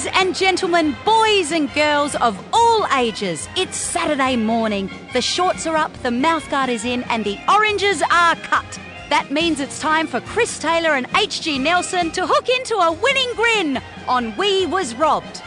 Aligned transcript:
Ladies 0.00 0.18
and 0.18 0.34
gentlemen, 0.34 0.96
boys 1.04 1.52
and 1.52 1.70
girls 1.74 2.14
of 2.14 2.42
all 2.54 2.86
ages, 2.96 3.46
it's 3.54 3.76
Saturday 3.76 4.34
morning. 4.34 4.90
The 5.12 5.20
shorts 5.20 5.66
are 5.66 5.76
up, 5.76 5.92
the 6.02 6.08
mouthguard 6.08 6.70
is 6.70 6.86
in, 6.86 7.02
and 7.10 7.22
the 7.22 7.38
oranges 7.46 8.02
are 8.10 8.34
cut. 8.36 8.80
That 9.10 9.30
means 9.30 9.60
it's 9.60 9.78
time 9.78 10.06
for 10.06 10.22
Chris 10.22 10.58
Taylor 10.58 10.94
and 10.94 11.06
HG 11.10 11.60
Nelson 11.60 12.12
to 12.12 12.26
hook 12.26 12.48
into 12.48 12.76
a 12.76 12.90
winning 12.92 13.30
grin 13.34 13.82
on 14.08 14.34
We 14.38 14.64
Was 14.64 14.94
Robbed. 14.94 15.42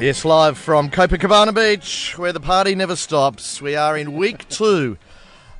Yes, 0.00 0.24
live 0.24 0.56
from 0.56 0.88
Copacabana 0.88 1.54
Beach, 1.54 2.16
where 2.16 2.32
the 2.32 2.40
party 2.40 2.74
never 2.74 2.96
stops. 2.96 3.60
We 3.60 3.76
are 3.76 3.94
in 3.94 4.14
week 4.14 4.48
two. 4.48 4.96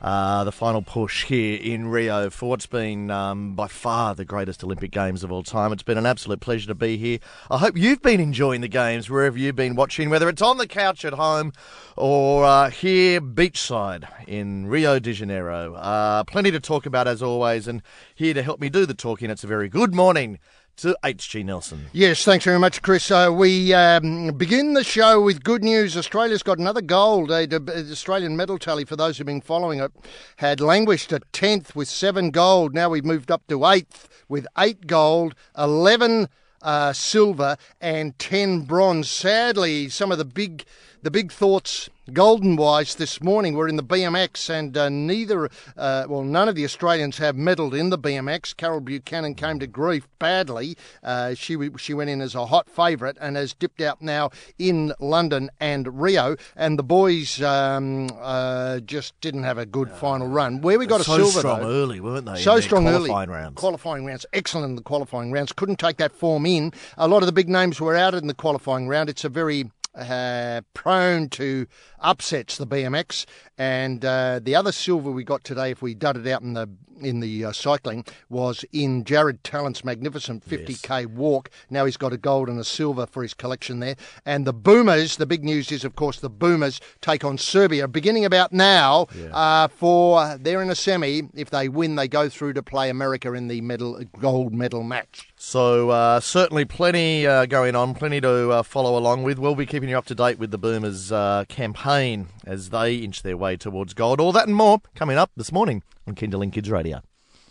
Uh, 0.01 0.45
the 0.45 0.53
final 0.53 0.81
push 0.81 1.27
here 1.27 1.61
in 1.61 1.89
Rio 1.89 2.31
for 2.31 2.49
what's 2.49 2.67
been 2.67 3.11
um, 3.11 3.55
by 3.55 3.69
far 3.69 4.15
the 4.15 4.25
greatest 4.25 4.65
Olympic 4.65 4.91
Games 4.91 5.23
of 5.23 5.31
all 5.31 5.43
time. 5.43 5.73
It's 5.73 5.83
been 5.83 5.99
an 5.99 6.07
absolute 6.07 6.41
pleasure 6.41 6.69
to 6.69 6.75
be 6.75 6.97
here. 6.97 7.19
I 7.51 7.59
hope 7.59 7.77
you've 7.77 8.01
been 8.01 8.19
enjoying 8.19 8.63
the 8.63 8.69
Games 8.69 9.11
wherever 9.11 9.37
you've 9.37 9.57
been 9.57 9.75
watching, 9.75 10.09
whether 10.09 10.29
it's 10.31 10.41
on 10.41 10.57
the 10.57 10.67
couch 10.67 11.05
at 11.05 11.13
home 11.13 11.53
or 11.97 12.45
uh, 12.45 12.71
here 12.71 13.21
beachside 13.21 14.09
in 14.27 14.69
Rio 14.69 14.99
de 14.99 15.13
Janeiro. 15.13 15.75
Uh, 15.75 16.25
plenty 16.25 16.51
to 16.51 16.61
talk 16.61 16.87
about 16.87 17.07
as 17.07 17.23
always, 17.23 17.69
and 17.69 17.83
here 18.15 18.33
to 18.33 18.43
help 18.43 18.59
me 18.59 18.71
do 18.71 18.87
the 18.87 18.95
talking, 18.95 19.29
it's 19.29 19.45
a 19.45 19.49
very 19.49 19.69
good 19.69 19.95
morning 19.95 20.39
to 20.81 20.97
HG 21.05 21.45
Nelson. 21.45 21.87
Yes, 21.93 22.25
thanks 22.25 22.45
very 22.45 22.59
much, 22.59 22.83
Chris. 22.83 23.11
Uh, 23.11 23.31
we 23.33 23.75
um, 23.75 24.33
begin 24.37 24.75
the 24.75 24.85
show 24.85 25.21
with 25.21 25.45
good 25.45 25.63
news. 25.63 25.97
Australia's 25.97 26.43
got 26.43 26.59
another 26.59 26.81
gold. 26.81 27.29
The 27.29 27.89
Australian 27.91 28.37
medal 28.37 28.59
tally, 28.59 28.85
for 28.85 28.97
those 28.97 29.19
who've 29.19 29.27
been 29.27 29.41
following 29.41 29.81
it, 29.81 29.93
had 30.37 30.61
languished 30.61 31.13
at 31.13 31.31
10th 31.33 31.75
with 31.75 31.89
seven 31.89 32.31
gold. 32.31 32.75
Now 32.75 32.89
we've 32.89 33.05
moved 33.05 33.31
up 33.31 33.47
to 33.49 33.59
8th 33.59 34.07
with 34.29 34.47
eight 34.59 34.87
gold, 34.87 35.35
11 35.59 36.29
uh, 36.63 36.93
silver, 36.93 37.57
and 37.81 38.19
10 38.19 38.63
bronze. 38.63 39.11
Sadly, 39.11 39.89
some 39.89 40.13
of 40.13 40.19
the 40.19 40.25
big, 40.25 40.65
the 41.03 41.11
big 41.11 41.33
thoughts 41.33 41.89
Golden 42.13 42.57
wise 42.57 42.97
this 42.97 43.23
morning 43.23 43.55
we're 43.55 43.69
in 43.69 43.77
the 43.77 43.85
BMX 43.85 44.51
and 44.51 44.77
uh, 44.77 44.89
neither, 44.89 45.49
uh, 45.77 46.07
well, 46.09 46.23
none 46.23 46.49
of 46.49 46.57
the 46.57 46.65
Australians 46.65 47.19
have 47.19 47.37
medalled 47.37 47.79
in 47.79 47.91
the 47.91 47.99
BMX. 47.99 48.57
Carol 48.57 48.81
Buchanan 48.81 49.35
came 49.35 49.61
to 49.61 49.67
grief 49.67 50.09
badly. 50.19 50.77
Uh, 51.05 51.35
she 51.35 51.57
she 51.77 51.95
went 51.95 52.11
in 52.11 52.21
as 52.21 52.35
a 52.35 52.47
hot 52.47 52.69
favourite 52.69 53.17
and 53.21 53.37
has 53.37 53.53
dipped 53.55 53.81
out 53.81 54.03
now 54.03 54.31
in 54.59 54.93
London 54.99 55.51
and 55.61 56.01
Rio. 56.01 56.37
And 56.57 56.79
the 56.79 56.83
boys 56.83 57.41
um, 57.43 58.09
uh, 58.21 58.81
just 58.81 59.19
didn't 59.21 59.45
have 59.45 59.59
a 59.59 59.67
good 59.67 59.91
final 59.91 60.27
run. 60.27 60.63
Where 60.63 60.79
we 60.79 60.87
got 60.87 61.03
so 61.03 61.13
a 61.13 61.17
silver 61.17 61.31
So 61.31 61.39
strong 61.41 61.61
though, 61.61 61.69
early, 61.69 62.01
weren't 62.01 62.27
they? 62.27 62.43
So 62.43 62.61
strong 62.61 62.85
qualifying 62.85 63.29
early. 63.31 63.39
rounds. 63.39 63.55
Qualifying 63.61 64.05
rounds, 64.05 64.27
excellent 64.33 64.71
in 64.71 64.77
the 64.77 64.83
qualifying 64.83 65.31
rounds. 65.31 65.53
Couldn't 65.53 65.79
take 65.79 65.99
that 65.99 66.13
form 66.13 66.45
in. 66.47 66.73
A 66.97 67.07
lot 67.07 67.23
of 67.23 67.27
the 67.27 67.33
big 67.33 67.49
names 67.49 67.81
were 67.81 67.95
out 67.95 68.15
in 68.15 68.27
the 68.27 68.35
qualifying 68.35 68.89
round. 68.89 69.09
It's 69.09 69.25
a 69.25 69.29
very 69.29 69.71
uh, 69.95 70.63
prone 70.75 71.29
to 71.31 71.67
upsets 71.99 72.57
the 72.57 72.67
BMX, 72.67 73.27
and 73.59 74.05
uh, 74.05 74.41
the 74.43 74.55
other 74.55 74.73
silver 74.73 75.11
we 75.11 75.25
got 75.25 75.45
today, 75.45 75.71
if 75.71 75.83
we 75.83 75.95
dud 75.95 76.17
it 76.17 76.27
out 76.27 76.43
in 76.43 76.55
the 76.55 76.69
in 77.01 77.21
the 77.21 77.47
uh, 77.47 77.53
cycling, 77.53 78.05
was 78.29 78.63
in 78.73 79.05
Jared 79.05 79.43
Tallent's 79.43 79.83
magnificent 79.85 80.47
50k 80.47 81.07
walk. 81.07 81.49
Now 81.71 81.87
he's 81.87 81.97
got 81.97 82.13
a 82.13 82.19
gold 82.19 82.51
and 82.51 82.61
a 82.61 82.65
silver 82.65 83.07
for 83.07 83.23
his 83.23 83.33
collection 83.33 83.81
there. 83.81 83.97
And 84.27 84.47
the 84.47 84.53
Boomers, 84.53 85.17
the 85.17 85.25
big 85.25 85.43
news 85.43 85.73
is, 85.73 85.83
of 85.83 85.97
course, 85.97 86.21
the 86.21 86.29
Boomers 86.29 86.79
take 87.01 87.25
on 87.25 87.39
Serbia 87.39 87.89
beginning 87.89 88.27
about 88.27 88.53
now. 88.53 89.07
Uh, 89.33 89.69
for 89.69 90.37
they're 90.39 90.61
in 90.63 90.69
a 90.69 90.75
semi. 90.75 91.23
If 91.35 91.49
they 91.49 91.71
win, 91.71 91.97
they 91.97 92.07
go 92.07 92.29
through 92.29 92.53
to 92.55 92.63
play 92.63 92.91
America 92.91 93.33
in 93.33 93.49
the 93.49 93.63
medal 93.63 94.03
gold 94.21 94.53
medal 94.53 94.83
match. 94.83 95.30
So 95.43 95.89
uh, 95.89 96.21
certainly 96.21 96.67
plenty 96.67 97.27
uh, 97.27 97.47
going 97.47 97.75
on, 97.75 97.95
plenty 97.95 98.21
to 98.21 98.51
uh, 98.51 98.63
follow 98.63 98.99
along 98.99 99.23
with. 99.23 99.39
We'll 99.39 99.55
be 99.55 99.65
keeping 99.65 99.89
you 99.89 99.97
up 99.97 100.05
to 100.07 100.15
date 100.15 100.39
with 100.39 100.51
the 100.51 100.59
Boomers 100.59 101.11
uh, 101.11 101.47
campaign 101.49 102.29
as 102.45 102.69
they 102.69 102.97
inch 102.97 103.23
their 103.23 103.39
way 103.39 103.57
towards 103.57 103.95
gold. 103.95 104.21
All 104.21 104.33
that 104.33 104.49
and 104.49 104.55
more 104.55 104.83
coming 104.95 105.17
up 105.17 105.31
this 105.39 105.51
morning 105.51 105.83
on 106.07 106.15
Kinderling 106.15 106.53
Kids 106.53 106.71
Radio. 106.71 107.01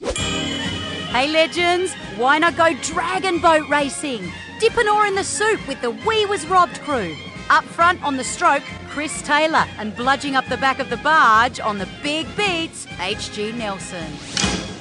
Hey 0.01 1.31
legends, 1.31 1.91
why 2.15 2.37
not 2.37 2.55
go 2.55 2.75
dragon 2.83 3.39
boat 3.39 3.67
racing? 3.67 4.31
Dip 4.59 4.77
an 4.77 4.87
oar 4.87 5.07
in 5.07 5.15
the 5.15 5.23
soup 5.23 5.67
with 5.67 5.81
the 5.81 5.89
We 5.89 6.27
Was 6.27 6.45
Robbed 6.45 6.79
crew. 6.81 7.17
Up 7.49 7.63
front 7.63 8.03
on 8.03 8.17
the 8.17 8.23
stroke, 8.23 8.63
Chris 8.89 9.23
Taylor, 9.23 9.65
and 9.79 9.93
bludging 9.93 10.35
up 10.35 10.45
the 10.45 10.57
back 10.57 10.77
of 10.77 10.91
the 10.91 10.97
barge 10.97 11.59
on 11.59 11.79
the 11.79 11.89
big 12.03 12.27
beats, 12.37 12.85
HG 12.85 13.55
Nelson. 13.55 14.78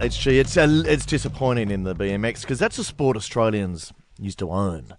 HG, 0.00 0.40
it's 0.40 0.56
uh, 0.56 0.82
it's 0.86 1.04
disappointing 1.04 1.70
in 1.70 1.82
the 1.84 1.94
BMX 1.94 2.40
because 2.40 2.58
that's 2.58 2.78
a 2.78 2.84
sport 2.84 3.18
Australians 3.18 3.92
used 4.18 4.38
to 4.38 4.50
own. 4.50 4.94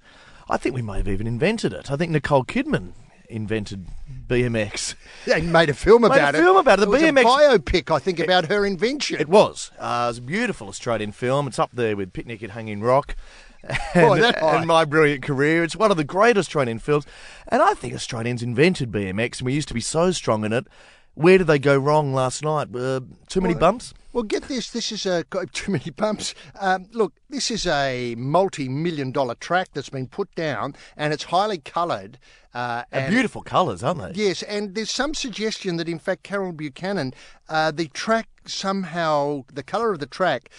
I 0.48 0.58
think 0.58 0.76
we 0.76 0.84
may 0.84 0.98
have 0.98 1.08
even 1.08 1.26
invented 1.26 1.74
it. 1.74 1.90
I 1.90 1.96
think 1.96 2.12
Nicole 2.12 2.44
Kidman 2.46 2.92
invented 3.28 3.88
BMX. 4.28 4.94
They 5.26 5.42
made 5.60 5.70
a 5.70 5.74
film 5.74 6.04
about 6.04 6.34
Made 6.34 6.38
a 6.38 6.42
it. 6.42 6.44
film 6.44 6.58
about 6.58 6.78
it. 6.80 6.82
The 6.82 6.90
was 6.92 7.02
BMX 7.02 7.22
a 7.22 7.60
biopic, 7.60 7.96
I 7.96 7.98
think, 7.98 8.20
about 8.20 8.46
her 8.46 8.64
invention. 8.64 9.20
It 9.20 9.28
was. 9.28 9.72
Uh, 9.80 10.04
it 10.06 10.10
was 10.10 10.18
a 10.20 10.22
beautiful 10.22 10.68
Australian 10.68 11.12
film. 11.14 11.48
It's 11.48 11.58
up 11.58 11.72
there 11.74 11.96
with 11.96 12.14
Picnic 12.14 12.44
at 12.44 12.52
Hanging 12.52 12.82
Rock. 12.82 13.16
And, 13.94 14.22
that 14.24 14.40
high. 14.40 14.58
and 14.58 14.68
My 14.68 14.86
Brilliant 14.86 15.22
Career. 15.24 15.64
It's 15.64 15.76
one 15.76 15.92
of 15.92 15.98
the 15.98 16.04
great 16.04 16.36
Australian 16.36 16.80
films. 16.80 17.06
And 17.48 17.62
I 17.62 17.74
think 17.76 17.94
Australians 17.94 18.42
invented 18.42 18.92
BMX 18.92 19.38
and 19.40 19.46
we 19.46 19.54
used 19.54 19.68
to 19.68 19.76
be 19.76 19.82
so 19.82 20.12
strong 20.12 20.44
in 20.46 20.52
it. 20.52 20.66
Where 21.14 21.38
did 21.38 21.46
they 21.48 21.60
go 21.60 21.78
wrong 21.78 22.12
last 22.14 22.44
night? 22.44 22.70
Uh, 22.76 23.02
too 23.28 23.40
many 23.40 23.54
bumps? 23.54 23.94
Well, 24.14 24.24
get 24.24 24.44
this. 24.44 24.70
This 24.70 24.92
is 24.92 25.06
a 25.06 25.24
got 25.30 25.54
too 25.54 25.72
many 25.72 25.90
bumps. 25.92 26.36
Um, 26.60 26.88
look, 26.92 27.14
this 27.30 27.50
is 27.50 27.66
a 27.66 28.16
multi-million 28.18 29.12
dollar 29.12 29.36
track 29.36 29.70
that's 29.74 29.90
been 29.90 30.08
put 30.08 30.34
down, 30.36 30.76
and 30.98 31.14
it's 31.14 31.26
highly 31.26 31.60
coloured. 31.60 32.20
Uh, 32.54 32.84
And 32.92 33.06
and 33.06 33.14
beautiful 33.14 33.42
colours, 33.42 33.84
aren't 33.84 34.02
they? 34.14 34.24
Yes, 34.24 34.44
and 34.44 34.76
there's 34.76 34.92
some 34.92 35.14
suggestion 35.14 35.78
that 35.78 35.88
in 35.88 36.00
fact 36.00 36.24
Carol 36.24 36.52
Buchanan, 36.52 37.14
uh, 37.48 37.72
the 37.72 37.88
track 37.88 38.28
somehow 38.46 39.44
the 39.54 39.64
colour 39.64 39.92
of 39.94 40.00
the 40.00 40.06
track 40.08 40.50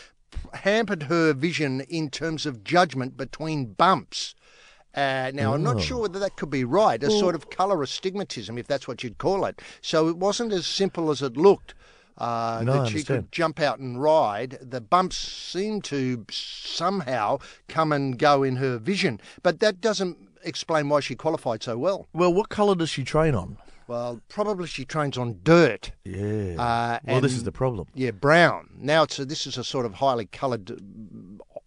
hampered 0.55 1.05
her 1.05 1.35
vision 1.35 1.83
in 1.83 2.09
terms 2.09 2.47
of 2.47 2.65
judgment 2.65 3.17
between 3.17 3.75
bumps. 3.75 4.35
Uh, 4.95 5.31
now, 5.33 5.55
I'm 5.55 5.63
not 5.63 5.81
sure 5.81 6.03
whether 6.03 6.19
that 6.19 6.37
could 6.37 6.51
be 6.51 6.65
right, 6.65 7.03
a 7.03 7.11
sort 7.11 7.35
of 7.35 7.49
colour 7.49 7.83
astigmatism, 7.83 8.59
if 8.59 8.67
that's 8.67 8.87
what 8.87 9.03
you'd 9.03 9.17
call 9.17 9.47
it. 9.47 9.63
So 9.81 10.09
it 10.09 10.19
wasn't 10.19 10.53
as 10.53 10.67
simple 10.67 11.11
as 11.11 11.23
it 11.23 11.35
looked. 11.35 11.75
Uh, 12.19 12.63
No, 12.65 12.73
I 12.73 12.79
that 12.85 12.89
she 12.91 13.03
could 13.03 13.33
jump 13.33 13.61
out 13.61 13.79
and 13.79 14.01
ride. 14.01 14.59
The 14.61 14.81
bumps 14.81 15.17
seem 15.17 15.81
to 15.83 16.25
somehow 16.31 17.39
come 17.69 17.93
and 17.93 18.19
go 18.19 18.43
in 18.43 18.57
her 18.57 18.79
vision, 18.79 19.21
but 19.43 19.61
that 19.61 19.81
doesn't 19.81 20.19
explain 20.45 20.89
why 20.89 21.01
she 21.01 21.15
qualified 21.15 21.63
so 21.63 21.79
well. 21.79 22.09
Well, 22.13 22.33
what 22.33 22.49
colour 22.49 22.75
does 22.75 22.91
she 22.91 23.05
train 23.05 23.35
on? 23.35 23.57
Well, 23.89 24.21
probably 24.29 24.69
she 24.69 24.85
trains 24.85 25.19
on 25.19 25.41
dirt. 25.43 25.91
Yeah. 26.05 26.55
Uh, 26.59 26.99
well, 27.05 27.21
this 27.21 27.35
is 27.35 27.45
the 27.45 27.53
problem. 27.53 27.89
Yeah, 27.95 28.13
brown. 28.13 28.71
Now 28.79 29.03
it's 29.03 29.19
a, 29.19 29.25
this 29.25 29.47
is 29.47 29.59
a 29.59 29.65
sort 29.65 29.87
of 29.87 29.95
highly 29.95 30.27
coloured. 30.27 30.81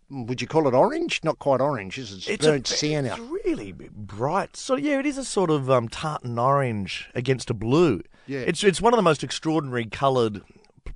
Would 0.10 0.40
you 0.40 0.48
call 0.48 0.68
it 0.68 0.74
orange? 0.74 1.22
Not 1.24 1.40
quite 1.40 1.62
orange. 1.62 1.98
Is 1.98 2.28
It's 2.28 2.46
burnt 2.46 2.70
a, 2.70 2.78
sienna. 2.78 3.10
It's 3.10 3.20
really 3.20 3.72
bright. 3.72 4.56
So 4.56 4.76
yeah, 4.76 5.00
it 5.00 5.06
is 5.06 5.18
a 5.18 5.26
sort 5.26 5.50
of 5.50 5.70
um, 5.70 5.90
tartan 5.90 6.38
orange 6.38 7.10
against 7.16 7.50
a 7.50 7.54
blue. 7.54 8.02
Yeah. 8.28 8.40
It's 8.40 8.64
it's 8.64 8.82
one 8.82 8.94
of 8.94 8.98
the 8.98 9.04
most 9.04 9.24
extraordinary 9.24 9.86
coloured 9.86 10.42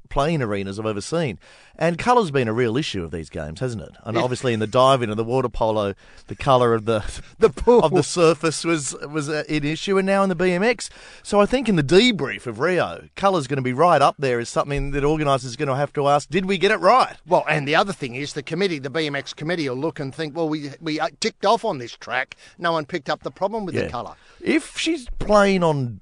playing 0.09 0.41
arenas 0.41 0.79
I've 0.79 0.85
ever 0.85 1.01
seen. 1.01 1.39
And 1.77 1.97
colour's 1.97 2.29
been 2.31 2.49
a 2.49 2.53
real 2.53 2.75
issue 2.75 3.03
of 3.05 3.11
these 3.11 3.29
games, 3.29 3.61
hasn't 3.61 3.81
it? 3.83 3.91
And 4.03 4.17
obviously 4.17 4.51
in 4.53 4.59
the 4.59 4.67
diving 4.67 5.09
and 5.09 5.17
the 5.17 5.23
water 5.23 5.47
polo, 5.47 5.93
the 6.27 6.35
colour 6.35 6.73
of 6.73 6.83
the 6.85 6.99
The 7.39 7.49
pool. 7.49 7.79
of 7.79 7.93
the 7.93 8.03
surface 8.03 8.65
was 8.65 8.93
was 9.07 9.29
an 9.29 9.45
issue, 9.47 9.97
and 9.97 10.05
now 10.05 10.23
in 10.23 10.29
the 10.29 10.35
BMX. 10.35 10.89
So 11.23 11.39
I 11.39 11.45
think 11.45 11.69
in 11.69 11.77
the 11.77 11.83
debrief 11.83 12.47
of 12.47 12.59
Rio, 12.59 13.07
colour's 13.15 13.47
going 13.47 13.57
to 13.57 13.61
be 13.63 13.71
right 13.71 14.01
up 14.01 14.15
there 14.19 14.39
as 14.39 14.49
something 14.49 14.91
that 14.91 15.05
organisers 15.05 15.53
are 15.53 15.57
going 15.57 15.69
to 15.69 15.75
have 15.75 15.93
to 15.93 16.07
ask: 16.09 16.29
Did 16.29 16.47
we 16.47 16.57
get 16.57 16.71
it 16.71 16.77
right? 16.81 17.15
Well, 17.25 17.45
and 17.47 17.65
the 17.65 17.75
other 17.75 17.93
thing 17.93 18.15
is 18.15 18.33
the 18.33 18.43
committee, 18.43 18.79
the 18.79 18.91
BMX 18.91 19.33
committee, 19.33 19.69
will 19.69 19.77
look 19.77 20.01
and 20.01 20.13
think, 20.13 20.35
well, 20.35 20.49
we 20.49 20.71
we 20.81 20.99
uh, 20.99 21.07
ticked 21.21 21.45
off 21.45 21.63
on 21.63 21.77
this 21.77 21.93
track. 21.95 22.35
No 22.57 22.73
one 22.73 22.85
picked 22.85 23.09
up 23.09 23.23
the 23.23 23.31
problem 23.31 23.65
with 23.65 23.75
the 23.75 23.87
colour. 23.87 24.15
If 24.41 24.77
she's 24.77 25.07
playing 25.19 25.63
on, 25.63 26.01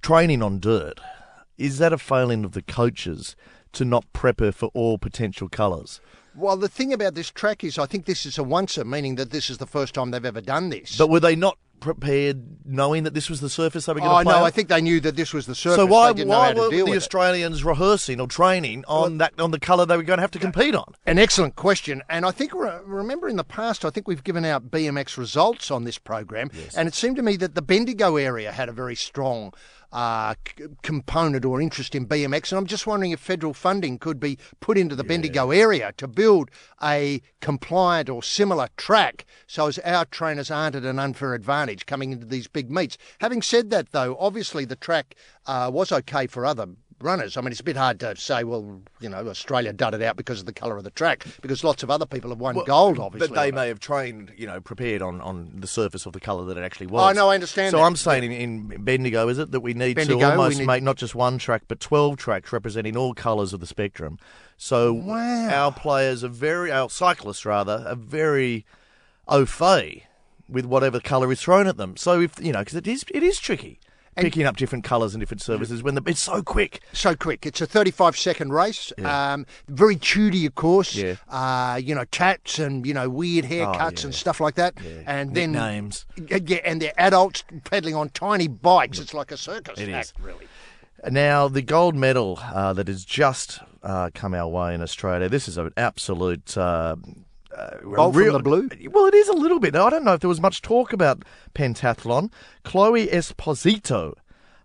training 0.00 0.42
on 0.42 0.60
dirt, 0.60 0.98
is 1.58 1.78
that 1.78 1.92
a 1.92 1.98
failing 1.98 2.44
of 2.44 2.52
the 2.52 2.62
coaches 2.62 3.36
to 3.72 3.84
not 3.84 4.04
prep 4.12 4.40
her 4.40 4.52
for 4.52 4.70
all 4.74 4.98
potential 4.98 5.48
colours? 5.48 6.00
Well, 6.36 6.56
the 6.56 6.68
thing 6.68 6.92
about 6.92 7.14
this 7.14 7.30
track 7.30 7.62
is, 7.62 7.78
I 7.78 7.86
think 7.86 8.06
this 8.06 8.26
is 8.26 8.38
a 8.38 8.42
oncer, 8.42 8.84
meaning 8.84 9.14
that 9.16 9.30
this 9.30 9.48
is 9.50 9.58
the 9.58 9.66
first 9.66 9.94
time 9.94 10.10
they've 10.10 10.24
ever 10.24 10.40
done 10.40 10.70
this. 10.70 10.96
But 10.96 11.08
were 11.08 11.20
they 11.20 11.36
not 11.36 11.58
prepared, 11.84 12.64
knowing 12.64 13.04
that 13.04 13.12
this 13.12 13.28
was 13.28 13.40
the 13.40 13.50
surface 13.50 13.86
they 13.86 13.92
were 13.92 14.00
going 14.00 14.10
oh 14.10 14.18
to 14.18 14.24
play? 14.24 14.32
no, 14.32 14.38
on? 14.38 14.44
I 14.44 14.50
think 14.50 14.68
they 14.68 14.80
knew 14.80 15.00
that 15.00 15.16
this 15.16 15.34
was 15.34 15.46
the 15.46 15.54
surface. 15.54 15.76
so 15.76 15.86
why, 15.86 16.08
they 16.08 16.18
didn't 16.18 16.30
know 16.30 16.38
why 16.38 16.54
were 16.54 16.70
the 16.70 16.82
with 16.82 16.94
it. 16.94 16.96
Australians 16.96 17.62
rehearsing 17.62 18.20
or 18.20 18.26
training 18.26 18.84
on 18.88 19.18
that 19.18 19.38
on 19.38 19.50
the 19.50 19.60
colour 19.60 19.84
they 19.84 19.96
were 19.96 20.02
going 20.02 20.16
to 20.16 20.22
have 20.22 20.30
to 20.32 20.38
compete 20.38 20.74
on? 20.74 20.94
An 21.06 21.18
excellent 21.18 21.56
question. 21.56 22.02
And 22.08 22.24
I 22.24 22.30
think, 22.30 22.54
re- 22.54 22.80
remember 22.84 23.28
in 23.28 23.36
the 23.36 23.44
past, 23.44 23.84
I 23.84 23.90
think 23.90 24.08
we've 24.08 24.24
given 24.24 24.44
out 24.44 24.70
BMX 24.70 25.18
results 25.18 25.70
on 25.70 25.84
this 25.84 25.98
program. 25.98 26.50
And 26.76 26.88
it 26.88 26.94
seemed 26.94 27.16
to 27.16 27.22
me 27.22 27.36
that 27.36 27.54
the 27.54 27.62
Bendigo 27.62 28.16
area 28.16 28.50
had 28.50 28.68
a 28.68 28.72
very 28.72 28.96
strong 28.96 29.52
uh, 29.94 30.34
c- 30.46 30.64
component 30.82 31.44
or 31.44 31.60
interest 31.60 31.94
in 31.94 32.06
BMX. 32.06 32.50
And 32.50 32.58
I'm 32.58 32.66
just 32.66 32.86
wondering 32.86 33.12
if 33.12 33.20
federal 33.20 33.54
funding 33.54 33.98
could 33.98 34.18
be 34.18 34.36
put 34.60 34.76
into 34.76 34.96
the 34.96 35.04
Bendigo 35.04 35.52
area 35.52 35.92
to 35.96 36.08
build 36.08 36.50
a 36.82 37.22
compliant 37.40 38.10
or 38.10 38.22
similar 38.22 38.68
track 38.76 39.24
so 39.46 39.68
as 39.68 39.78
our 39.78 40.04
trainers 40.04 40.50
aren't 40.50 40.74
at 40.74 40.82
an 40.82 40.98
unfair 40.98 41.32
advantage 41.32 41.86
coming 41.86 42.10
into 42.10 42.26
these 42.26 42.48
big 42.48 42.70
meets. 42.70 42.98
Having 43.20 43.42
said 43.42 43.70
that, 43.70 43.92
though, 43.92 44.16
obviously 44.18 44.64
the 44.64 44.76
track 44.76 45.14
uh, 45.46 45.70
was 45.72 45.92
okay 45.92 46.26
for 46.26 46.44
other 46.44 46.66
runners. 47.04 47.36
I 47.36 47.40
mean, 47.42 47.52
it's 47.52 47.60
a 47.60 47.64
bit 47.64 47.76
hard 47.76 48.00
to 48.00 48.16
say, 48.16 48.42
well, 48.42 48.80
you 49.00 49.08
know, 49.08 49.26
Australia 49.28 49.72
dudded 49.72 50.02
out 50.02 50.16
because 50.16 50.40
of 50.40 50.46
the 50.46 50.52
colour 50.52 50.76
of 50.76 50.84
the 50.84 50.90
track, 50.90 51.26
because 51.42 51.62
lots 51.62 51.82
of 51.82 51.90
other 51.90 52.06
people 52.06 52.30
have 52.30 52.40
won 52.40 52.56
gold, 52.64 52.98
obviously. 52.98 53.28
But 53.28 53.34
they 53.34 53.48
it. 53.48 53.54
may 53.54 53.68
have 53.68 53.78
trained, 53.78 54.32
you 54.36 54.46
know, 54.46 54.60
prepared 54.60 55.02
on, 55.02 55.20
on 55.20 55.52
the 55.54 55.66
surface 55.66 56.06
of 56.06 56.12
the 56.12 56.20
colour 56.20 56.44
that 56.46 56.56
it 56.56 56.62
actually 56.62 56.86
oh, 56.86 56.94
was. 56.94 57.16
Oh, 57.16 57.20
know, 57.20 57.30
I 57.30 57.34
understand 57.34 57.70
So 57.70 57.76
that. 57.76 57.84
I'm 57.84 57.96
saying 57.96 58.24
in, 58.32 58.72
in 58.72 58.84
Bendigo, 58.84 59.28
is 59.28 59.38
it 59.38 59.50
that 59.52 59.60
we 59.60 59.74
need 59.74 59.96
Bendigo, 59.96 60.18
to 60.18 60.30
almost 60.30 60.58
need- 60.58 60.66
make 60.66 60.82
not 60.82 60.96
just 60.96 61.14
one 61.14 61.38
track, 61.38 61.62
but 61.68 61.78
12 61.78 62.16
tracks 62.16 62.52
representing 62.52 62.96
all 62.96 63.14
colours 63.14 63.52
of 63.52 63.60
the 63.60 63.66
spectrum. 63.66 64.18
So 64.56 64.92
Wow. 64.92 65.48
our 65.50 65.72
players 65.72 66.24
are 66.24 66.28
very, 66.28 66.72
our 66.72 66.88
cyclists 66.88 67.44
rather, 67.44 67.84
are 67.86 67.96
very 67.96 68.64
au 69.28 69.44
fait 69.46 70.04
with 70.48 70.64
whatever 70.64 71.00
colour 71.00 71.30
is 71.32 71.40
thrown 71.40 71.66
at 71.66 71.76
them. 71.76 71.96
So 71.96 72.20
if, 72.20 72.42
you 72.42 72.52
know, 72.52 72.60
because 72.60 72.74
it 72.74 72.86
is, 72.86 73.04
it 73.10 73.22
is 73.22 73.38
tricky. 73.38 73.80
Picking 74.16 74.44
up 74.44 74.56
different 74.56 74.84
colours 74.84 75.14
and 75.14 75.20
different 75.20 75.42
services 75.42 75.82
when 75.82 75.94
the, 75.94 76.02
it's 76.06 76.20
so 76.20 76.42
quick. 76.42 76.80
so 76.92 77.14
quick. 77.14 77.46
It's 77.46 77.60
a 77.60 77.66
35 77.66 78.16
second 78.16 78.52
race. 78.52 78.92
Um, 79.04 79.46
very 79.68 79.96
chooty, 79.96 80.46
of 80.46 80.54
course. 80.54 80.94
Yeah. 80.94 81.16
Uh, 81.28 81.80
you 81.82 81.94
know, 81.94 82.04
tats 82.04 82.58
and, 82.58 82.86
you 82.86 82.94
know, 82.94 83.08
weird 83.08 83.44
haircuts 83.44 84.00
yeah. 84.00 84.04
and 84.06 84.14
stuff 84.14 84.40
like 84.40 84.54
that. 84.54 84.74
And 85.06 85.34
then. 85.34 85.52
Nicknames. 85.52 86.06
Yeah, 86.16 86.58
and 86.64 86.80
they're 86.80 86.92
adults 86.96 87.44
pedaling 87.64 87.94
on 87.94 88.10
tiny 88.10 88.48
bikes. 88.48 88.98
It's 88.98 89.14
like 89.14 89.32
a 89.32 89.36
circus 89.36 89.78
It 89.78 89.88
act, 89.88 90.06
is. 90.06 90.12
really. 90.22 90.46
Now, 91.10 91.48
the 91.48 91.62
gold 91.62 91.94
medal 91.94 92.38
uh, 92.42 92.72
that 92.72 92.88
has 92.88 93.04
just 93.04 93.60
uh, 93.82 94.10
come 94.14 94.34
our 94.34 94.48
way 94.48 94.74
in 94.74 94.80
Australia, 94.80 95.28
this 95.28 95.48
is 95.48 95.58
an 95.58 95.72
absolute. 95.76 96.56
Uh, 96.56 96.96
uh, 97.56 97.78
Gold 97.94 98.14
from 98.14 98.32
the 98.32 98.38
blue? 98.40 98.68
Well, 98.90 99.06
it 99.06 99.14
is 99.14 99.28
a 99.28 99.32
little 99.34 99.60
bit. 99.60 99.74
I 99.76 99.90
don't 99.90 100.04
know 100.04 100.14
if 100.14 100.20
there 100.20 100.28
was 100.28 100.40
much 100.40 100.62
talk 100.62 100.92
about 100.92 101.24
pentathlon. 101.54 102.30
Chloe 102.64 103.06
Esposito. 103.06 104.14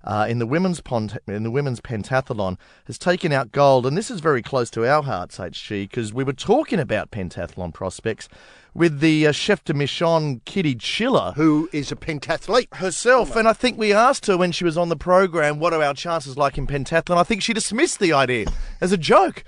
Uh, 0.02 0.26
in 0.30 0.40
the 0.40 0.48
women's 0.48 0.80
pont- 0.80 1.18
in 1.28 1.44
the 1.44 1.52
women's 1.52 1.82
pentathlon 1.82 2.58
has 2.86 2.98
taken 2.98 3.34
out 3.34 3.52
gold, 3.52 3.86
and 3.86 3.98
this 3.98 4.10
is 4.10 4.22
very 4.22 4.42
close 4.42 4.70
to 4.70 4.90
our 4.90 5.04
hearts, 5.04 5.38
HG, 5.38 5.90
because 5.90 6.14
we 6.14 6.24
were 6.24 6.32
talking 6.32 6.80
about 6.80 7.12
pentathlon 7.12 7.74
prospects 7.74 8.30
with 8.74 9.02
the 9.02 9.28
uh, 9.28 9.34
chef 9.34 9.62
de 9.66 9.74
mission 9.74 10.40
Kitty 10.46 10.76
Chiller, 10.76 11.34
Who 11.36 11.70
is 11.74 11.92
a 11.92 11.98
pentathlete. 11.98 12.74
herself. 12.76 13.36
And 13.36 13.46
I 13.46 13.52
think 13.52 13.78
we 13.78 13.92
asked 13.92 14.28
her 14.28 14.38
when 14.38 14.54
she 14.54 14.64
was 14.64 14.78
on 14.78 14.88
the 14.88 14.96
program, 14.96 15.60
what 15.60 15.74
are 15.74 15.84
our 15.84 15.94
chances 15.94 16.38
like 16.38 16.58
in 16.58 16.66
pentathlon? 16.66 17.18
I 17.18 17.24
think 17.24 17.42
she 17.44 17.52
dismissed 17.54 18.00
the 18.00 18.14
idea 18.14 18.46
as 18.80 18.94
a 18.94 18.98
joke. 18.98 19.44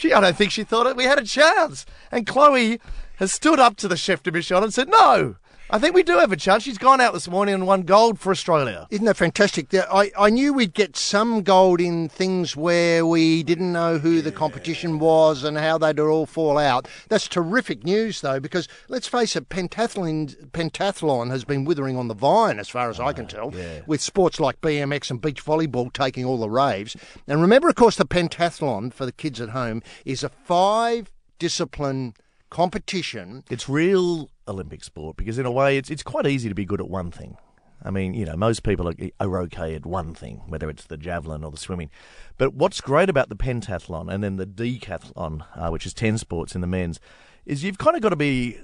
She, 0.00 0.14
I 0.14 0.20
don't 0.22 0.34
think 0.34 0.50
she 0.50 0.64
thought 0.64 0.86
it, 0.86 0.96
we 0.96 1.04
had 1.04 1.18
a 1.18 1.24
chance. 1.26 1.84
And 2.10 2.26
Chloe 2.26 2.80
has 3.16 3.32
stood 3.32 3.60
up 3.60 3.76
to 3.76 3.86
the 3.86 3.98
chef 3.98 4.22
de 4.22 4.32
mission 4.32 4.56
and 4.56 4.72
said, 4.72 4.88
no, 4.88 5.36
I 5.72 5.78
think 5.78 5.94
we 5.94 6.02
do 6.02 6.18
have 6.18 6.32
a 6.32 6.36
chance. 6.36 6.64
She's 6.64 6.78
gone 6.78 7.00
out 7.00 7.12
this 7.12 7.28
morning 7.28 7.54
and 7.54 7.64
won 7.64 7.82
gold 7.82 8.18
for 8.18 8.32
Australia. 8.32 8.88
Isn't 8.90 9.04
that 9.04 9.16
fantastic? 9.16 9.72
I, 9.72 10.10
I 10.18 10.28
knew 10.28 10.52
we'd 10.52 10.74
get 10.74 10.96
some 10.96 11.42
gold 11.42 11.80
in 11.80 12.08
things 12.08 12.56
where 12.56 13.06
we 13.06 13.44
didn't 13.44 13.72
know 13.72 13.98
who 13.98 14.20
the 14.20 14.32
competition 14.32 14.98
was 14.98 15.44
and 15.44 15.56
how 15.56 15.78
they'd 15.78 16.00
all 16.00 16.26
fall 16.26 16.58
out. 16.58 16.88
That's 17.08 17.28
terrific 17.28 17.84
news, 17.84 18.20
though, 18.20 18.40
because 18.40 18.66
let's 18.88 19.06
face 19.06 19.36
it, 19.36 19.48
pentathlon, 19.48 20.50
pentathlon 20.50 21.30
has 21.30 21.44
been 21.44 21.64
withering 21.64 21.96
on 21.96 22.08
the 22.08 22.14
vine, 22.14 22.58
as 22.58 22.68
far 22.68 22.90
as 22.90 22.98
I 22.98 23.12
can 23.12 23.26
ah, 23.26 23.28
tell, 23.28 23.54
yeah. 23.54 23.82
with 23.86 24.00
sports 24.00 24.40
like 24.40 24.60
BMX 24.60 25.08
and 25.08 25.20
beach 25.20 25.44
volleyball 25.44 25.92
taking 25.92 26.24
all 26.24 26.38
the 26.38 26.50
raves. 26.50 26.96
And 27.28 27.40
remember, 27.40 27.68
of 27.68 27.76
course, 27.76 27.94
the 27.94 28.06
pentathlon 28.06 28.92
for 28.92 29.06
the 29.06 29.12
kids 29.12 29.40
at 29.40 29.50
home 29.50 29.84
is 30.04 30.24
a 30.24 30.30
five 30.30 31.12
discipline 31.38 32.14
competition. 32.50 33.44
It's 33.50 33.68
real 33.68 34.28
Olympic 34.46 34.84
sport 34.84 35.16
because, 35.16 35.38
in 35.38 35.46
a 35.46 35.50
way, 35.50 35.78
it's 35.78 35.90
it's 35.90 36.02
quite 36.02 36.26
easy 36.26 36.48
to 36.48 36.54
be 36.54 36.64
good 36.64 36.80
at 36.80 36.88
one 36.88 37.10
thing. 37.10 37.36
I 37.82 37.90
mean, 37.90 38.12
you 38.12 38.26
know, 38.26 38.36
most 38.36 38.62
people 38.62 38.88
are, 38.88 38.94
are 39.20 39.38
okay 39.42 39.74
at 39.74 39.86
one 39.86 40.12
thing, 40.14 40.42
whether 40.48 40.68
it's 40.68 40.84
the 40.84 40.98
javelin 40.98 41.42
or 41.44 41.50
the 41.50 41.56
swimming. 41.56 41.88
But 42.36 42.52
what's 42.52 42.82
great 42.82 43.08
about 43.08 43.30
the 43.30 43.36
pentathlon 43.36 44.12
and 44.12 44.22
then 44.22 44.36
the 44.36 44.44
decathlon, 44.46 45.46
uh, 45.56 45.70
which 45.70 45.86
is 45.86 45.94
10 45.94 46.18
sports 46.18 46.54
in 46.54 46.60
the 46.60 46.66
men's, 46.66 47.00
is 47.46 47.64
you've 47.64 47.78
kind 47.78 47.96
of 47.96 48.02
got 48.02 48.10
to 48.10 48.16
be 48.16 48.58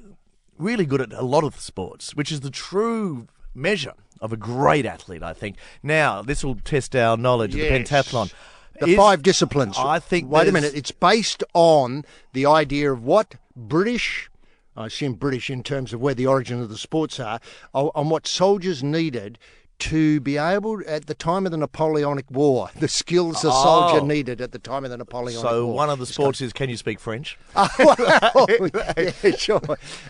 really 0.58 0.84
good 0.84 1.00
at 1.00 1.14
a 1.14 1.22
lot 1.24 1.44
of 1.44 1.54
the 1.54 1.62
sports, 1.62 2.14
which 2.14 2.30
is 2.30 2.40
the 2.40 2.50
true 2.50 3.26
measure 3.54 3.94
of 4.20 4.34
a 4.34 4.36
great 4.36 4.84
athlete, 4.84 5.22
I 5.22 5.32
think. 5.32 5.56
Now, 5.82 6.20
this 6.20 6.44
will 6.44 6.56
test 6.56 6.94
our 6.94 7.16
knowledge 7.16 7.54
Yes. 7.54 7.64
of 7.64 7.70
the 7.72 7.94
pentathlon. 7.94 8.32
The 8.80 8.88
Is- 8.88 8.96
five 8.96 9.22
disciplines. 9.22 9.76
I 9.78 9.98
think 9.98 10.30
Wait 10.30 10.48
a 10.48 10.52
minute. 10.52 10.72
It's 10.74 10.90
based 10.90 11.42
on 11.54 12.04
the 12.32 12.46
idea 12.46 12.92
of 12.92 13.02
what 13.04 13.34
British, 13.54 14.30
I 14.76 14.86
assume 14.86 15.14
British 15.14 15.48
in 15.50 15.62
terms 15.62 15.92
of 15.92 16.00
where 16.00 16.14
the 16.14 16.26
origin 16.26 16.60
of 16.60 16.68
the 16.68 16.78
sports 16.78 17.18
are, 17.20 17.40
on 17.74 18.08
what 18.10 18.26
soldiers 18.26 18.82
needed 18.82 19.38
to 19.78 20.20
be 20.20 20.38
able, 20.38 20.80
at 20.86 21.04
the 21.06 21.14
time 21.14 21.44
of 21.44 21.52
the 21.52 21.58
Napoleonic 21.58 22.30
War, 22.30 22.70
the 22.80 22.88
skills 22.88 23.38
a 23.44 23.50
soldier 23.52 24.00
Oh. 24.00 24.06
needed 24.06 24.40
at 24.40 24.52
the 24.52 24.58
time 24.58 24.84
of 24.84 24.90
the 24.90 24.96
Napoleonic 24.96 25.42
War. 25.42 25.52
So 25.52 25.66
one 25.66 25.90
of 25.90 25.98
the 25.98 26.06
sports 26.06 26.40
is 26.40 26.52
can 26.54 26.70
you 26.70 26.76
speak 26.78 26.98
French? 26.98 27.38
well, 27.54 28.46
yeah, 28.96 29.36
sure. 29.36 29.60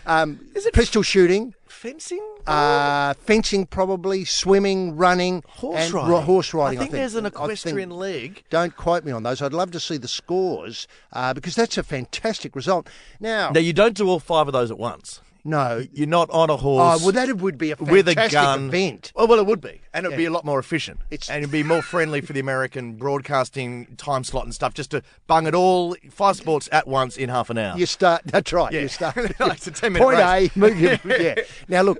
Um, 0.05 0.39
is 0.55 0.65
it 0.65 0.73
pistol 0.73 1.01
shooting? 1.03 1.53
Fencing? 1.77 2.25
Uh, 2.47 3.13
fencing, 3.13 3.67
probably 3.67 4.25
swimming, 4.25 4.95
running, 4.97 5.43
Horse 5.47 5.79
and 5.85 5.93
riding. 5.93 6.09
ro- 6.11 6.21
horse 6.21 6.51
riding. 6.53 6.79
I 6.79 6.81
think, 6.81 6.91
there's 6.93 7.13
an 7.13 7.27
I 7.27 7.29
think- 7.29 7.35
equestrian 7.43 7.91
leg. 7.91 8.43
Don't 8.49 8.75
quote 8.75 9.05
me 9.05 9.11
on 9.11 9.21
those. 9.21 9.43
I'd 9.43 9.53
love 9.53 9.69
to 9.71 9.79
see 9.79 9.97
the 9.97 10.07
scores 10.07 10.87
uh, 11.13 11.35
because 11.35 11.53
that's 11.53 11.77
a 11.77 11.83
fantastic 11.83 12.55
result. 12.55 12.89
Now, 13.19 13.51
Now 13.51 13.59
you 13.59 13.73
don't 13.73 13.95
do 13.95 14.09
all 14.09 14.19
five 14.19 14.47
of 14.47 14.53
those 14.53 14.71
at 14.71 14.79
once. 14.79 15.21
No, 15.47 15.83
You're 15.93 16.07
not 16.07 16.29
on 16.29 16.49
a 16.49 16.57
horse 16.57 17.01
oh, 17.01 17.05
well, 17.05 17.11
that 17.13 17.37
would 17.37 17.57
be 17.57 17.71
a 17.71 17.75
fantastic 17.75 17.91
with 17.91 18.07
a 18.09 18.29
gun. 18.29 18.67
event. 18.67 19.11
Oh, 19.15 19.25
well, 19.25 19.39
it 19.39 19.45
would 19.45 19.61
be, 19.61 19.81
and 19.93 20.05
it'd 20.05 20.17
be 20.17 20.25
a 20.25 20.31
lot 20.31 20.45
more 20.45 20.59
efficient, 20.59 20.99
It's- 21.09 21.29
and 21.29 21.39
it'd 21.39 21.51
be 21.51 21.63
more 21.63 21.81
friendly 21.81 22.21
for 22.21 22.33
the 22.33 22.39
American 22.39 22.93
broadcasting 22.97 23.95
time 23.97 24.23
slot 24.23 24.43
and 24.43 24.53
stuff. 24.53 24.73
Just 24.73 24.91
to 24.91 25.01
bung 25.25 25.47
it 25.47 25.55
all 25.55 25.95
five 26.11 26.35
sports 26.35 26.67
at 26.71 26.87
once 26.87 27.17
in 27.17 27.29
half 27.29 27.49
an 27.49 27.57
hour. 27.57 27.77
You 27.77 27.85
start. 27.85 28.21
That's 28.25 28.51
right. 28.53 28.71
Yeah. 28.71 28.81
You 28.81 28.87
start. 28.89 29.15
Like 29.39 29.57
it's 29.57 29.67
a 29.67 29.71
10-minute 29.71 30.03
Point 30.03 30.17
race. 30.19 30.51
A, 30.55 30.59
move 30.59 30.79
your, 30.79 30.97
yeah. 31.19 31.35
Now 31.67 31.81
look, 31.83 31.99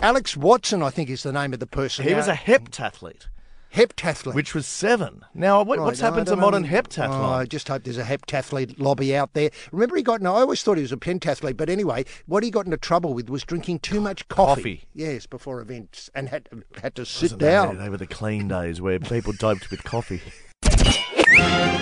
Alex 0.00 0.36
Watson, 0.36 0.82
I 0.82 0.90
think, 0.90 1.10
is 1.10 1.22
the 1.24 1.32
name 1.32 1.52
of 1.52 1.58
the 1.60 1.66
person. 1.66 2.06
He 2.06 2.14
was 2.14 2.28
a 2.28 2.34
heptathlete, 2.34 3.26
heptathlete. 3.74 4.34
which 4.34 4.54
was 4.54 4.66
seven. 4.66 5.24
Now, 5.34 5.62
what, 5.62 5.78
Right, 5.78 5.84
what's 5.86 6.00
now, 6.00 6.06
happened 6.10 6.26
to 6.28 6.36
modern 6.36 6.62
know- 6.62 6.68
heptathlon? 6.68 7.08
Oh, 7.10 7.24
I 7.32 7.44
just 7.46 7.68
hope 7.68 7.84
there's 7.84 7.98
a 7.98 8.04
heptathlete 8.04 8.78
lobby 8.78 9.14
out 9.16 9.34
there. 9.34 9.50
Remember, 9.72 9.96
he 9.96 10.02
got. 10.02 10.20
No, 10.22 10.34
I 10.36 10.40
always 10.40 10.62
thought 10.62 10.76
he 10.78 10.82
was 10.82 10.92
a 10.92 10.96
pentathlete, 10.96 11.56
but 11.56 11.68
anyway, 11.68 12.04
what 12.26 12.42
he 12.42 12.50
got 12.50 12.64
into 12.64 12.76
trouble 12.78 13.14
with 13.14 13.28
was 13.28 13.44
drinking 13.44 13.80
too 13.80 14.00
much 14.00 14.26
coffee. 14.28 14.48
Coffee. 14.78 14.84
Yes, 14.94 15.26
before 15.26 15.60
events, 15.60 16.10
and 16.14 16.28
had 16.28 16.48
had 16.80 16.94
to 16.96 17.04
sit 17.06 17.22
Wasn't 17.32 17.40
down. 17.40 17.76
it? 17.76 17.78
They 17.80 17.88
were 17.88 17.96
the 17.96 18.06
clean 18.06 18.48
days 18.48 18.80
where 18.80 18.98
people 18.98 19.32
doped 19.32 19.70
with 19.70 19.84
coffee. 19.84 20.22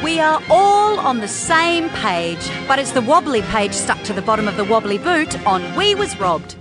We 0.03 0.21
are 0.21 0.43
all 0.51 0.99
on 1.01 1.21
the 1.21 1.29
same 1.29 1.89
page, 1.91 2.49
but 2.69 2.79
it's 2.79 2.93
the 2.93 3.01
wobbly 3.03 3.43
page 3.43 3.73
stuck 3.73 4.03
to 4.05 4.13
the 4.13 4.23
bottom 4.23 4.47
of 4.49 4.57
the 4.57 4.65
wobbly 4.65 4.99
boot 4.99 5.45
on 5.47 5.75
We 5.77 5.95
Was 5.95 6.19
Robbed. 6.21 6.57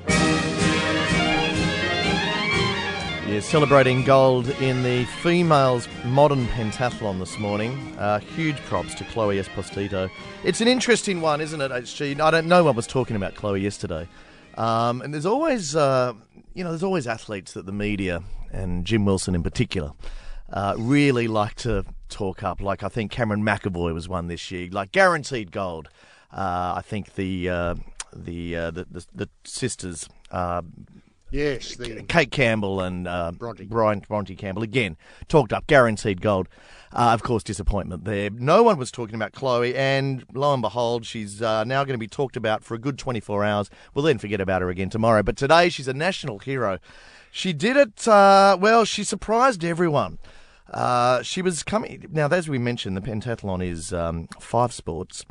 Celebrating 3.42 4.04
gold 4.04 4.48
in 4.62 4.82
the 4.84 5.04
females' 5.22 5.88
modern 6.06 6.48
pentathlon 6.48 7.20
this 7.20 7.38
morning. 7.38 7.96
Uh, 7.98 8.20
huge 8.20 8.56
props 8.66 8.94
to 8.96 9.04
Chloe 9.06 9.38
Esposito. 9.38 10.10
It's 10.44 10.62
an 10.62 10.68
interesting 10.68 11.22
one, 11.22 11.42
isn't 11.42 11.60
it, 11.60 11.72
HG? 11.72 12.20
I 12.20 12.32
don't. 12.32 12.48
No 12.48 12.64
one 12.64 12.76
was 12.76 12.88
talking 12.88 13.16
about 13.16 13.36
Chloe 13.36 13.62
yesterday, 13.62 14.08
um, 14.58 15.02
and 15.02 15.14
there's 15.14 15.26
always, 15.26 15.76
uh, 15.76 16.14
you 16.54 16.64
know, 16.64 16.70
there's 16.70 16.84
always 16.84 17.08
athletes 17.08 17.54
that 17.54 17.66
the 17.66 17.72
media 17.72 18.24
and 18.52 18.86
Jim 18.86 19.06
Wilson 19.06 19.36
in 19.36 19.44
particular 19.44 19.92
uh, 20.54 20.76
really 20.78 21.28
like 21.28 21.56
to 21.56 21.84
talk 22.10 22.44
up. 22.44 22.62
Like 22.62 22.84
I 22.84 22.90
think 22.90 23.12
Cameron 23.12 23.44
McEvoy 23.44 23.94
was 23.94 24.08
one 24.08 24.28
this 24.28 24.50
year, 24.52 24.70
like 24.72 24.92
guaranteed 24.92 25.52
gold. 25.52 25.90
Uh, 26.32 26.76
I 26.78 26.82
think 26.84 27.16
the 27.16 27.50
uh, 27.50 27.76
the, 28.16 28.56
uh, 28.56 28.72
the 28.72 28.86
the 28.90 29.06
the 29.14 29.30
sisters. 29.44 30.08
Uh, 30.32 30.62
Yes, 31.36 31.76
the 31.76 32.02
Kate 32.04 32.32
Campbell 32.32 32.80
and 32.80 33.10
uh, 33.10 33.34
Bronte. 33.34 33.66
Brian 33.66 34.00
Bronte 34.00 34.38
Campbell 34.38 34.64
again 34.64 34.96
talked 35.28 35.52
up 35.52 35.68
guaranteed 35.68 36.22
gold. 36.22 36.48
Uh, 36.94 37.12
of 37.12 37.24
course, 37.24 37.44
disappointment 37.44 38.06
there. 38.06 38.30
No 38.30 38.64
one 38.64 38.78
was 38.78 38.90
talking 38.90 39.16
about 39.16 39.34
Chloe, 39.34 39.76
and 39.76 40.24
lo 40.34 40.54
and 40.54 40.62
behold, 40.62 41.06
she's 41.06 41.42
uh, 41.42 41.66
now 41.66 41.84
going 41.84 41.96
to 41.96 41.98
be 42.00 42.08
talked 42.08 42.38
about 42.38 42.64
for 42.64 42.74
a 42.74 42.80
good 42.80 42.98
24 42.98 43.44
hours. 43.44 43.70
We'll 43.94 44.06
then 44.06 44.18
forget 44.18 44.40
about 44.40 44.62
her 44.62 44.70
again 44.70 44.90
tomorrow. 44.90 45.24
But 45.24 45.36
today, 45.36 45.68
she's 45.68 45.90
a 45.90 45.94
national 45.94 46.40
hero. 46.40 46.80
She 47.32 47.52
did 47.52 47.76
it. 47.76 48.08
Uh, 48.08 48.58
well, 48.58 48.86
she 48.86 49.04
surprised 49.04 49.66
everyone. 49.66 50.20
Uh, 50.72 51.22
she 51.22 51.42
was 51.42 51.64
coming 51.64 52.06
now, 52.14 52.30
as 52.30 52.48
we 52.48 52.58
mentioned, 52.58 52.96
the 52.96 53.02
pentathlon 53.02 53.62
is 53.62 53.92
um, 53.92 54.30
five 54.40 54.72
sports. 54.72 55.26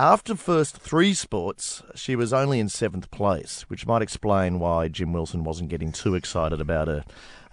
After 0.00 0.34
first 0.34 0.78
three 0.78 1.12
sports, 1.12 1.82
she 1.94 2.16
was 2.16 2.32
only 2.32 2.58
in 2.58 2.70
seventh 2.70 3.10
place, 3.10 3.66
which 3.68 3.86
might 3.86 4.00
explain 4.00 4.58
why 4.58 4.88
Jim 4.88 5.12
Wilson 5.12 5.44
wasn't 5.44 5.68
getting 5.68 5.92
too 5.92 6.14
excited 6.14 6.58
about 6.58 6.88
her 6.88 7.04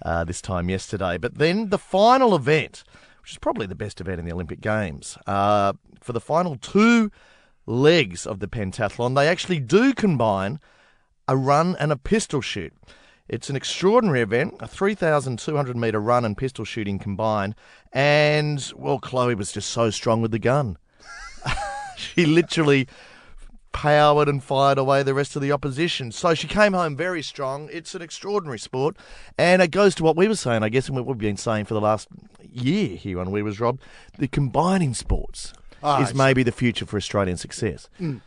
uh, 0.05 0.23
this 0.23 0.41
time 0.41 0.69
yesterday. 0.69 1.17
But 1.17 1.39
then 1.39 1.71
the 1.71 1.77
final 1.77 2.33
event, 2.33 2.85
which 3.21 3.31
is 3.31 3.37
probably 3.37 3.65
the 3.65 3.75
best 3.75 3.99
event 3.99 4.19
in 4.19 4.25
the 4.25 4.31
Olympic 4.31 4.61
Games, 4.61 5.17
uh, 5.27 5.73
for 5.99 6.13
the 6.13 6.21
final 6.21 6.55
two 6.55 7.11
legs 7.65 8.25
of 8.25 8.39
the 8.39 8.47
pentathlon, 8.47 9.13
they 9.13 9.27
actually 9.27 9.59
do 9.59 9.93
combine 9.93 10.61
a 11.27 11.35
run 11.35 11.75
and 11.81 11.91
a 11.91 11.97
pistol 11.97 12.39
shoot. 12.39 12.71
It's 13.27 13.49
an 13.49 13.57
extraordinary 13.57 14.21
event, 14.21 14.55
a 14.61 14.69
3,200 14.69 15.75
metre 15.75 15.99
run 15.99 16.23
and 16.23 16.37
pistol 16.37 16.63
shooting 16.63 16.97
combined. 16.97 17.55
And, 17.91 18.71
well, 18.73 18.99
Chloe 18.99 19.35
was 19.35 19.51
just 19.51 19.69
so 19.69 19.89
strong 19.89 20.21
with 20.21 20.31
the 20.31 20.39
gun. 20.39 20.77
she 22.15 22.25
literally 22.25 22.87
powered 23.73 24.27
and 24.27 24.43
fired 24.43 24.77
away 24.77 25.03
the 25.03 25.13
rest 25.13 25.35
of 25.35 25.41
the 25.41 25.51
opposition. 25.51 26.11
So 26.11 26.33
she 26.33 26.47
came 26.47 26.73
home 26.73 26.95
very 26.95 27.21
strong. 27.21 27.69
It's 27.71 27.93
an 27.93 28.01
extraordinary 28.01 28.57
sport. 28.57 28.97
And 29.37 29.61
it 29.61 29.69
goes 29.69 29.93
to 29.95 30.03
what 30.03 30.15
we 30.15 30.27
were 30.27 30.35
saying, 30.35 30.63
I 30.63 30.69
guess, 30.69 30.87
and 30.87 30.95
what 30.95 31.05
we've 31.05 31.17
been 31.17 31.37
saying 31.37 31.65
for 31.65 31.75
the 31.75 31.81
last 31.81 32.07
year 32.41 32.95
here 32.95 33.19
on 33.19 33.29
We 33.29 33.43
Was 33.43 33.59
Rob. 33.59 33.79
The 34.17 34.27
combining 34.27 34.93
sports 34.95 35.53
Ah, 35.83 36.01
is 36.01 36.15
maybe 36.15 36.41
the 36.41 36.51
future 36.51 36.87
for 36.87 36.97
Australian 36.97 37.37
success. 37.37 37.87
Mm. 38.01 38.21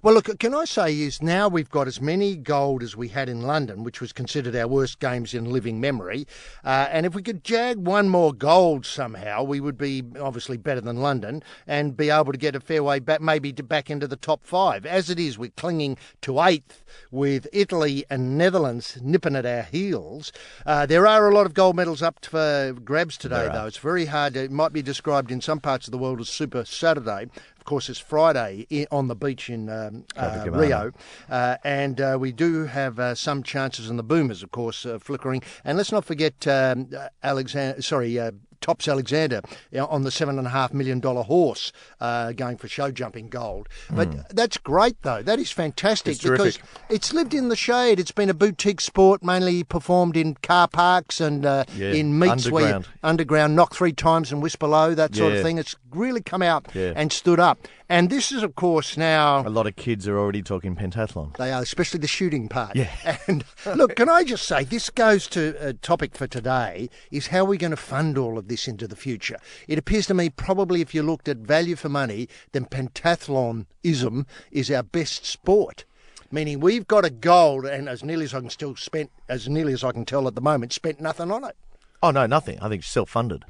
Well, 0.00 0.14
look, 0.14 0.38
can 0.38 0.54
I 0.54 0.64
say 0.64 1.00
is 1.00 1.20
now 1.20 1.48
we've 1.48 1.68
got 1.68 1.88
as 1.88 2.00
many 2.00 2.36
gold 2.36 2.84
as 2.84 2.96
we 2.96 3.08
had 3.08 3.28
in 3.28 3.42
London, 3.42 3.82
which 3.82 4.00
was 4.00 4.12
considered 4.12 4.54
our 4.54 4.68
worst 4.68 5.00
games 5.00 5.34
in 5.34 5.46
living 5.46 5.80
memory. 5.80 6.24
Uh, 6.64 6.86
and 6.88 7.04
if 7.04 7.16
we 7.16 7.22
could 7.22 7.42
jag 7.42 7.78
one 7.78 8.08
more 8.08 8.32
gold 8.32 8.86
somehow, 8.86 9.42
we 9.42 9.58
would 9.58 9.76
be 9.76 10.04
obviously 10.20 10.56
better 10.56 10.80
than 10.80 10.98
London 10.98 11.42
and 11.66 11.96
be 11.96 12.10
able 12.10 12.30
to 12.30 12.38
get 12.38 12.54
a 12.54 12.60
fair 12.60 12.84
way 12.84 13.00
back, 13.00 13.20
maybe 13.20 13.52
to 13.54 13.64
back 13.64 13.90
into 13.90 14.06
the 14.06 14.14
top 14.14 14.44
five. 14.44 14.86
As 14.86 15.10
it 15.10 15.18
is, 15.18 15.36
we're 15.36 15.50
clinging 15.56 15.98
to 16.22 16.40
eighth 16.42 16.84
with 17.10 17.48
Italy 17.52 18.04
and 18.08 18.38
Netherlands 18.38 18.98
nipping 19.02 19.34
at 19.34 19.44
our 19.44 19.62
heels. 19.62 20.30
Uh, 20.64 20.86
there 20.86 21.08
are 21.08 21.28
a 21.28 21.34
lot 21.34 21.44
of 21.46 21.54
gold 21.54 21.74
medals 21.74 22.02
up 22.02 22.24
for 22.24 22.72
grabs 22.84 23.16
today, 23.16 23.48
though. 23.52 23.66
It's 23.66 23.78
very 23.78 24.06
hard. 24.06 24.36
It 24.36 24.52
might 24.52 24.72
be 24.72 24.82
described 24.82 25.32
in 25.32 25.40
some 25.40 25.58
parts 25.58 25.88
of 25.88 25.92
the 25.92 25.98
world 25.98 26.20
as 26.20 26.28
Super 26.28 26.64
Saturday. 26.64 27.26
Of 27.66 27.70
course, 27.70 27.88
it's 27.88 27.98
Friday 27.98 28.86
on 28.92 29.08
the 29.08 29.16
beach 29.16 29.50
in 29.50 29.68
um, 29.68 30.04
uh, 30.16 30.46
Rio, 30.52 30.92
uh, 31.28 31.56
and 31.64 32.00
uh, 32.00 32.16
we 32.16 32.30
do 32.30 32.66
have 32.66 33.00
uh, 33.00 33.16
some 33.16 33.42
chances 33.42 33.90
in 33.90 33.96
the 33.96 34.04
boomers, 34.04 34.44
of 34.44 34.52
course, 34.52 34.86
uh, 34.86 35.00
flickering. 35.00 35.42
And 35.64 35.76
let's 35.76 35.90
not 35.90 36.04
forget 36.04 36.46
um, 36.46 36.90
uh, 36.96 37.08
Alexander. 37.24 37.82
Sorry. 37.82 38.20
Uh, 38.56 38.66
Tops 38.66 38.88
Alexander 38.88 39.40
on 39.78 40.02
the 40.02 40.10
seven 40.10 40.38
and 40.38 40.46
a 40.46 40.50
half 40.50 40.72
million 40.72 41.00
dollar 41.00 41.22
horse, 41.22 41.72
uh, 42.00 42.32
going 42.32 42.56
for 42.56 42.68
show 42.68 42.90
jumping 42.90 43.28
gold. 43.28 43.68
But 43.90 44.34
that's 44.34 44.56
great, 44.56 45.00
though. 45.02 45.22
That 45.22 45.38
is 45.38 45.50
fantastic 45.50 46.14
It's 46.14 46.22
because 46.22 46.58
it's 46.88 47.12
lived 47.12 47.34
in 47.34 47.48
the 47.48 47.56
shade. 47.56 48.00
It's 48.00 48.10
been 48.12 48.30
a 48.30 48.34
boutique 48.34 48.80
sport, 48.80 49.22
mainly 49.22 49.62
performed 49.64 50.16
in 50.16 50.34
car 50.42 50.68
parks 50.68 51.20
and 51.20 51.44
uh, 51.46 51.64
Yeah, 51.76 51.92
in 51.92 52.18
meets 52.18 52.50
where 52.50 52.64
underground. 52.64 52.88
underground, 53.02 53.56
knock 53.56 53.74
three 53.74 53.92
times 53.92 54.32
and 54.32 54.42
whisper 54.42 54.66
low, 54.66 54.94
that 54.94 55.14
sort 55.14 55.34
of 55.34 55.42
thing. 55.42 55.58
It's 55.58 55.76
really 55.90 56.20
come 56.20 56.42
out 56.42 56.68
Yeah. 56.74 56.92
and 56.96 57.12
stood 57.12 57.40
up. 57.40 57.58
And 57.88 58.10
this 58.10 58.32
is, 58.32 58.42
of 58.42 58.56
course, 58.56 58.96
now 58.96 59.46
A 59.46 59.48
lot 59.48 59.68
of 59.68 59.76
kids 59.76 60.08
are 60.08 60.18
already 60.18 60.42
talking 60.42 60.74
pentathlon. 60.74 61.36
they 61.36 61.52
are, 61.52 61.62
especially 61.62 62.00
the 62.00 62.08
shooting 62.08 62.48
part. 62.48 62.74
Yeah. 62.74 62.88
And 63.28 63.44
look, 63.74 63.94
can 63.96 64.08
I 64.08 64.24
just 64.24 64.46
say, 64.46 64.64
this 64.64 64.90
goes 64.90 65.26
to 65.28 65.54
a 65.60 65.72
topic 65.72 66.14
for 66.16 66.26
today 66.26 66.88
is 67.10 67.28
how 67.28 67.44
we're 67.44 67.58
going 67.58 67.70
to 67.70 67.76
fund 67.76 68.18
all 68.18 68.38
of 68.38 68.45
this 68.48 68.68
into 68.68 68.88
the 68.88 68.96
future. 68.96 69.38
It 69.68 69.78
appears 69.78 70.06
to 70.08 70.14
me 70.14 70.30
probably 70.30 70.80
if 70.80 70.94
you 70.94 71.02
looked 71.02 71.28
at 71.28 71.38
value 71.38 71.76
for 71.76 71.88
money, 71.88 72.28
then 72.52 72.66
pentathlon-ism 72.66 74.26
is 74.50 74.70
our 74.70 74.82
best 74.82 75.26
sport. 75.26 75.84
Meaning 76.30 76.60
we've 76.60 76.86
got 76.86 77.04
a 77.04 77.10
gold, 77.10 77.64
and 77.66 77.88
as 77.88 78.02
nearly 78.02 78.24
as 78.24 78.34
I 78.34 78.40
can 78.40 78.50
still 78.50 78.74
spent, 78.74 79.10
as 79.28 79.48
nearly 79.48 79.72
as 79.72 79.84
I 79.84 79.92
can 79.92 80.04
tell 80.04 80.26
at 80.26 80.34
the 80.34 80.40
moment, 80.40 80.72
spent 80.72 81.00
nothing 81.00 81.30
on 81.30 81.44
it. 81.44 81.56
Oh, 82.02 82.10
no, 82.10 82.26
nothing. 82.26 82.58
I 82.60 82.68
think 82.68 82.80
it's 82.80 82.88
self-funded. 82.88 83.44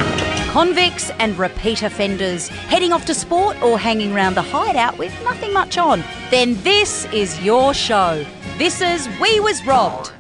Convicts 0.52 1.10
and 1.20 1.38
repeat 1.38 1.84
offenders 1.84 2.48
heading 2.48 2.94
off 2.94 3.06
to 3.06 3.14
sport 3.14 3.62
or 3.62 3.78
hanging 3.78 4.14
round 4.14 4.38
the 4.38 4.42
hideout 4.42 4.98
with 4.98 5.14
nothing 5.24 5.52
much 5.52 5.78
on. 5.78 6.02
Then 6.32 6.62
this 6.64 7.06
is 7.12 7.44
your 7.44 7.74
show. 7.74 8.26
This 8.58 8.82
is 8.82 9.10
We 9.20 9.40
Was 9.42 9.66
Robbed. 9.66 10.14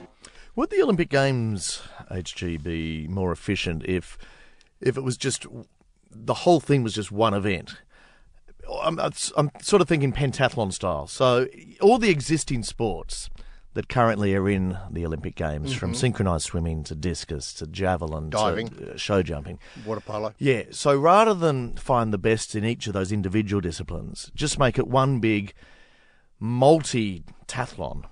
Would 0.58 0.72
the 0.72 0.82
Olympic 0.82 1.10
Games 1.10 1.82
HG 2.12 2.62
be 2.62 3.08
more 3.08 3.32
efficient 3.32 3.84
if 3.86 4.18
if 4.82 4.98
it 4.98 5.02
was 5.02 5.18
just 5.18 5.46
the 6.12 6.34
whole 6.34 6.60
thing 6.60 6.84
was 6.84 6.94
just 6.94 7.12
one 7.12 7.34
event? 7.34 7.76
I'm, 8.82 9.00
I'm 9.00 9.52
sort 9.62 9.82
of 9.82 9.88
thinking 9.88 10.12
pentathlon 10.12 10.74
style. 10.74 11.08
So 11.08 11.48
all 11.82 12.00
the 12.00 12.10
existing 12.10 12.64
sports 12.64 13.30
that 13.76 13.90
currently 13.90 14.34
are 14.34 14.50
in 14.50 14.78
the 14.90 15.06
Olympic 15.06 15.36
Games, 15.36 15.74
from 15.74 15.94
synchronized 15.94 16.46
swimming 16.46 16.84
to 16.86 16.96
discus 16.96 17.54
to 17.56 17.68
javelin 17.68 18.30
Diving. 18.30 18.70
to 18.70 18.94
uh, 18.94 18.98
show 18.98 19.22
jumping. 19.22 19.60
Water 19.86 20.00
polo. 20.00 20.34
Yeah, 20.40 20.64
so 20.72 20.98
rather 20.98 21.34
than 21.34 21.76
find 21.76 22.14
the 22.14 22.18
best 22.18 22.56
in 22.56 22.64
each 22.64 22.88
of 22.88 22.94
those 22.94 23.12
individual 23.12 23.60
disciplines, 23.60 24.32
just 24.34 24.58
make 24.58 24.80
it 24.80 24.88
one 24.88 25.20
big 25.20 25.54
multi-tathlon. 26.40 28.06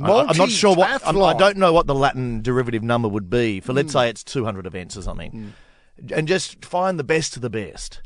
I- 0.00 0.24
I'm 0.24 0.36
not 0.36 0.50
sure 0.50 0.74
what. 0.74 1.06
I'm, 1.06 1.20
I 1.22 1.34
don't 1.34 1.56
know 1.56 1.72
what 1.72 1.86
the 1.86 1.94
Latin 1.94 2.42
derivative 2.42 2.82
number 2.82 3.08
would 3.08 3.28
be 3.28 3.60
for. 3.60 3.72
Let's 3.72 3.90
mm. 3.90 3.92
say 3.92 4.08
it's 4.08 4.24
200 4.24 4.66
events 4.66 4.96
or 4.96 5.02
something, 5.02 5.54
mm. 6.02 6.12
and 6.12 6.26
just 6.26 6.64
find 6.64 6.98
the 6.98 7.04
best 7.04 7.36
of 7.36 7.42
the 7.42 7.50
best. 7.50 8.00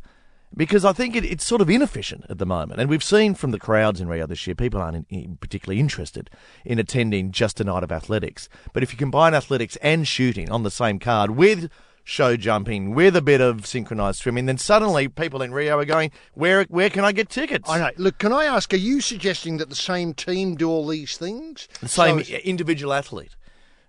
Because 0.57 0.85
I 0.85 0.93
think 0.93 1.17
it, 1.17 1.25
it's 1.25 1.45
sort 1.45 1.61
of 1.61 1.69
inefficient 1.69 2.25
at 2.31 2.39
the 2.39 2.47
moment, 2.47 2.81
and 2.81 2.89
we've 2.89 3.03
seen 3.03 3.35
from 3.35 3.51
the 3.51 3.59
crowds 3.59 4.01
in 4.01 4.09
Rio 4.09 4.27
this 4.27 4.47
year, 4.47 4.55
people 4.55 4.81
aren't 4.81 5.07
in, 5.11 5.23
in 5.23 5.37
particularly 5.37 5.81
interested 5.81 6.31
in 6.65 6.79
attending 6.79 7.31
just 7.31 7.61
a 7.61 7.65
night 7.65 7.83
of 7.83 7.93
athletics. 7.93 8.49
But 8.73 8.83
if 8.83 8.93
you 8.93 8.99
combine 8.99 9.35
athletics 9.35 9.77
and 9.83 10.07
shooting 10.07 10.51
on 10.51 10.63
the 10.63 10.71
same 10.71 10.99
card 10.99 11.33
with 11.33 11.69
show 12.09 12.37
jumping, 12.37 12.95
with 12.95 13.17
a 13.17 13.21
bit 13.21 13.41
of 13.41 13.67
synchronized 13.67 14.21
swimming, 14.21 14.47
then 14.47 14.57
suddenly 14.57 15.09
people 15.09 15.43
in 15.43 15.53
Rio 15.53 15.77
are 15.79 15.85
going, 15.85 16.13
"Where 16.35 16.63
where 16.71 16.89
can 16.89 17.05
I 17.05 17.11
get 17.11 17.29
tickets?" 17.29 17.69
I 17.69 17.79
know. 17.79 17.91
Look, 17.99 18.19
can 18.19 18.33
I 18.33 18.45
ask, 18.45 18.73
are 18.73 18.77
you 18.79 19.01
suggesting 19.01 19.57
that 19.57 19.69
the 19.69 19.75
same 19.75 20.15
team 20.15 20.55
do 20.55 20.71
all 20.71 20.87
these 20.87 21.19
things? 21.19 21.69
The 21.81 21.89
same 21.89 22.23
So 22.23 22.35
individual 22.37 22.93
athlete. 22.95 23.35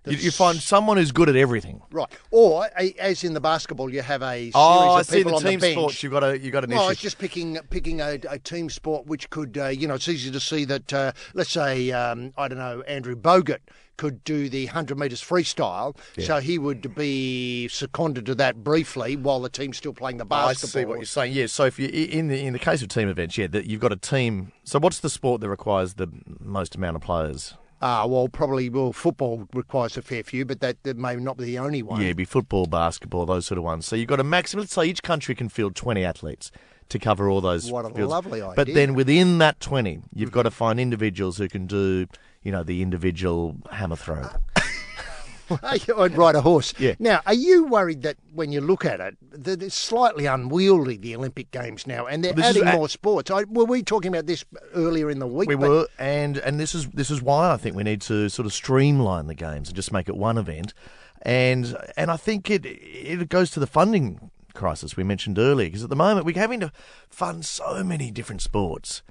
You, 0.06 0.16
you 0.16 0.30
find 0.30 0.58
someone 0.58 0.96
who's 0.96 1.12
good 1.12 1.28
at 1.28 1.36
everything. 1.36 1.82
Right. 1.90 2.06
Or, 2.30 2.66
as 2.98 3.24
in 3.24 3.34
the 3.34 3.40
basketball, 3.40 3.92
you 3.92 4.00
have 4.00 4.22
a 4.22 4.36
series 4.36 4.52
Oh, 4.54 4.94
I 4.94 5.00
of 5.00 5.06
see. 5.06 5.16
people 5.18 5.32
The 5.32 5.36
on 5.36 5.42
team 5.42 5.60
the 5.60 5.66
bench. 5.66 5.74
sports, 5.74 6.02
you've 6.02 6.12
got 6.12 6.24
a 6.24 6.38
you 6.38 6.50
got 6.50 6.64
an 6.64 6.70
Well, 6.70 6.84
issue. 6.84 6.92
it's 6.92 7.00
just 7.02 7.18
picking 7.18 7.58
picking 7.68 8.00
a, 8.00 8.18
a 8.28 8.38
team 8.38 8.70
sport 8.70 9.06
which 9.06 9.28
could, 9.28 9.58
uh, 9.58 9.66
you 9.66 9.86
know, 9.86 9.94
it's 9.94 10.08
easy 10.08 10.30
to 10.30 10.40
see 10.40 10.64
that, 10.64 10.92
uh, 10.92 11.12
let's 11.34 11.50
say, 11.50 11.92
um, 11.92 12.32
I 12.38 12.48
don't 12.48 12.58
know, 12.58 12.80
Andrew 12.82 13.16
Bogut 13.16 13.58
could 13.98 14.24
do 14.24 14.48
the 14.48 14.64
100 14.64 14.98
metres 14.98 15.20
freestyle, 15.22 15.94
so 16.18 16.38
he 16.40 16.58
would 16.58 16.94
be 16.94 17.68
seconded 17.68 18.24
to 18.26 18.34
that 18.36 18.64
briefly 18.64 19.14
while 19.16 19.40
the 19.40 19.50
team's 19.50 19.76
still 19.76 19.92
playing 19.92 20.16
the 20.16 20.24
Oh, 20.30 20.34
I 20.34 20.46
basketball. 20.54 20.80
see 20.80 20.84
what 20.86 20.98
you're 20.98 21.04
saying. 21.04 21.34
Yeah. 21.34 21.46
So 21.46 21.64
if 21.66 21.78
you 21.78 21.88
in 21.88 22.28
the 22.28 22.40
in 22.42 22.54
the 22.54 22.58
case 22.58 22.80
of 22.80 22.88
team 22.88 23.08
events, 23.10 23.36
yeah, 23.36 23.48
that 23.48 23.66
you've 23.66 23.80
got 23.82 23.92
a 23.92 23.96
team. 23.96 24.52
So 24.64 24.78
what's 24.78 25.00
the 25.00 25.10
sport 25.10 25.42
that 25.42 25.50
requires 25.50 25.94
the 25.94 26.08
most 26.40 26.74
amount 26.74 26.96
of 26.96 27.02
players? 27.02 27.52
Ah, 27.80 28.06
well, 28.06 28.28
probably, 28.28 28.68
well, 28.68 28.92
football 28.92 29.46
requires 29.54 29.96
a 29.96 30.02
fair 30.02 30.24
few, 30.24 30.44
but 30.44 30.58
that, 30.58 30.82
that 30.82 30.96
may 30.96 31.14
not 31.14 31.36
be 31.36 31.44
the 31.44 31.58
only 31.60 31.80
one. 31.80 32.00
Yeah, 32.00 32.06
it'd 32.06 32.16
be 32.16 32.24
football, 32.24 32.66
basketball, 32.66 33.24
those 33.24 33.46
sort 33.46 33.56
of 33.58 33.62
ones. 33.62 33.86
So 33.86 33.94
you've 33.94 34.08
got 34.08 34.18
a 34.18 34.24
maximum. 34.24 34.62
Let's 34.62 34.72
say 34.72 34.86
each 34.86 35.04
country 35.04 35.36
can 35.36 35.48
field 35.48 35.76
20 35.76 36.04
athletes 36.04 36.50
to 36.88 36.98
cover 36.98 37.28
all 37.28 37.40
those. 37.40 37.70
What 37.70 37.84
a 37.84 37.90
fields. 37.90 38.10
lovely 38.10 38.42
But 38.56 38.74
then 38.74 38.94
within 38.94 39.38
that 39.38 39.60
20, 39.60 40.00
you've 40.12 40.32
got 40.32 40.42
to 40.42 40.50
find 40.50 40.80
individuals 40.80 41.36
who 41.38 41.46
can 41.48 41.66
do, 41.68 42.08
you 42.42 42.52
know, 42.52 42.62
the 42.62 42.82
individual 42.82 43.56
hammer 43.70 43.96
throw. 43.96 44.28
I'd 45.62 46.14
ride 46.16 46.34
a 46.34 46.42
horse. 46.42 46.74
Yeah. 46.78 46.94
Now, 46.98 47.22
are 47.24 47.32
you 47.34 47.64
worried 47.64 48.02
that 48.02 48.18
when 48.34 48.52
you 48.52 48.60
look 48.60 48.84
at 48.84 49.00
it, 49.00 49.16
that 49.32 49.62
it's 49.62 49.74
slightly 49.74 50.26
unwieldy, 50.26 50.98
the 50.98 51.16
Olympic 51.16 51.50
Games 51.52 51.86
now, 51.86 52.04
and 52.06 52.22
they're 52.22 52.34
This 52.34 52.44
adding 52.44 52.66
a- 52.68 52.72
more 52.76 52.86
sports? 52.88 53.30
I, 53.30 53.44
were 53.44 53.64
we 53.64 53.82
talking 53.82 54.10
about 54.12 54.26
this 54.26 54.44
earlier 54.74 55.08
in 55.10 55.20
the 55.20 55.26
week? 55.26 55.48
We 55.48 55.54
But- 55.56 55.68
were, 55.70 55.86
and 55.98 56.36
and 56.38 56.60
this 56.60 56.74
is 56.74 56.88
this 56.88 57.10
is 57.10 57.22
why 57.22 57.52
I 57.52 57.56
think 57.56 57.74
we 57.76 57.82
need 57.82 58.02
to 58.02 58.28
sort 58.28 58.44
of 58.44 58.52
streamline 58.52 59.26
the 59.26 59.34
games 59.34 59.68
and 59.68 59.76
just 59.76 59.90
make 59.90 60.06
it 60.06 60.16
one 60.16 60.36
event, 60.36 60.74
and 61.22 61.74
and 61.96 62.10
I 62.10 62.18
think 62.18 62.50
it 62.50 62.66
it 62.66 63.28
goes 63.30 63.50
to 63.52 63.60
the 63.60 63.66
funding 63.66 64.30
crisis 64.52 64.96
we 64.98 65.04
mentioned 65.04 65.38
earlier 65.38 65.68
because 65.68 65.84
at 65.84 65.88
the 65.88 65.96
moment 65.96 66.26
we're 66.26 66.34
having 66.36 66.60
to 66.60 66.72
fund 67.08 67.46
so 67.46 67.82
many 67.82 68.10
different 68.10 68.42
sports. 68.42 69.02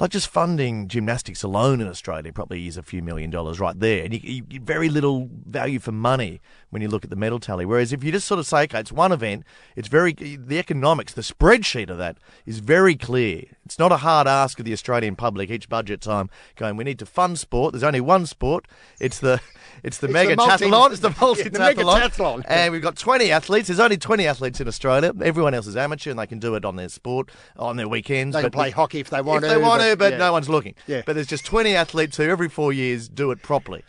Like 0.00 0.10
just 0.10 0.28
funding 0.28 0.88
gymnastics 0.88 1.42
alone 1.42 1.80
in 1.80 1.86
Australia 1.86 2.32
probably 2.32 2.66
is 2.66 2.76
a 2.76 2.82
few 2.82 3.02
million 3.02 3.30
dollars 3.30 3.60
right 3.60 3.78
there, 3.78 4.04
and 4.04 4.14
you, 4.14 4.20
you 4.22 4.42
get 4.42 4.62
very 4.62 4.88
little 4.88 5.28
value 5.46 5.78
for 5.78 5.92
money 5.92 6.40
when 6.70 6.82
you 6.82 6.88
look 6.88 7.04
at 7.04 7.10
the 7.10 7.16
medal 7.16 7.38
tally. 7.38 7.66
Whereas 7.66 7.92
if 7.92 8.02
you 8.02 8.10
just 8.10 8.26
sort 8.26 8.40
of 8.40 8.46
say, 8.46 8.62
okay, 8.62 8.80
it's 8.80 8.90
one 8.90 9.12
event, 9.12 9.44
it's 9.76 9.88
very 9.88 10.12
the 10.12 10.58
economics, 10.58 11.12
the 11.12 11.22
spreadsheet 11.22 11.90
of 11.90 11.98
that 11.98 12.16
is 12.46 12.60
very 12.60 12.96
clear. 12.96 13.44
It's 13.64 13.78
not 13.78 13.92
a 13.92 13.98
hard 13.98 14.26
ask 14.26 14.58
of 14.58 14.64
the 14.64 14.72
Australian 14.72 15.14
public 15.14 15.50
each 15.50 15.68
budget 15.68 16.00
time 16.00 16.30
going, 16.56 16.76
we 16.76 16.84
need 16.84 16.98
to 16.98 17.06
fund 17.06 17.38
sport. 17.38 17.72
There's 17.72 17.82
only 17.82 18.00
one 18.00 18.26
sport. 18.26 18.66
It's 18.98 19.18
the 19.18 19.40
it's 19.82 19.98
the 19.98 20.06
It's 20.06 20.12
mega 20.12 20.30
the 20.30 20.36
multi-. 20.36 20.52
It's 20.52 21.00
the 21.00 21.08
Yeah, 21.10 21.14
multi 21.20 21.48
the 21.48 21.58
mega 21.58 21.82
tathlon. 21.82 22.00
tathlon. 22.00 22.44
And 22.48 22.72
we've 22.72 22.82
got 22.82 22.96
20 22.96 23.30
athletes. 23.32 23.68
There's 23.68 23.80
only 23.80 23.96
20 23.96 24.26
athletes 24.26 24.60
in 24.60 24.68
Australia. 24.68 25.12
Everyone 25.22 25.54
else 25.54 25.66
is 25.66 25.76
amateur 25.76 26.10
and 26.10 26.18
they 26.18 26.26
can 26.26 26.38
do 26.38 26.54
it 26.54 26.64
on 26.64 26.76
their 26.76 26.88
sport, 26.88 27.30
on 27.56 27.76
their 27.76 27.88
weekends. 27.88 28.34
They 28.34 28.42
can 28.42 28.50
but 28.50 28.56
play 28.56 28.70
hockey 28.70 29.00
if 29.00 29.10
they 29.10 29.20
want 29.20 29.40
to. 29.42 29.46
if 29.46 29.52
to. 29.52 29.58
they 29.58 29.64
want 29.64 29.82
to, 29.82 29.96
but 29.96 30.12
yeah. 30.12 30.18
no 30.18 30.32
one's 30.32 30.48
looking. 30.48 30.74
Yeah. 30.86 31.02
But 31.04 31.14
there's 31.14 31.26
just 31.26 31.44
20 31.46 31.74
athletes 31.74 32.16
who 32.16 32.24
every 32.24 32.48
four 32.48 32.72
years 32.72 33.08
do 33.08 33.30
it 33.30 33.42
properly. 33.42 33.82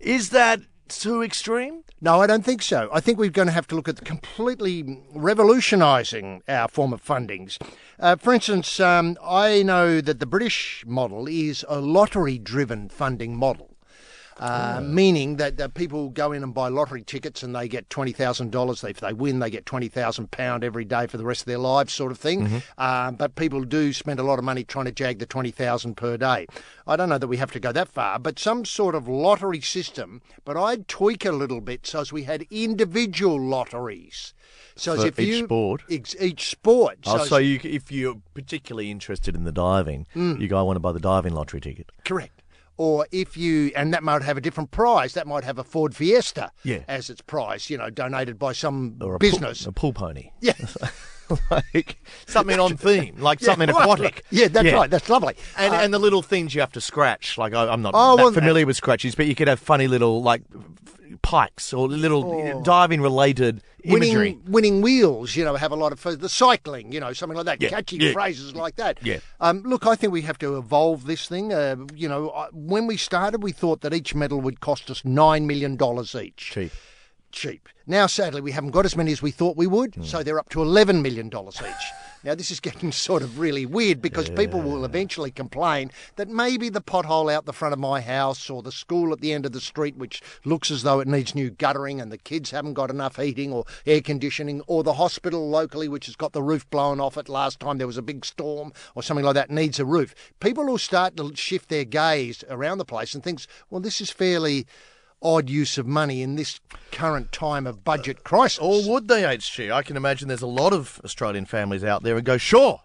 Is 0.00 0.30
that 0.30 0.60
too 0.88 1.22
extreme? 1.22 1.82
No, 2.00 2.20
I 2.20 2.26
don't 2.26 2.44
think 2.44 2.62
so. 2.62 2.90
I 2.92 3.00
think 3.00 3.18
we're 3.18 3.30
going 3.30 3.46
to 3.48 3.52
have 3.52 3.66
to 3.68 3.74
look 3.74 3.88
at 3.88 4.04
completely 4.04 5.00
revolutionising 5.14 6.42
our 6.48 6.68
form 6.68 6.92
of 6.92 7.02
fundings. 7.02 7.56
Uh, 7.98 8.16
for 8.16 8.34
instance, 8.34 8.78
um, 8.80 9.16
I 9.24 9.62
know 9.62 10.00
that 10.00 10.20
the 10.20 10.26
British 10.26 10.84
model 10.86 11.26
is 11.26 11.64
a 11.68 11.80
lottery 11.80 12.38
driven 12.38 12.88
funding 12.88 13.36
model. 13.36 13.75
Uh, 14.38 14.80
Meaning 14.82 15.36
that 15.36 15.58
uh, 15.58 15.68
people 15.68 16.10
go 16.10 16.30
in 16.32 16.42
and 16.42 16.52
buy 16.52 16.68
lottery 16.68 17.02
tickets 17.02 17.42
and 17.42 17.54
they 17.56 17.68
get 17.68 17.88
twenty 17.88 18.12
thousand 18.12 18.52
dollars. 18.52 18.84
If 18.84 19.00
they 19.00 19.14
win, 19.14 19.38
they 19.38 19.48
get 19.48 19.64
twenty 19.64 19.88
thousand 19.88 20.30
pound 20.30 20.62
every 20.62 20.84
day 20.84 21.06
for 21.06 21.16
the 21.16 21.24
rest 21.24 21.40
of 21.42 21.46
their 21.46 21.56
lives, 21.58 21.94
sort 21.94 22.12
of 22.12 22.18
thing. 22.18 22.62
Uh, 22.76 23.12
but 23.12 23.34
people 23.34 23.64
do 23.64 23.92
spend 23.94 24.20
a 24.20 24.22
lot 24.22 24.38
of 24.38 24.44
money 24.44 24.62
trying 24.62 24.84
to 24.84 24.92
jag 24.92 25.18
the 25.20 25.26
twenty 25.26 25.50
thousand 25.50 25.96
per 25.96 26.16
day. 26.18 26.46
I 26.86 26.96
don't 26.96 27.08
know 27.08 27.16
that 27.18 27.28
we 27.28 27.38
have 27.38 27.50
to 27.52 27.60
go 27.60 27.72
that 27.72 27.88
far, 27.88 28.18
but 28.18 28.38
some 28.38 28.64
sort 28.66 28.94
of 28.94 29.08
lottery 29.08 29.60
system. 29.62 30.20
But 30.44 30.56
I'd 30.58 30.86
tweak 30.86 31.24
a 31.24 31.32
little 31.32 31.62
bit 31.62 31.86
so 31.86 32.00
as 32.00 32.12
we 32.12 32.24
had 32.24 32.46
individual 32.50 33.40
lotteries. 33.40 34.34
So 34.76 34.92
as 34.92 35.04
if 35.04 35.18
each 35.18 35.28
you, 35.28 35.44
sport? 35.44 35.82
ex- 35.90 36.14
each 36.20 36.50
sport. 36.50 36.98
Oh, 37.06 37.22
as- 37.22 37.28
so 37.30 37.38
you, 37.38 37.58
if 37.64 37.90
you're 37.90 38.20
particularly 38.34 38.90
interested 38.90 39.34
in 39.34 39.44
the 39.44 39.52
diving, 39.52 40.06
Mm. 40.14 40.38
you 40.38 40.48
go, 40.48 40.58
I 40.58 40.62
want 40.62 40.76
to 40.76 40.80
buy 40.80 40.92
the 40.92 41.00
diving 41.00 41.32
lottery 41.34 41.60
ticket. 41.62 41.90
Correct. 42.04 42.35
Or 42.78 43.06
if 43.10 43.36
you, 43.36 43.72
and 43.74 43.94
that 43.94 44.02
might 44.02 44.22
have 44.22 44.36
a 44.36 44.40
different 44.40 44.70
prize. 44.70 45.14
That 45.14 45.26
might 45.26 45.44
have 45.44 45.58
a 45.58 45.64
Ford 45.64 45.94
Fiesta 45.96 46.50
Yeah. 46.62 46.80
as 46.88 47.08
its 47.08 47.22
prize, 47.22 47.70
you 47.70 47.78
know, 47.78 47.88
donated 47.90 48.38
by 48.38 48.52
some 48.52 48.96
Or 49.00 49.14
a 49.14 49.18
pool- 49.18 49.30
business. 49.30 49.64
a 49.66 49.72
pool 49.72 49.92
pony. 49.94 50.30
yeah. 50.40 50.52
like 51.50 51.98
something 52.26 52.58
on 52.60 52.76
theme, 52.86 53.16
like 53.18 53.40
Yeah, 53.40 53.46
something 53.46 53.68
right. 53.70 53.82
aquatic. 53.82 54.24
Yeah, 54.30 54.48
that's 54.48 54.72
right. 54.72 54.90
That's 54.90 55.08
lovely. 55.08 55.34
And, 55.56 55.72
Uh, 55.74 55.78
and 55.78 55.94
the 55.94 55.98
little 55.98 56.22
things 56.22 56.54
you 56.54 56.60
have 56.60 56.72
to 56.72 56.80
scratch. 56.80 57.36
Like 57.38 57.54
I, 57.54 57.68
I'm 57.68 57.82
not 57.82 57.92
Oh, 57.96 58.16
that 58.16 58.22
well, 58.24 58.32
familiar 58.32 58.66
with 58.66 58.76
scratches, 58.76 59.14
but 59.14 59.26
you 59.26 59.34
could 59.34 59.48
have 59.48 59.60
funny 59.60 59.88
little 59.88 60.22
like 60.22 60.42
pikes 61.22 61.72
or 61.72 61.88
little 61.88 62.62
diving 62.62 63.00
related 63.00 63.62
imagery. 63.84 64.32
Winning, 64.32 64.42
winning 64.46 64.80
wheels, 64.82 65.36
you 65.36 65.44
know, 65.44 65.54
have 65.54 65.72
a 65.72 65.76
lot 65.76 65.92
of 65.92 66.20
the 66.20 66.28
cycling, 66.28 66.92
you 66.92 67.00
know, 67.00 67.12
something 67.12 67.36
like 67.36 67.46
that. 67.46 67.62
Yeah, 67.62 67.68
Catchy 67.70 67.96
yeah. 67.96 68.12
phrases 68.12 68.54
like 68.54 68.76
that. 68.76 68.98
Yeah. 69.02 69.18
Um, 69.40 69.62
look, 69.62 69.86
I 69.86 69.94
think 69.94 70.12
we 70.12 70.22
have 70.22 70.38
to 70.38 70.56
evolve 70.58 71.06
this 71.06 71.26
thing. 71.28 71.52
Uh, 71.52 71.76
you 71.94 72.08
know, 72.08 72.30
I- 72.30 72.48
when 72.52 72.86
we 72.86 72.96
started, 72.96 73.42
we 73.42 73.52
thought 73.52 73.80
that 73.82 73.94
each 73.94 74.14
medal 74.14 74.40
would 74.40 74.60
cost 74.60 74.90
us 74.90 75.04
nine 75.04 75.46
million 75.46 75.76
dollars 75.76 76.14
each. 76.14 76.36
Cheap. 76.52 76.72
Cheap. 77.36 77.68
Now, 77.86 78.06
sadly, 78.06 78.40
we 78.40 78.50
haven't 78.50 78.70
got 78.70 78.86
as 78.86 78.96
many 78.96 79.12
as 79.12 79.22
we 79.22 79.30
thought 79.30 79.56
we 79.56 79.66
would, 79.66 80.04
so 80.04 80.18
hmm. 80.18 80.24
they're 80.24 80.38
up 80.40 80.48
to 80.48 80.58
$11 80.58 81.02
million 81.02 81.28
each. 81.28 81.92
Now, 82.24 82.34
this 82.34 82.50
is 82.50 82.58
getting 82.58 82.90
sort 83.06 83.22
of 83.22 83.38
really 83.38 83.66
weird 83.66 84.02
because 84.02 84.28
people 84.30 84.60
will 84.60 84.84
eventually 84.84 85.30
complain 85.30 85.92
that 86.16 86.28
maybe 86.28 86.68
the 86.70 86.80
pothole 86.80 87.32
out 87.32 87.44
the 87.44 87.52
front 87.52 87.74
of 87.74 87.78
my 87.78 88.00
house 88.00 88.50
or 88.50 88.62
the 88.62 88.72
school 88.72 89.12
at 89.12 89.20
the 89.20 89.32
end 89.32 89.46
of 89.46 89.52
the 89.52 89.60
street, 89.60 89.96
which 89.96 90.22
looks 90.44 90.70
as 90.70 90.82
though 90.82 90.98
it 90.98 91.06
needs 91.06 91.34
new 91.34 91.50
guttering 91.50 92.00
and 92.00 92.10
the 92.10 92.18
kids 92.18 92.50
haven't 92.50 92.74
got 92.74 92.90
enough 92.90 93.16
heating 93.16 93.52
or 93.52 93.64
air 93.84 94.00
conditioning, 94.00 94.62
or 94.66 94.82
the 94.82 94.94
hospital 94.94 95.48
locally, 95.48 95.88
which 95.88 96.06
has 96.06 96.16
got 96.16 96.32
the 96.32 96.42
roof 96.42 96.68
blown 96.70 96.98
off 96.98 97.18
it 97.18 97.28
last 97.28 97.60
time 97.60 97.78
there 97.78 97.86
was 97.86 97.98
a 97.98 98.02
big 98.02 98.24
storm 98.24 98.72
or 98.94 99.02
something 99.02 99.24
like 99.24 99.34
that, 99.34 99.50
needs 99.50 99.78
a 99.78 99.84
roof. 99.84 100.14
People 100.40 100.64
will 100.64 100.78
start 100.78 101.16
to 101.18 101.36
shift 101.36 101.68
their 101.68 101.84
gaze 101.84 102.42
around 102.48 102.78
the 102.78 102.84
place 102.84 103.14
and 103.14 103.22
thinks, 103.22 103.46
well, 103.70 103.80
this 103.80 104.00
is 104.00 104.10
fairly 104.10 104.66
odd 105.22 105.50
use 105.50 105.78
of 105.78 105.86
money 105.86 106.22
in 106.22 106.36
this 106.36 106.60
current 106.92 107.32
time 107.32 107.66
of 107.66 107.84
budget 107.84 108.24
crisis. 108.24 108.58
Or 108.58 108.82
would 108.88 109.08
they, 109.08 109.22
HG? 109.22 109.72
I 109.72 109.82
can 109.82 109.96
imagine 109.96 110.28
there's 110.28 110.42
a 110.42 110.46
lot 110.46 110.72
of 110.72 111.00
Australian 111.04 111.46
families 111.46 111.84
out 111.84 112.02
there 112.02 112.16
and 112.16 112.24
go, 112.24 112.36
sure, 112.36 112.80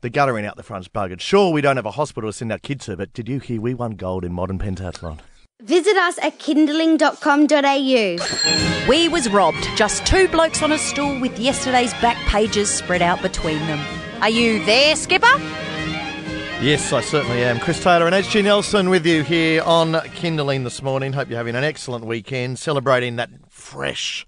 the 0.00 0.10
guttering 0.10 0.46
out 0.46 0.56
the 0.56 0.62
front's 0.62 0.88
buggered. 0.88 1.20
Sure, 1.20 1.52
we 1.52 1.60
don't 1.60 1.76
have 1.76 1.86
a 1.86 1.92
hospital 1.92 2.30
to 2.30 2.36
send 2.36 2.52
our 2.52 2.58
kids 2.58 2.86
to, 2.86 2.96
but 2.96 3.12
did 3.12 3.28
you 3.28 3.40
hear 3.40 3.60
we 3.60 3.74
won 3.74 3.92
gold 3.92 4.24
in 4.24 4.32
modern 4.32 4.58
pentathlon? 4.58 5.20
Visit 5.62 5.96
us 5.96 6.18
at 6.18 6.38
kinderling.com.au. 6.40 8.88
We 8.88 9.08
was 9.08 9.30
robbed. 9.30 9.68
Just 9.76 10.04
two 10.04 10.26
blokes 10.28 10.62
on 10.62 10.72
a 10.72 10.78
stool 10.78 11.18
with 11.20 11.38
yesterday's 11.38 11.92
back 11.94 12.16
pages 12.26 12.68
spread 12.68 13.00
out 13.02 13.22
between 13.22 13.58
them. 13.66 13.80
Are 14.20 14.28
you 14.28 14.62
there, 14.64 14.96
Skipper? 14.96 15.40
Yes, 16.64 16.94
I 16.94 17.02
certainly 17.02 17.44
am. 17.44 17.60
Chris 17.60 17.84
Taylor 17.84 18.06
and 18.06 18.14
HG 18.14 18.42
Nelson 18.42 18.88
with 18.88 19.04
you 19.04 19.22
here 19.22 19.62
on 19.64 19.92
Kinderling 19.92 20.64
this 20.64 20.80
morning. 20.80 21.12
Hope 21.12 21.28
you're 21.28 21.36
having 21.36 21.56
an 21.56 21.62
excellent 21.62 22.06
weekend, 22.06 22.58
celebrating 22.58 23.16
that 23.16 23.28
fresh 23.50 24.26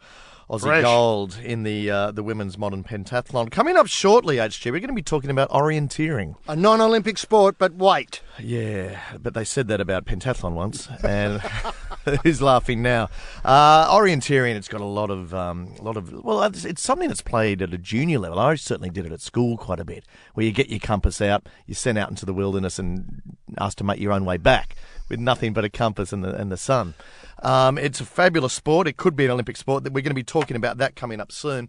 Aussie 0.48 0.60
Fresh. 0.60 0.84
gold 0.84 1.40
in 1.42 1.64
the 1.64 1.90
uh, 1.90 2.10
the 2.12 2.22
women's 2.22 2.56
modern 2.56 2.84
pentathlon. 2.84 3.50
Coming 3.50 3.76
up 3.76 3.88
shortly, 3.88 4.36
HG, 4.36 4.66
we're 4.66 4.78
going 4.78 4.88
to 4.88 4.94
be 4.94 5.02
talking 5.02 5.28
about 5.30 5.50
orienteering. 5.50 6.36
A 6.46 6.54
non 6.54 6.80
Olympic 6.80 7.18
sport, 7.18 7.56
but 7.58 7.74
wait. 7.74 8.22
Yeah, 8.38 9.00
but 9.20 9.34
they 9.34 9.42
said 9.42 9.66
that 9.68 9.80
about 9.80 10.04
pentathlon 10.04 10.52
once, 10.52 10.88
and 11.02 11.40
who's 12.22 12.40
laughing 12.40 12.80
now? 12.80 13.08
Uh, 13.44 13.92
orienteering, 13.92 14.54
it's 14.54 14.68
got 14.68 14.80
a 14.80 14.84
lot 14.84 15.10
of, 15.10 15.34
um, 15.34 15.74
a 15.80 15.82
lot 15.82 15.96
of. 15.96 16.12
Well, 16.12 16.44
it's, 16.44 16.64
it's 16.64 16.82
something 16.82 17.08
that's 17.08 17.22
played 17.22 17.60
at 17.60 17.74
a 17.74 17.78
junior 17.78 18.20
level. 18.20 18.38
I 18.38 18.54
certainly 18.54 18.90
did 18.90 19.04
it 19.04 19.10
at 19.10 19.20
school 19.20 19.56
quite 19.56 19.80
a 19.80 19.84
bit, 19.84 20.04
where 20.34 20.46
you 20.46 20.52
get 20.52 20.68
your 20.68 20.78
compass 20.78 21.20
out, 21.20 21.48
you're 21.66 21.74
sent 21.74 21.98
out 21.98 22.10
into 22.10 22.24
the 22.24 22.34
wilderness, 22.34 22.78
and 22.78 23.20
asked 23.58 23.78
to 23.78 23.84
make 23.84 23.98
your 23.98 24.12
own 24.12 24.24
way 24.24 24.36
back 24.36 24.76
with 25.08 25.20
nothing 25.20 25.52
but 25.52 25.64
a 25.64 25.68
compass 25.68 26.12
and 26.12 26.24
the 26.24 26.34
and 26.34 26.50
the 26.50 26.56
sun. 26.56 26.94
Um, 27.42 27.78
it's 27.78 28.00
a 28.00 28.04
fabulous 28.04 28.54
sport. 28.54 28.88
It 28.88 28.96
could 28.96 29.14
be 29.14 29.24
an 29.24 29.30
Olympic 29.30 29.56
sport. 29.56 29.84
We're 29.84 29.90
going 29.90 30.04
to 30.04 30.14
be 30.14 30.22
talking 30.22 30.56
about 30.56 30.78
that 30.78 30.96
coming 30.96 31.20
up 31.20 31.30
soon. 31.30 31.68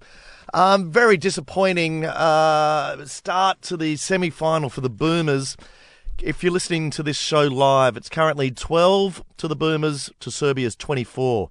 Um, 0.53 0.91
very 0.91 1.17
disappointing 1.17 2.05
uh, 2.05 3.05
start 3.05 3.61
to 3.63 3.77
the 3.77 3.95
semi 3.97 4.29
final 4.29 4.69
for 4.69 4.81
the 4.81 4.89
Boomers. 4.89 5.57
If 6.19 6.43
you're 6.43 6.53
listening 6.53 6.89
to 6.91 7.03
this 7.03 7.17
show 7.17 7.43
live, 7.43 7.95
it's 7.95 8.09
currently 8.09 8.49
12 8.49 9.23
to 9.37 9.47
the 9.47 9.55
Boomers 9.55 10.09
to 10.19 10.31
Serbia's 10.31 10.75
24. 10.75 11.49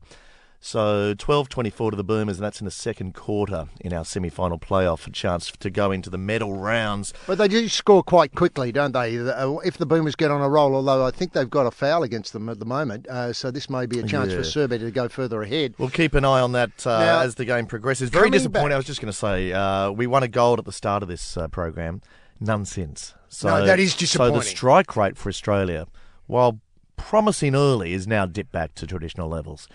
So 0.60 1.14
12 1.14 1.48
24 1.48 1.92
to 1.92 1.96
the 1.96 2.02
Boomers, 2.04 2.38
and 2.38 2.44
that's 2.44 2.60
in 2.60 2.64
the 2.64 2.70
second 2.70 3.14
quarter 3.14 3.68
in 3.80 3.92
our 3.92 4.04
semi 4.04 4.28
final 4.30 4.58
playoff. 4.58 5.06
A 5.06 5.10
chance 5.10 5.52
to 5.52 5.70
go 5.70 5.92
into 5.92 6.10
the 6.10 6.18
medal 6.18 6.56
rounds. 6.56 7.12
But 7.26 7.38
they 7.38 7.46
do 7.46 7.68
score 7.68 8.02
quite 8.02 8.34
quickly, 8.34 8.72
don't 8.72 8.92
they? 8.92 9.18
Uh, 9.18 9.56
If 9.64 9.78
the 9.78 9.86
Boomers 9.86 10.16
get 10.16 10.30
on 10.30 10.40
a 10.40 10.48
roll, 10.48 10.74
although 10.74 11.04
I 11.06 11.10
think 11.10 11.32
they've 11.34 11.48
got 11.48 11.66
a 11.66 11.70
foul 11.70 12.02
against 12.02 12.32
them 12.32 12.48
at 12.48 12.58
the 12.58 12.64
moment, 12.64 13.06
uh, 13.08 13.32
so 13.32 13.50
this 13.50 13.70
may 13.70 13.86
be 13.86 14.00
a 14.00 14.02
chance 14.02 14.32
Yeah. 14.32 14.38
for 14.38 14.44
Serbia 14.44 14.78
to 14.78 14.90
go 14.90 15.08
further 15.08 15.42
ahead. 15.42 15.74
We'll 15.78 15.90
keep 15.90 16.14
an 16.14 16.24
eye 16.24 16.40
on 16.40 16.52
that 16.52 16.86
uh, 16.86 16.98
Now, 16.98 17.20
as 17.20 17.36
the 17.36 17.44
game 17.44 17.66
progresses. 17.66 18.10
Very 18.10 18.30
disappointing. 18.30 18.68
back- 18.70 18.74
I 18.74 18.76
was 18.78 18.86
just 18.86 19.00
going 19.00 19.12
to 19.12 19.16
say, 19.18 19.52
uh, 19.52 19.90
we 19.90 20.06
won 20.06 20.22
a 20.22 20.28
gold 20.28 20.58
at 20.58 20.64
the 20.64 20.72
start 20.72 21.02
of 21.02 21.08
this 21.08 21.36
uh, 21.36 21.48
program. 21.48 22.00
None 22.40 22.64
since. 22.64 23.14
So, 23.28 23.48
No, 23.48 23.64
that 23.66 23.78
is 23.78 23.94
disappointing. 23.94 24.34
So 24.34 24.40
the 24.40 24.44
strike 24.46 24.96
rate 24.96 25.16
for 25.16 25.28
Australia, 25.28 25.86
while 26.26 26.60
promising 26.96 27.54
early, 27.54 27.92
is 27.92 28.06
now 28.06 28.26
dipped 28.26 28.52
back 28.52 28.74
to 28.76 28.86
traditional 28.86 29.28
levels. 29.28 29.68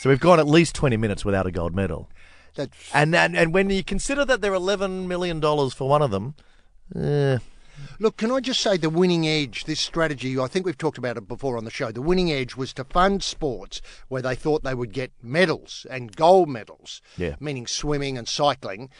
so 0.00 0.08
we've 0.10 0.20
gone 0.20 0.40
at 0.40 0.46
least 0.46 0.74
20 0.74 0.96
minutes 0.96 1.24
without 1.24 1.46
a 1.46 1.50
gold 1.50 1.74
medal. 1.74 2.08
That's, 2.54 2.90
And, 2.94 3.14
and, 3.14 3.36
and 3.36 3.54
when 3.54 3.70
you 3.70 3.82
consider 3.84 4.24
that 4.26 4.40
they're 4.40 4.52
$11 4.52 5.06
million 5.06 5.40
for 5.40 5.88
one 5.88 6.02
of 6.02 6.10
them, 6.10 6.34
eh, 6.94 7.38
Look, 7.98 8.18
can 8.18 8.30
I 8.30 8.40
just 8.40 8.60
say 8.60 8.76
the 8.76 8.90
winning 8.90 9.26
edge, 9.26 9.64
this 9.64 9.80
strategy, 9.80 10.38
I 10.38 10.46
think 10.46 10.66
we've 10.66 10.76
talked 10.78 10.98
about 10.98 11.16
it 11.16 11.26
before 11.26 11.56
on 11.56 11.64
the 11.64 11.70
show. 11.70 11.90
The 11.90 12.02
winning 12.02 12.30
edge 12.30 12.54
was 12.54 12.72
to 12.74 12.84
fund 12.84 13.24
sports 13.24 13.80
where 14.08 14.22
they 14.22 14.34
thought 14.34 14.62
they 14.62 14.74
would 14.74 14.92
get 14.92 15.10
medals 15.22 15.86
and 15.90 16.14
gold 16.14 16.48
medals, 16.48 17.00
Yeah. 17.16 17.36
meaning 17.40 17.66
swimming 17.66 18.18
and 18.18 18.28
cycling. 18.28 18.90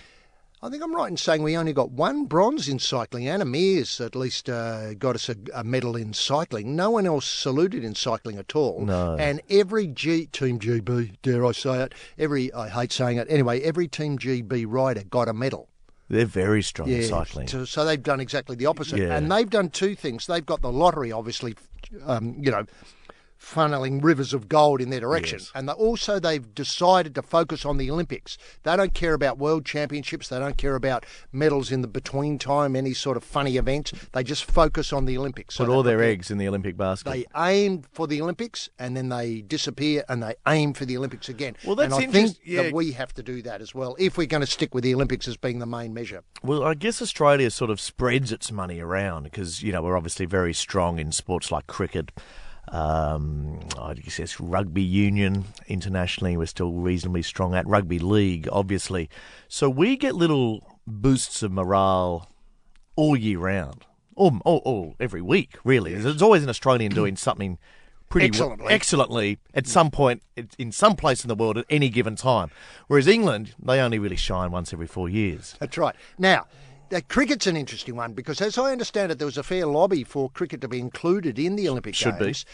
I 0.65 0.71
think 0.71 0.81
I'm 0.81 0.95
right 0.95 1.11
in 1.11 1.17
saying 1.17 1.43
we 1.43 1.57
only 1.57 1.73
got 1.73 1.91
one 1.91 2.27
bronze 2.27 2.69
in 2.69 2.79
cycling. 2.79 3.27
Anna 3.27 3.45
Meares 3.45 4.01
at 4.05 4.15
least 4.15 4.49
uh, 4.49 4.95
got 4.95 5.17
us 5.17 5.29
a, 5.29 5.35
a 5.53 5.65
medal 5.65 5.97
in 5.97 6.13
cycling. 6.13 6.77
No 6.77 6.91
one 6.91 7.05
else 7.05 7.27
saluted 7.27 7.83
in 7.83 7.97
cycling 7.97 8.39
at 8.39 8.55
all. 8.55 8.85
No. 8.85 9.17
And 9.19 9.43
every 9.51 9.89
G 9.89 10.27
Team 10.27 10.61
GB, 10.61 11.17
dare 11.23 11.45
I 11.45 11.51
say 11.51 11.83
it, 11.83 11.95
every 12.17 12.53
I 12.53 12.69
hate 12.69 12.93
saying 12.93 13.17
it 13.19 13.27
anyway. 13.29 13.61
Every 13.63 13.89
Team 13.89 14.17
GB 14.19 14.65
rider 14.69 15.03
got 15.03 15.29
a 15.29 15.33
medal. 15.33 15.69
they're 16.09 16.27
very 16.27 16.63
strong 16.63 16.89
in 16.89 17.03
cycling. 17.03 17.49
So, 17.49 17.65
so 17.65 17.85
they've 17.85 18.01
done 18.01 18.21
exactly 18.21 18.55
the 18.55 18.67
opposite. 18.67 19.01
Yeah. 19.01 19.17
And 19.17 19.33
they've 19.33 19.51
done 19.51 19.69
two 19.69 19.97
things. 19.97 20.29
They've 20.29 20.47
got 20.47 20.63
the 20.63 20.71
lottery, 20.71 21.11
obviously, 21.11 21.57
um, 22.07 22.37
you 22.39 22.53
know, 22.53 22.67
funneling 23.43 24.03
rivers 24.03 24.33
of 24.33 24.49
gold 24.49 24.81
in 24.81 24.91
their 24.91 25.01
direction. 25.01 25.41
Yes. 25.41 25.51
And 25.55 25.69
they, 25.69 25.73
also, 25.73 26.21
they've 26.21 26.55
decided 26.55 27.15
to 27.17 27.23
focus 27.23 27.65
on 27.65 27.77
the 27.77 27.91
Olympics. 27.91 28.39
They 28.63 28.77
don't 28.77 28.95
care 28.95 29.15
about 29.15 29.39
world 29.39 29.67
championships. 29.67 30.29
They 30.29 30.39
don't 30.39 30.57
care 30.57 30.77
about 30.77 31.05
medals 31.33 31.73
in 31.73 31.83
the 31.83 31.89
between 31.89 32.39
time, 32.39 32.77
any 32.77 32.95
sort 32.95 33.17
of 33.17 33.25
funny 33.25 33.57
events. 33.57 33.93
They 34.13 34.23
just 34.23 34.45
focus 34.45 34.93
on 34.93 35.07
the 35.07 35.19
Olympics. 35.19 35.57
Put 35.57 35.67
they 35.67 35.73
all 35.73 35.83
their 35.83 36.03
eggs 36.03 36.31
in 36.31 36.39
the 36.39 36.49
Olympic 36.49 36.77
basket. 36.77 37.11
They 37.11 37.27
aim 37.37 37.83
for 37.93 38.07
the 38.07 38.23
Olympics 38.23 38.71
and 38.79 38.97
then 38.97 39.09
they 39.09 39.43
disappear 39.43 40.05
and 40.09 40.23
they 40.23 40.35
aim 40.47 40.73
for 40.73 40.85
the 40.85 40.97
Olympics 40.97 41.29
again. 41.29 41.57
Well, 41.65 41.77
that's 41.77 41.95
and 41.95 42.05
I 42.05 42.07
think 42.07 42.37
yeah. 42.45 42.63
that 42.63 42.73
we 42.73 42.93
have 42.93 43.13
to 43.15 43.23
do 43.23 43.43
that 43.43 43.61
as 43.61 43.75
well 43.75 43.97
if 43.99 44.17
we're 44.17 44.27
going 44.27 44.43
to 44.43 44.47
stick 44.47 44.75
with 44.75 44.85
the 44.85 44.95
Olympics 44.95 45.27
as 45.27 45.37
being 45.37 45.59
the 45.59 45.67
main 45.67 45.93
measure. 45.93 46.23
Well, 46.43 46.63
I 46.63 46.75
guess 46.75 47.03
Australia 47.03 47.51
sort 47.51 47.71
of 47.71 47.81
spreads 47.81 48.33
its 48.33 48.53
money 48.53 48.81
around 48.81 49.25
because, 49.25 49.63
you 49.63 49.73
know, 49.73 49.83
we're 49.83 49.97
obviously 49.97 50.27
very 50.27 50.55
strong 50.55 50.99
in 50.99 51.13
sports 51.13 51.51
like 51.51 51.67
cricket. 51.67 52.13
Um, 52.69 53.59
I 53.79 53.95
guess 53.95 54.41
rugby 54.41 54.83
union 54.83 55.45
internationally, 55.67 56.37
we're 56.37 56.47
still 56.47 56.73
reasonably 56.73 57.23
strong 57.23 57.55
at. 57.55 57.67
Rugby 57.67 57.99
league, 57.99 58.49
obviously. 58.51 59.11
So 59.49 59.69
we 59.69 59.97
get 59.97 60.15
little 60.15 60.79
boosts 60.87 61.43
of 61.43 61.53
morale 61.53 62.31
all 62.97 63.17
year 63.17 63.39
round, 63.39 63.85
or, 64.15 64.33
or, 64.45 64.63
or 64.65 64.95
every 65.01 65.23
week, 65.23 65.57
really. 65.65 65.95
There's 65.95 66.23
always 66.23 66.43
an 66.43 66.49
Australian 66.49 66.93
doing 66.93 67.17
something 67.17 67.59
pretty 68.09 68.27
Excellently. 68.27 68.73
excellently 68.73 69.39
at 69.55 69.67
some 69.67 69.91
point 69.91 70.23
in 70.59 70.71
some 70.71 70.95
place 70.97 71.25
in 71.25 71.29
the 71.29 71.35
world 71.35 71.57
at 71.57 71.65
any 71.71 71.89
given 71.89 72.15
time. 72.15 72.51
Whereas 72.87 73.09
England, 73.09 73.55
they 73.59 73.81
only 73.81 73.99
really 73.99 74.17
shine 74.17 74.51
once 74.51 74.73
every 74.73 74.87
four 74.87 75.09
years. 75.09 75.57
That's 75.59 75.79
right. 75.79 75.97
Now, 76.19 76.47
the 76.93 77.01
cricket's 77.01 77.47
an 77.47 77.57
interesting 77.57 77.97
one 77.97 78.13
because, 78.13 78.41
as 78.43 78.59
I 78.59 78.71
understand 78.71 79.11
it, 79.11 79.19
there 79.19 79.27
was 79.27 79.39
a 79.39 79.43
fair 79.43 79.65
lobby 79.67 80.05
for 80.05 80.29
cricket 80.31 80.61
to 80.61 80.69
be 80.69 80.79
included 80.79 81.39
in 81.39 81.57
the 81.57 81.67
Olympic 81.69 81.95
Should 81.95 82.19
be. 82.19 82.27
Games. 82.27 82.45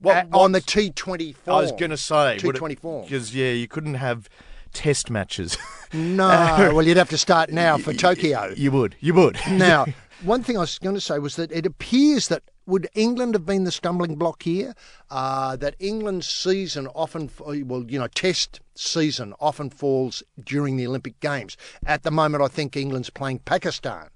What- 0.00 0.16
uh, 0.32 0.38
on 0.38 0.52
the 0.52 0.62
T20 0.62 1.36
form. 1.36 1.56
I 1.58 1.60
was 1.60 1.72
going 1.72 1.90
to 1.90 1.96
say 1.98 2.38
T20 2.40 2.78
form. 2.78 3.04
because 3.04 3.34
yeah, 3.34 3.50
you 3.52 3.68
couldn't 3.68 3.94
have 3.94 4.28
test 4.72 5.10
matches. 5.10 5.56
No, 5.92 6.28
well, 6.72 6.86
you'd 6.86 6.96
have 6.98 7.08
to 7.08 7.18
start 7.18 7.50
now 7.50 7.76
for 7.76 7.92
Tokyo. 7.92 8.54
you 8.56 8.70
would, 8.70 8.94
you 9.00 9.12
would. 9.12 9.36
Now, 9.50 9.86
one 10.22 10.44
thing 10.44 10.56
I 10.56 10.60
was 10.60 10.78
going 10.78 10.94
to 10.94 11.00
say 11.00 11.18
was 11.18 11.34
that 11.34 11.50
it 11.50 11.66
appears 11.66 12.28
that 12.28 12.44
would 12.70 12.88
England 12.94 13.34
have 13.34 13.44
been 13.44 13.64
the 13.64 13.72
stumbling 13.72 14.14
block 14.14 14.44
here? 14.44 14.74
Uh, 15.10 15.56
that 15.56 15.74
England's 15.78 16.28
season 16.28 16.86
often, 16.88 17.28
well, 17.38 17.84
you 17.84 17.98
know, 17.98 18.06
test 18.06 18.60
season 18.74 19.34
often 19.40 19.68
falls 19.68 20.22
during 20.42 20.76
the 20.76 20.86
Olympic 20.86 21.18
Games. 21.20 21.56
At 21.84 22.04
the 22.04 22.10
moment, 22.10 22.42
I 22.42 22.48
think 22.48 22.76
England's 22.76 23.10
playing 23.10 23.40
Pakistan 23.40 24.08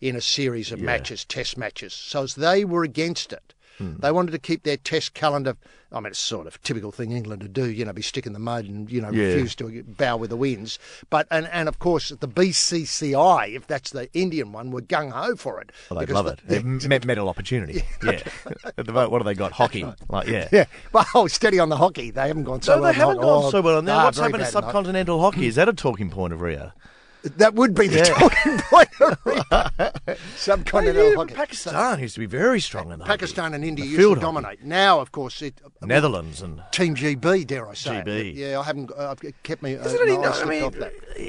in 0.00 0.16
a 0.16 0.20
series 0.20 0.72
of 0.72 0.80
matches, 0.80 1.24
test 1.24 1.58
matches. 1.58 1.92
So 1.92 2.22
as 2.22 2.34
they 2.34 2.64
were 2.64 2.82
against 2.82 3.32
it. 3.32 3.54
They 3.80 4.10
wanted 4.12 4.32
to 4.32 4.38
keep 4.38 4.64
their 4.64 4.76
test 4.76 5.14
calendar. 5.14 5.56
I 5.90 6.00
mean, 6.00 6.06
it's 6.08 6.18
sort 6.18 6.46
of 6.46 6.60
typical 6.62 6.92
thing 6.92 7.12
England 7.12 7.40
to 7.42 7.48
do, 7.48 7.64
you 7.70 7.84
know, 7.84 7.94
be 7.94 8.02
stick 8.02 8.26
in 8.26 8.34
the 8.34 8.38
mud 8.38 8.66
and 8.66 8.90
you 8.90 9.00
know 9.00 9.10
Yeah. 9.10 9.28
refuse 9.28 9.54
to 9.56 9.82
bow 9.84 10.16
with 10.18 10.28
the 10.30 10.36
winds. 10.36 10.78
But 11.10 11.26
and 11.30 11.48
and 11.48 11.66
of 11.68 11.78
course 11.78 12.10
the 12.10 12.28
BCCI, 12.28 13.54
if 13.56 13.66
that's 13.66 13.90
the 13.90 14.08
Indian 14.12 14.52
one, 14.52 14.70
were 14.70 14.82
gung 14.82 15.10
ho 15.12 15.34
for 15.36 15.60
it. 15.60 15.72
Well, 15.90 16.00
they'd 16.00 16.10
love 16.10 16.26
the- 16.26 16.32
it. 16.32 16.40
They've 16.46 16.64
met 16.88 17.06
medal 17.06 17.28
opportunity. 17.28 17.84
Yeah. 18.04 18.20
At 18.76 18.84
the 18.86 18.92
moment, 18.92 19.12
what 19.12 19.20
have 19.22 19.26
they 19.26 19.34
got? 19.34 19.52
Hockey. 19.52 19.86
Like 20.08 20.26
yeah. 20.28 20.48
Yeah, 20.52 20.64
well, 20.92 21.28
steady 21.28 21.58
on 21.58 21.68
the 21.68 21.76
hockey. 21.76 22.10
They 22.10 22.28
haven't 22.28 22.44
gone 22.44 22.62
so 22.62 22.76
No, 22.76 22.82
well. 22.82 22.92
they 22.92 22.98
haven't 22.98 23.16
gone 23.20 23.42
hockey. 23.42 23.50
so 23.52 23.60
well. 23.62 23.82
Now, 23.82 23.98
Ah, 24.00 24.04
what's 24.04 24.18
happened 24.18 24.44
to 24.44 24.50
subcontinental 24.50 25.20
hockey? 25.20 25.46
Is 25.46 25.54
that 25.56 25.68
a 25.68 25.72
talking 25.72 26.10
point 26.10 26.32
of 26.32 26.40
Rio? 26.40 26.72
That 27.22 27.54
would 27.54 27.74
be 27.74 27.88
the 27.88 27.98
Yeah. 27.98 28.04
talking 28.04 28.58
point 28.58 28.88
Rio. 29.24 29.42
subcontinental 30.36 31.16
hockey. 31.16 31.34
Pakistan 31.34 31.98
used 32.00 32.14
to 32.14 32.20
be 32.20 32.26
very 32.26 32.60
strong 32.60 32.92
in 32.92 32.98
the 32.98 33.04
hockey. 33.04 33.18
Pakistan 33.18 33.54
and 33.54 33.64
India 33.64 33.84
The 33.84 33.90
used 33.90 34.00
to 34.02 34.08
hockey. 34.10 34.20
dominate. 34.20 34.62
Now, 34.64 35.00
of 35.00 35.12
course, 35.12 35.42
it, 35.42 35.60
Netherlands 35.82 36.42
and 36.42 36.62
Team 36.70 36.94
GB, 36.94 37.46
dare 37.46 37.68
I 37.68 37.74
say? 37.74 37.98
it. 37.98 38.06
GB. 38.06 38.34
Yeah, 38.36 38.60
I 38.60 38.62
haven't. 38.62 38.90
Uh, 38.96 39.14
it 39.22 39.34
kept 39.42 39.62
me. 39.62 39.76
Uh, 39.76 39.84
Isn't 39.84 40.08
it? 40.08 40.20
no, 40.20 40.22
I 40.22 40.42
I 40.42 40.44
mean, 40.44 40.72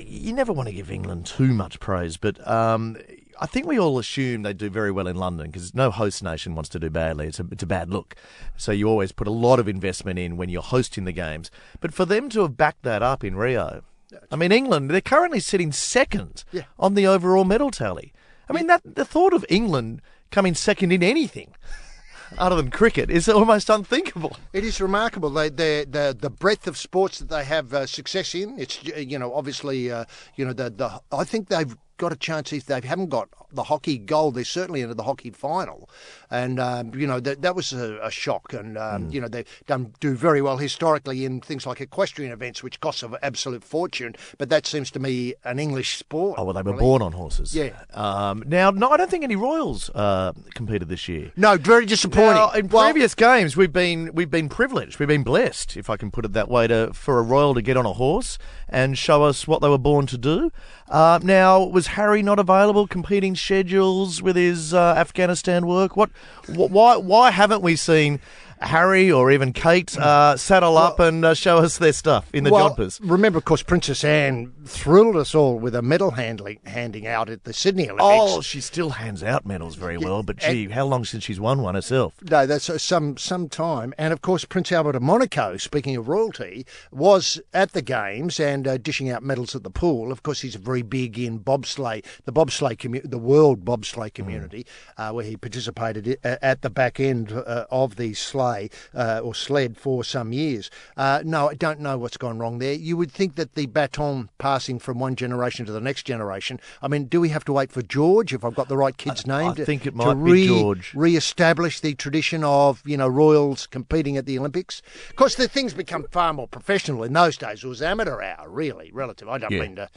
you 0.08 0.34
never 0.34 0.54
want 0.54 0.69
to 0.69 0.73
give 0.75 0.91
England 0.91 1.25
too 1.25 1.54
much 1.54 1.80
praise, 1.80 2.17
but 2.17 2.45
um, 2.47 2.97
I 3.41 3.45
think 3.45 3.65
we 3.65 3.80
all 3.80 3.97
assume 3.99 4.43
they 4.43 4.54
do 4.54 4.69
very 4.69 4.91
well 4.91 5.08
in 5.08 5.15
London 5.15 5.47
because 5.47 5.73
no 5.73 5.89
host 5.91 6.21
nation 6.23 6.56
wants 6.56 6.69
to 6.69 6.80
do 6.80 6.89
badly. 6.89 7.28
It's 7.28 7.39
a, 7.39 7.45
it's 7.52 7.63
a 7.63 7.67
bad 7.67 7.89
look. 7.89 8.15
So 8.58 8.71
you 8.71 8.88
always 8.88 9.12
put 9.12 9.28
a 9.28 9.32
lot 9.32 9.60
of 9.60 9.67
investment 9.67 10.19
in 10.19 10.38
when 10.38 10.49
you're 10.49 10.62
hosting 10.62 11.06
the 11.06 11.12
games. 11.13 11.49
But 11.80 11.93
for 11.93 12.06
them 12.06 12.30
to 12.30 12.41
have 12.43 12.58
backed 12.58 12.84
that 12.84 13.02
up 13.02 13.23
in 13.23 13.36
Rio, 13.36 13.84
I 14.32 14.36
mean, 14.36 14.52
England, 14.52 14.89
they're 14.89 15.02
currently 15.02 15.39
sitting 15.39 15.72
second 15.72 16.43
Yeah. 16.52 16.63
on 16.78 16.93
the 16.95 17.06
overall 17.08 17.43
medal 17.45 17.72
tally. 17.72 18.12
I 18.50 18.54
mean, 18.54 18.67
that 18.67 18.82
the 18.84 19.06
thought 19.06 19.34
of 19.34 19.45
England 19.50 20.02
coming 20.32 20.56
second 20.56 20.91
in 20.91 21.04
anything 21.04 21.54
other 22.38 22.56
than 22.56 22.72
cricket 22.72 23.10
is 23.10 23.28
almost 23.30 23.69
unthinkable. 23.69 24.36
It 24.54 24.63
is 24.63 24.80
remarkable. 24.82 25.30
They, 25.30 25.50
they, 25.50 25.86
the 25.86 26.15
the 26.19 26.30
breadth 26.30 26.67
of 26.67 26.78
sports 26.78 27.19
that 27.19 27.30
they 27.30 27.43
have 27.43 27.74
uh, 27.74 27.86
success 27.86 28.34
in. 28.36 28.58
It's 28.60 28.84
you 28.84 29.19
know 29.19 29.34
obviously 29.34 29.91
uh, 29.91 30.06
you 30.36 30.45
know 30.45 30.54
the 30.54 30.69
the 30.69 31.02
I 31.12 31.24
think 31.24 31.50
they've 31.50 31.76
got 32.00 32.12
a 32.12 32.16
chance 32.16 32.52
if 32.52 32.66
they 32.66 32.82
haven't 32.82 33.10
got 33.10 33.30
the 33.52 33.64
hockey 33.64 33.98
gold. 33.98 34.36
They're 34.36 34.44
certainly 34.44 34.82
into 34.82 34.96
the 34.96 35.04
hockey 35.04 35.30
final, 35.30 35.90
and 36.32 36.60
um, 36.60 36.94
you 36.96 37.06
know 37.06 37.20
that 37.20 37.44
that 37.44 37.56
was 37.56 37.72
a, 37.74 38.00
a 38.02 38.10
shock. 38.10 38.54
And 38.54 38.78
um, 38.78 39.10
you 39.12 39.22
know 39.22 39.28
they've 39.28 39.48
done 39.68 39.94
do 40.00 40.16
very 40.16 40.42
well 40.42 40.58
historically 40.58 41.26
in 41.26 41.42
things 41.42 41.68
like 41.68 41.82
equestrian 41.82 42.32
events, 42.32 42.64
which 42.64 42.80
cost 42.80 43.04
an 43.04 43.16
absolute 43.22 43.64
fortune. 43.64 44.16
But 44.38 44.50
that 44.50 44.66
seems 44.66 44.90
to 44.92 45.00
me 45.00 45.36
an 45.44 45.60
English 45.60 45.98
sport. 45.98 46.40
Oh 46.40 46.46
well, 46.46 46.54
they 46.54 46.62
were 46.62 46.72
really. 46.72 46.82
born 46.82 47.02
on 47.02 47.12
horses. 47.12 47.54
Yeah. 47.54 47.72
Um, 47.94 48.44
now, 48.48 48.72
no, 48.72 48.90
I 48.90 48.98
don't 48.98 49.12
think 49.12 49.24
any 49.24 49.36
Royals 49.36 49.90
uh, 49.92 50.34
competed 50.56 50.88
this 50.88 51.08
year. 51.08 51.32
No, 51.36 51.58
very 51.58 51.86
disappointing. 51.86 52.34
Now, 52.34 52.52
in 52.52 52.68
Well, 52.70 52.86
previous 52.86 53.14
games, 53.14 53.56
we've 53.56 53.74
been 53.74 54.14
we've 54.14 54.32
been 54.32 54.50
privileged, 54.50 55.00
we've 55.00 55.08
been 55.08 55.24
blessed, 55.24 55.78
if 55.78 55.90
I 55.90 55.98
can 55.98 56.12
put 56.12 56.26
it 56.26 56.34
that 56.34 56.50
way, 56.50 56.68
to 56.68 56.94
for 56.94 57.20
a 57.20 57.22
royal 57.22 57.54
to 57.54 57.62
get 57.62 57.78
on 57.78 57.86
a 57.86 57.94
horse 57.94 58.38
and 58.68 58.98
show 58.98 59.24
us 59.24 59.48
what 59.48 59.62
they 59.62 59.70
were 59.70 59.78
born 59.78 60.06
to 60.08 60.18
do. 60.18 60.52
Uh, 60.88 61.20
now, 61.22 61.64
was 61.64 61.88
Harry 61.89 62.21
not 62.21 62.39
available, 62.39 62.88
competing 62.88 63.36
schedules 63.36 64.21
with 64.21 64.36
his 64.36 64.73
uh, 64.73 64.93
Afghanistan 64.95 65.65
work? 65.65 65.97
What, 65.97 66.10
wh- 66.45 66.71
why, 66.71 66.97
why 66.97 67.32
haven't 67.32 67.62
we 67.62 67.75
seen? 67.75 68.19
Harry 68.62 69.12
or 69.12 69.32
even 69.32 69.54
Kate 69.54 69.98
uh, 69.98 70.36
saddle 70.36 70.78
up 70.78 71.00
and 71.00 71.24
uh, 71.24 71.34
show 71.34 71.58
us 71.58 71.78
their 71.78 71.93
stuff 71.93 72.30
in 72.34 72.43
the 72.43 72.52
well, 72.52 72.67
jumpers. 72.67 73.00
Remember, 73.02 73.38
of 73.38 73.45
course, 73.45 73.63
Princess 73.63 74.04
Anne 74.04 74.54
thrilled 74.65 75.15
us 75.15 75.34
all 75.34 75.58
with 75.58 75.76
a 75.76 75.82
medal 75.82 76.12
handling, 76.12 76.60
handing 76.65 77.08
out 77.08 77.30
at 77.30 77.45
the 77.45 77.54
Sydney 77.54 77.89
Olympics. 77.89 78.04
Oh, 78.04 78.41
she 78.41 78.60
still 78.60 78.91
hands 78.91 79.24
out 79.24 79.45
medals 79.45 79.76
very 79.76 79.98
well, 79.98 80.24
but 80.24 80.38
gee, 80.38 80.67
how 80.69 80.86
long 80.86 81.06
since 81.06 81.24
she's 81.24 81.39
won 81.39 81.62
one 81.62 81.76
herself? 81.76 82.15
No, 82.30 82.45
that's 82.45 82.69
uh, 82.69 82.78
some 82.78 83.17
some 83.17 83.48
time, 83.48 83.93
and 83.98 84.12
of 84.12 84.22
course 84.22 84.43
Prince 84.45 84.72
Albert 84.72 84.95
of 84.95 85.02
Monaco. 85.02 85.58
Speaking 85.58 85.95
of 85.95 86.08
royalty, 86.08 86.65
was 86.91 87.41
at 87.54 87.72
the 87.72 87.82
games 87.82 88.39
and 88.39 88.67
uh, 88.67 88.78
dishing 88.78 89.10
out 89.10 89.24
medals 89.24 89.56
at 89.56 89.63
the 89.63 89.69
pool. 89.69 90.12
Of 90.12 90.24
course, 90.24 90.41
he's 90.41 90.56
very 90.56 90.82
big 90.82 91.17
in 91.17 91.39
bobsleigh, 91.39 92.04
the 92.26 92.34
bobsleigh 92.34 92.78
commu- 92.78 93.10
the 93.10 93.17
world 93.17 93.63
bobsleigh 93.63 94.13
community, 94.13 94.65
uh, 94.98 95.12
where 95.12 95.26
he 95.26 95.38
participated 95.38 96.19
at 96.24 96.62
the 96.62 96.69
back 96.69 97.00
end 97.00 97.32
uh, 97.32 97.65
of 97.72 97.95
the 97.95 98.13
sleigh 98.13 98.49
uh, 98.96 99.20
or 99.24 99.34
sled 99.36 99.78
for 99.78 100.04
some 100.04 100.34
years. 100.34 100.70
Uh, 100.98 101.22
no, 101.26 101.50
I 101.50 101.54
don't 101.56 101.80
know 101.80 101.98
what's 101.98 102.18
gone 102.18 102.40
wrong 102.40 102.60
there. 102.60 102.74
You 102.74 102.98
would 102.98 103.12
think 103.12 103.36
that 103.36 103.56
the 103.56 103.66
baton 103.68 104.30
passing 104.38 104.80
from 104.80 105.00
one 105.00 105.16
generation 105.16 105.66
to 105.66 105.72
the 105.72 105.80
next 105.82 106.04
generation. 106.04 106.60
I 106.82 106.88
mean, 106.88 107.06
do 107.06 107.22
we 107.22 107.30
have 107.30 107.46
to 107.46 107.54
wait 107.54 107.72
for 107.72 107.82
George? 107.82 108.34
If 108.34 108.44
I've 108.44 108.56
got 108.56 108.68
the 108.68 108.78
right 108.78 108.96
kid's 108.98 109.26
name, 109.28 109.52
I 109.52 109.54
to- 109.56 109.66
think 109.66 109.86
it 109.86 109.92
to 109.92 109.96
might 109.98 110.14
be 110.16 110.32
re- 110.32 110.48
George. 110.48 110.94
re-establish 110.96 111.80
the 111.80 111.94
tradition 111.96 112.44
of 112.44 112.82
you 112.86 112.98
know 112.98 113.08
royals 113.08 113.68
competing 113.68 114.18
at 114.18 114.26
the 114.26 114.38
Olympics. 114.40 114.82
Of 115.10 115.16
course, 115.16 115.36
the 115.36 115.48
things 115.48 115.74
become 115.74 116.06
far 116.12 116.34
more 116.34 116.48
professional 116.48 117.04
in 117.04 117.14
those 117.14 117.38
days. 117.38 117.64
It 117.64 117.68
was 117.68 117.82
amateur 117.82 118.22
hour, 118.22 118.50
really, 118.50 118.92
relative. 118.92 119.28
I 119.30 119.38
don't 119.38 119.52
Yeah. 119.52 119.62
mean 119.62 119.76
to 119.76 119.90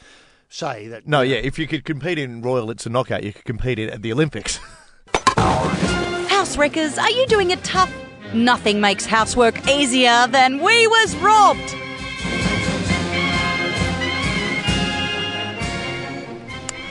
say 0.48 0.86
that. 0.88 1.06
No, 1.08 1.22
yeah, 1.22 1.36
if 1.36 1.58
you 1.58 1.66
could 1.66 1.84
compete 1.84 2.18
in 2.18 2.42
Royal, 2.42 2.70
it's 2.70 2.84
a 2.86 2.90
knockout. 2.90 3.22
You 3.22 3.32
could 3.32 3.44
compete 3.44 3.78
in, 3.78 3.88
at 3.90 4.02
the 4.02 4.12
Olympics. 4.12 4.58
House 5.36 6.56
wreckers, 6.56 6.98
are 6.98 7.10
you 7.10 7.26
doing 7.26 7.50
it 7.50 7.62
tough? 7.64 7.90
Nothing 8.34 8.80
makes 8.80 9.04
housework 9.04 9.68
easier 9.68 10.26
than 10.28 10.62
we 10.62 10.86
was 10.86 11.14
robbed. 11.16 11.76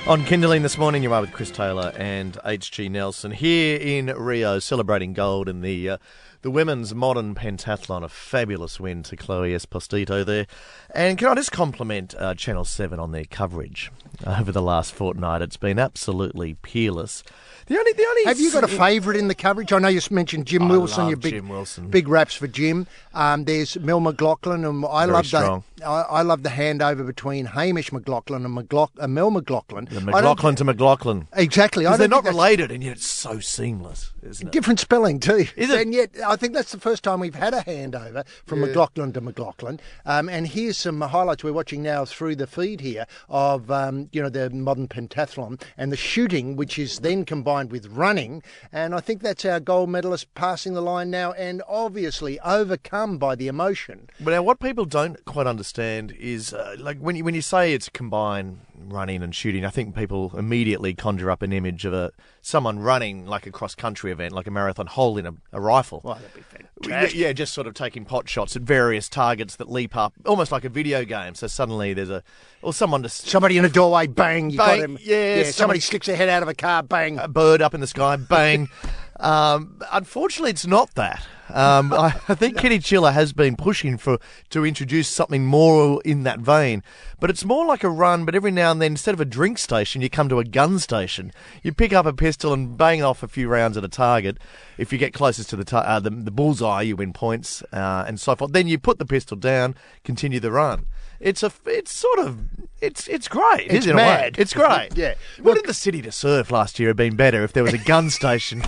On 0.08 0.24
Kindling 0.26 0.62
this 0.62 0.78
morning, 0.78 1.02
you 1.02 1.14
are 1.14 1.22
with 1.22 1.32
Chris 1.32 1.50
Taylor 1.50 1.94
and 1.96 2.38
H.G. 2.46 2.90
Nelson 2.90 3.32
here 3.32 3.78
in 3.80 4.08
Rio, 4.08 4.60
celebrating 4.60 5.14
gold 5.14 5.50
in 5.50 5.62
the 5.62 5.90
uh, 5.90 5.98
the 6.44 6.52
women's 6.52 6.94
modern 6.94 7.34
pentathlon. 7.34 8.04
A 8.04 8.10
fabulous 8.10 8.80
win 8.80 9.02
to 9.04 9.16
Chloe 9.16 9.52
Esposito 9.52 10.24
there. 10.24 10.46
And 10.94 11.18
can 11.18 11.28
I 11.28 11.36
just 11.36 11.52
compliment 11.52 12.14
uh, 12.20 12.36
Channel 12.36 12.66
7 12.66 13.00
on 13.00 13.12
their 13.12 13.26
coverage 13.26 13.92
over 14.26 14.52
the 14.52 14.62
last 14.62 14.94
fortnight? 14.94 15.42
It's 15.42 15.58
been 15.58 15.80
absolutely 15.80 16.56
peerless. 16.56 17.24
The 17.68 17.78
only, 17.78 17.94
the 17.94 18.04
only 18.06 18.26
Have 18.26 18.40
you 18.40 18.52
got 18.52 18.64
a 18.66 18.68
favourite 18.68 19.18
in 19.18 19.28
the 19.30 19.36
coverage? 19.36 19.72
I 19.72 19.80
know 19.80 19.88
you 19.88 20.02
mentioned 20.10 20.46
Jim 20.46 20.64
I 20.64 20.72
Wilson. 20.72 21.04
love 21.04 21.10
Your 21.12 21.18
big, 21.18 21.34
Jim 21.36 21.48
Wilson. 21.48 21.88
big 21.90 22.08
raps 22.10 22.34
for 22.34 22.48
Jim. 22.48 22.86
Um, 23.14 23.46
there's 23.46 23.80
Mel 23.80 24.00
McLaughlin, 24.02 24.66
and 24.66 24.84
I 24.86 25.06
Very 25.06 25.14
love 25.14 25.28
strong. 25.28 25.64
the 25.78 25.86
I, 25.86 26.02
I 26.02 26.22
love 26.24 26.44
the 26.44 26.50
handover 26.50 27.06
between 27.06 27.46
Hamish 27.46 27.92
McLachlan 27.92 28.46
and 28.46 28.56
McLaugh, 28.58 28.90
uh, 29.00 29.08
Mel 29.08 29.32
McLaughlin. 29.32 29.86
The 29.90 30.02
McLaughlin 30.02 30.56
to 30.56 30.64
McLaughlin. 30.66 31.28
exactly. 31.34 31.86
Because 31.86 32.00
they're 32.00 32.08
not 32.10 32.26
related, 32.26 32.72
and 32.72 32.84
yet 32.84 32.98
it's 32.98 33.08
so 33.08 33.40
seamless, 33.40 34.12
isn't 34.22 34.48
it? 34.48 34.52
Different 34.52 34.80
spelling 34.82 35.20
too. 35.20 35.46
Is 35.56 35.70
it? 35.70 35.82
And 35.82 35.94
yet, 35.94 36.10
I 36.26 36.36
think 36.36 36.54
that's 36.54 36.72
the 36.72 36.80
first 36.80 37.04
time 37.04 37.20
we've 37.22 37.36
had 37.36 37.54
a 37.54 37.62
handover 37.62 38.26
from 38.46 38.62
McLaughlin 38.62 39.14
to 39.14 39.22
McLaughlin. 39.22 39.80
Um, 40.06 40.28
and 40.28 40.48
here's 40.48 40.78
some 40.78 41.00
highlights 41.00 41.44
we're 41.44 41.54
watching 41.54 41.84
now 41.84 42.04
through 42.06 42.36
the 42.36 42.48
feed 42.48 42.82
here 42.82 43.06
of 43.30 43.72
um, 43.72 44.01
you 44.12 44.22
know 44.22 44.30
the 44.30 44.50
modern 44.50 44.88
pentathlon 44.88 45.62
and 45.78 45.92
the 45.92 45.98
shooting, 45.98 46.56
which 46.56 46.78
is 46.80 47.00
then 47.00 47.26
combined 47.26 47.72
with 47.72 47.88
running. 47.88 48.44
And 48.72 48.96
I 48.96 49.00
think 49.00 49.22
that's 49.22 49.46
our 49.46 49.60
gold 49.60 49.90
medalist 49.90 50.34
passing 50.36 50.74
the 50.74 50.82
line 50.82 51.10
now, 51.10 51.32
and 51.34 51.62
obviously 51.68 52.40
overcome 52.42 53.18
by 53.18 53.36
the 53.36 53.48
emotion. 53.48 54.10
But 54.20 54.32
now, 54.32 54.44
what 54.44 54.60
people 54.60 54.86
don't 54.86 55.24
quite 55.26 55.48
understand 55.48 56.12
is 56.20 56.54
uh, 56.54 56.76
like 56.80 56.98
when 57.00 57.16
you 57.16 57.24
when 57.24 57.36
you 57.36 57.42
say 57.42 57.74
it's 57.74 57.90
combined 57.90 58.60
running 58.90 59.22
and 59.24 59.34
shooting, 59.36 59.66
I 59.66 59.70
think 59.70 59.96
people 59.96 60.32
immediately 60.38 60.94
conjure 60.94 61.30
up 61.32 61.42
an 61.42 61.52
image 61.54 61.86
of 61.86 61.94
a 61.94 62.12
someone 62.42 62.80
running 62.80 63.26
like 63.26 63.46
a 63.46 63.52
cross 63.52 63.76
country 63.76 64.12
event, 64.12 64.34
like 64.34 64.48
a 64.48 64.52
marathon, 64.52 64.88
holding 64.88 65.26
a, 65.26 65.34
a 65.52 65.60
rifle. 65.62 66.02
Well, 66.04 66.16
that'd 66.16 66.34
be 66.34 66.42
fantastic. 66.42 67.16
Yeah, 67.16 67.28
yeah, 67.28 67.34
just 67.34 67.54
sort 67.54 67.68
of 67.68 67.74
taking 67.74 68.06
pot 68.06 68.28
shots 68.28 68.56
at 68.56 68.62
various 68.64 69.08
targets 69.10 69.56
that 69.58 69.70
leap 69.70 69.96
up, 69.96 70.14
almost 70.26 70.52
like 70.52 70.66
a 70.66 70.70
video 70.70 71.06
game. 71.06 71.36
So 71.36 71.48
suddenly 71.48 71.94
there's 71.94 72.10
a 72.10 72.24
or 72.62 72.74
someone 72.74 73.04
just 73.04 73.28
Somebody 73.28 73.58
in 73.58 73.66
a 73.66 73.70
doorway, 73.70 74.08
bang, 74.08 74.50
you 74.50 74.58
Bang, 74.58 74.80
got 74.80 74.84
him. 74.90 74.98
yeah, 75.02 75.36
somebody 75.36 75.52
somebody- 75.52 75.80
sticks 75.80 76.08
their 76.08 76.16
head 76.16 76.30
out 76.30 76.42
of 76.44 76.50
a 76.50 76.54
car, 76.56 76.84
bang. 76.84 77.20
a 77.20 77.28
bird 77.28 77.62
up 77.62 77.74
in 77.74 77.82
the 77.82 77.88
sky, 77.88 78.16
bang. 78.16 78.70
Um, 79.20 79.80
unfortunately, 79.92 80.50
it's 80.50 80.66
not 80.66 80.96
that. 80.96 81.24
Um, 81.54 81.94
I, 81.94 82.16
I 82.28 82.36
think 82.36 82.58
Kenny 82.58 82.80
Chiller 82.80 83.12
has 83.12 83.34
been 83.34 83.56
pushing 83.56 83.98
for 83.98 84.18
to 84.50 84.66
introduce 84.66 85.08
something 85.08 85.46
more 85.46 86.02
in 86.04 86.24
that 86.24 86.40
vein, 86.40 86.84
but 87.20 87.30
it's 87.30 87.46
more 87.46 87.66
like 87.66 87.84
a 87.84 87.90
run. 87.90 88.26
But 88.26 88.36
every 88.36 88.52
now 88.52 88.72
and 88.72 88.82
then, 88.82 88.94
instead 88.94 89.14
of 89.14 89.22
a 89.22 89.26
drink 89.26 89.58
station, 89.58 90.02
you 90.02 90.10
come 90.10 90.30
to 90.30 90.40
a 90.40 90.44
gun 90.46 90.80
station. 90.80 91.32
You 91.64 91.74
pick 91.74 91.94
up 91.94 92.06
a 92.06 92.14
pistol 92.14 92.54
and 92.54 92.78
bang 92.78 93.04
off 93.04 93.24
a 93.24 93.28
few 93.28 93.48
rounds 93.48 93.78
at 93.78 93.84
a 93.84 93.90
target. 93.90 94.38
If 94.78 94.92
you 94.92 94.98
get 94.98 95.14
closest 95.14 95.50
to 95.52 95.56
the 95.56 95.66
ta- 95.66 95.80
uh, 95.80 96.00
the, 96.00 96.10
the 96.10 96.32
bullseye, 96.32 96.82
you 96.84 96.96
win 96.96 97.14
points 97.14 97.62
uh, 97.74 98.06
and 98.08 98.20
so 98.20 98.36
forth. 98.36 98.52
Then 98.54 98.68
you 98.68 98.80
put 98.80 99.00
the 99.00 99.06
pistol 99.06 99.38
down, 99.38 99.76
continue 100.04 100.40
the 100.40 100.52
run. 100.52 100.86
It's 101.20 101.44
a, 101.44 101.52
it's 101.68 101.92
sort 101.92 102.18
of, 102.18 102.40
it's 102.82 103.08
it's 103.08 103.28
great. 103.28 103.68
It's 103.72 103.86
in 103.86 103.92
a 103.92 103.96
mad. 103.96 104.36
It's 104.40 104.54
great. 104.54 104.90
Yeah. 104.96 105.14
Wouldn't 105.40 105.68
the 105.68 105.74
city 105.74 106.02
to 106.02 106.12
surf 106.12 106.50
last 106.50 106.80
year 106.80 106.90
have 106.90 106.98
been 106.98 107.16
better 107.16 107.44
if 107.44 107.54
there 107.54 107.64
was 107.64 107.74
a 107.74 107.78
gun 107.78 108.10
station? 108.10 108.64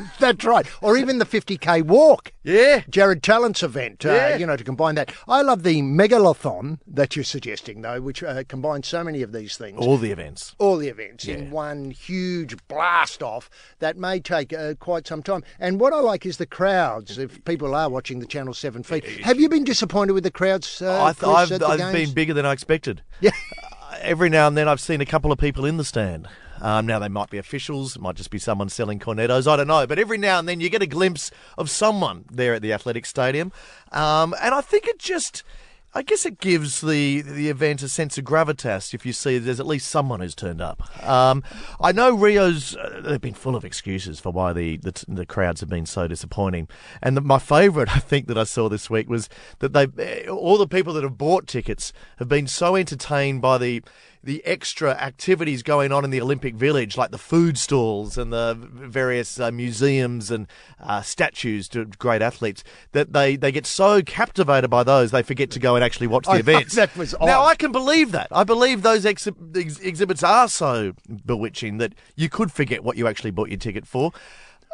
That's 0.18 0.44
right. 0.44 0.66
Or 0.80 0.96
even 0.96 1.18
the 1.18 1.24
50k 1.24 1.82
walk. 1.82 2.32
Yeah. 2.42 2.82
Jared 2.90 3.22
Tallent's 3.22 3.62
event, 3.62 4.04
uh, 4.04 4.12
Yeah. 4.12 4.36
you 4.36 4.46
know, 4.46 4.56
to 4.56 4.64
combine 4.64 4.94
that. 4.96 5.12
I 5.28 5.42
love 5.42 5.62
the 5.62 5.80
megalathon 5.82 6.78
that 6.86 7.14
you're 7.16 7.24
suggesting, 7.24 7.82
though, 7.82 8.00
which 8.00 8.22
uh, 8.22 8.42
combines 8.48 8.88
so 8.88 9.04
many 9.04 9.22
of 9.22 9.32
these 9.32 9.56
things. 9.56 9.78
All 9.78 9.96
the 9.98 10.10
events. 10.10 10.54
all 10.58 10.76
the 10.76 10.88
events 10.88 11.24
Yeah. 11.26 11.36
in 11.36 11.50
one 11.50 11.90
huge 11.90 12.56
blast 12.68 13.22
off 13.22 13.48
that 13.78 13.96
may 13.96 14.20
take 14.20 14.52
uh, 14.52 14.74
quite 14.74 15.06
some 15.06 15.22
time. 15.22 15.44
And 15.60 15.78
what 15.80 15.92
I 15.92 16.00
like 16.00 16.26
is 16.26 16.36
the 16.38 16.46
crowds. 16.46 17.18
If 17.18 17.44
people 17.44 17.74
are 17.74 17.88
watching 17.88 18.18
the 18.20 18.26
Channel 18.26 18.54
Seven 18.54 18.82
feed, 18.82 19.04
have 19.22 19.38
you 19.40 19.48
been 19.48 19.64
disappointed 19.64 20.12
with 20.12 20.24
the 20.24 20.30
crowds? 20.30 20.82
Uh, 20.82 21.04
I 21.04 21.12
th- 21.12 21.24
I've, 21.24 21.48
the 21.58 21.66
I've 21.66 21.92
been 21.92 22.12
bigger 22.12 22.34
than 22.34 22.46
I 22.46 22.52
expected. 22.52 23.02
Yeah. 23.20 23.30
Every 24.00 24.30
now 24.30 24.48
and 24.48 24.56
then 24.56 24.68
I've 24.68 24.80
seen 24.80 25.00
a 25.00 25.06
couple 25.06 25.30
of 25.30 25.38
people 25.38 25.64
in 25.64 25.76
the 25.76 25.84
stand. 25.84 26.26
Um, 26.62 26.86
now 26.86 27.00
they 27.00 27.08
might 27.08 27.28
be 27.28 27.38
officials, 27.38 27.98
might 27.98 28.14
just 28.14 28.30
be 28.30 28.38
someone 28.38 28.68
selling 28.68 29.00
Cornettos, 29.00 29.50
I 29.50 29.56
don't 29.56 29.66
know. 29.66 29.84
But 29.86 29.98
every 29.98 30.16
now 30.16 30.38
and 30.38 30.48
then 30.48 30.60
you 30.60 30.70
get 30.70 30.80
a 30.80 30.86
glimpse 30.86 31.32
of 31.58 31.68
someone 31.68 32.24
there 32.30 32.54
at 32.54 32.62
the 32.62 32.72
athletic 32.72 33.04
stadium, 33.04 33.50
um, 33.90 34.34
and 34.40 34.54
I 34.54 34.60
think 34.60 34.86
it 34.86 35.00
just, 35.00 35.42
I 35.92 36.02
guess 36.02 36.24
it 36.24 36.38
gives 36.38 36.80
the 36.80 37.20
the 37.20 37.48
event 37.48 37.82
a 37.82 37.88
sense 37.88 38.16
of 38.16 38.24
gravitas 38.24 38.94
if 38.94 39.04
you 39.04 39.12
see 39.12 39.38
there's 39.38 39.58
at 39.58 39.66
least 39.66 39.88
someone 39.88 40.20
who's 40.20 40.36
turned 40.36 40.60
up. 40.60 40.88
Um, 41.06 41.42
I 41.80 41.90
know 41.90 42.14
Rio's 42.14 42.76
uh, 42.76 43.00
they've 43.04 43.20
been 43.20 43.34
full 43.34 43.56
of 43.56 43.64
excuses 43.64 44.20
for 44.20 44.30
why 44.30 44.52
the 44.52 44.76
the, 44.76 45.04
the 45.08 45.26
crowds 45.26 45.60
have 45.60 45.68
been 45.68 45.84
so 45.84 46.06
disappointing, 46.06 46.68
and 47.02 47.16
the, 47.16 47.20
my 47.20 47.40
favourite 47.40 47.94
I 47.94 47.98
think 47.98 48.28
that 48.28 48.38
I 48.38 48.44
saw 48.44 48.68
this 48.68 48.88
week 48.88 49.10
was 49.10 49.28
that 49.58 49.72
they 49.72 50.28
all 50.28 50.58
the 50.58 50.68
people 50.68 50.92
that 50.94 51.02
have 51.02 51.18
bought 51.18 51.48
tickets 51.48 51.92
have 52.18 52.28
been 52.28 52.46
so 52.46 52.76
entertained 52.76 53.42
by 53.42 53.58
the 53.58 53.82
the 54.24 54.44
extra 54.44 54.92
activities 54.92 55.62
going 55.62 55.90
on 55.92 56.04
in 56.04 56.10
the 56.10 56.20
Olympic 56.20 56.54
Village, 56.54 56.96
like 56.96 57.10
the 57.10 57.18
food 57.18 57.58
stalls 57.58 58.16
and 58.16 58.32
the 58.32 58.56
various 58.58 59.40
uh, 59.40 59.50
museums 59.50 60.30
and 60.30 60.46
uh, 60.80 61.02
statues 61.02 61.68
to 61.68 61.84
great 61.84 62.22
athletes, 62.22 62.62
that 62.92 63.12
they, 63.12 63.36
they 63.36 63.50
get 63.50 63.66
so 63.66 64.02
captivated 64.02 64.70
by 64.70 64.82
those 64.82 65.10
they 65.10 65.22
forget 65.22 65.50
to 65.50 65.58
go 65.58 65.74
and 65.74 65.84
actually 65.84 66.06
watch 66.06 66.24
the 66.24 66.32
I 66.32 66.38
events. 66.38 66.74
that 66.76 66.96
was 66.96 67.14
now. 67.20 67.44
I 67.44 67.54
can 67.54 67.72
believe 67.72 68.12
that. 68.12 68.28
I 68.30 68.44
believe 68.44 68.82
those 68.82 69.04
exhi- 69.04 69.56
ex- 69.56 69.80
exhibits 69.80 70.22
are 70.22 70.48
so 70.48 70.92
bewitching 71.26 71.78
that 71.78 71.94
you 72.16 72.28
could 72.28 72.52
forget 72.52 72.84
what 72.84 72.96
you 72.96 73.08
actually 73.08 73.32
bought 73.32 73.48
your 73.48 73.58
ticket 73.58 73.86
for. 73.86 74.12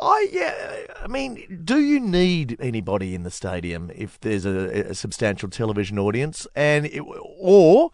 I 0.01 0.29
yeah, 0.31 0.95
I 1.03 1.09
mean, 1.09 1.63
do 1.65 1.81
you 1.81 1.99
need 1.99 2.57
anybody 2.61 3.15
in 3.15 3.25
the 3.25 3.31
stadium 3.31 3.91
if 3.95 4.21
there's 4.21 4.45
a, 4.45 4.91
a 4.91 4.95
substantial 4.95 5.49
television 5.49 5.99
audience, 5.99 6.47
and 6.55 6.87
it, 6.87 7.01
or 7.01 7.91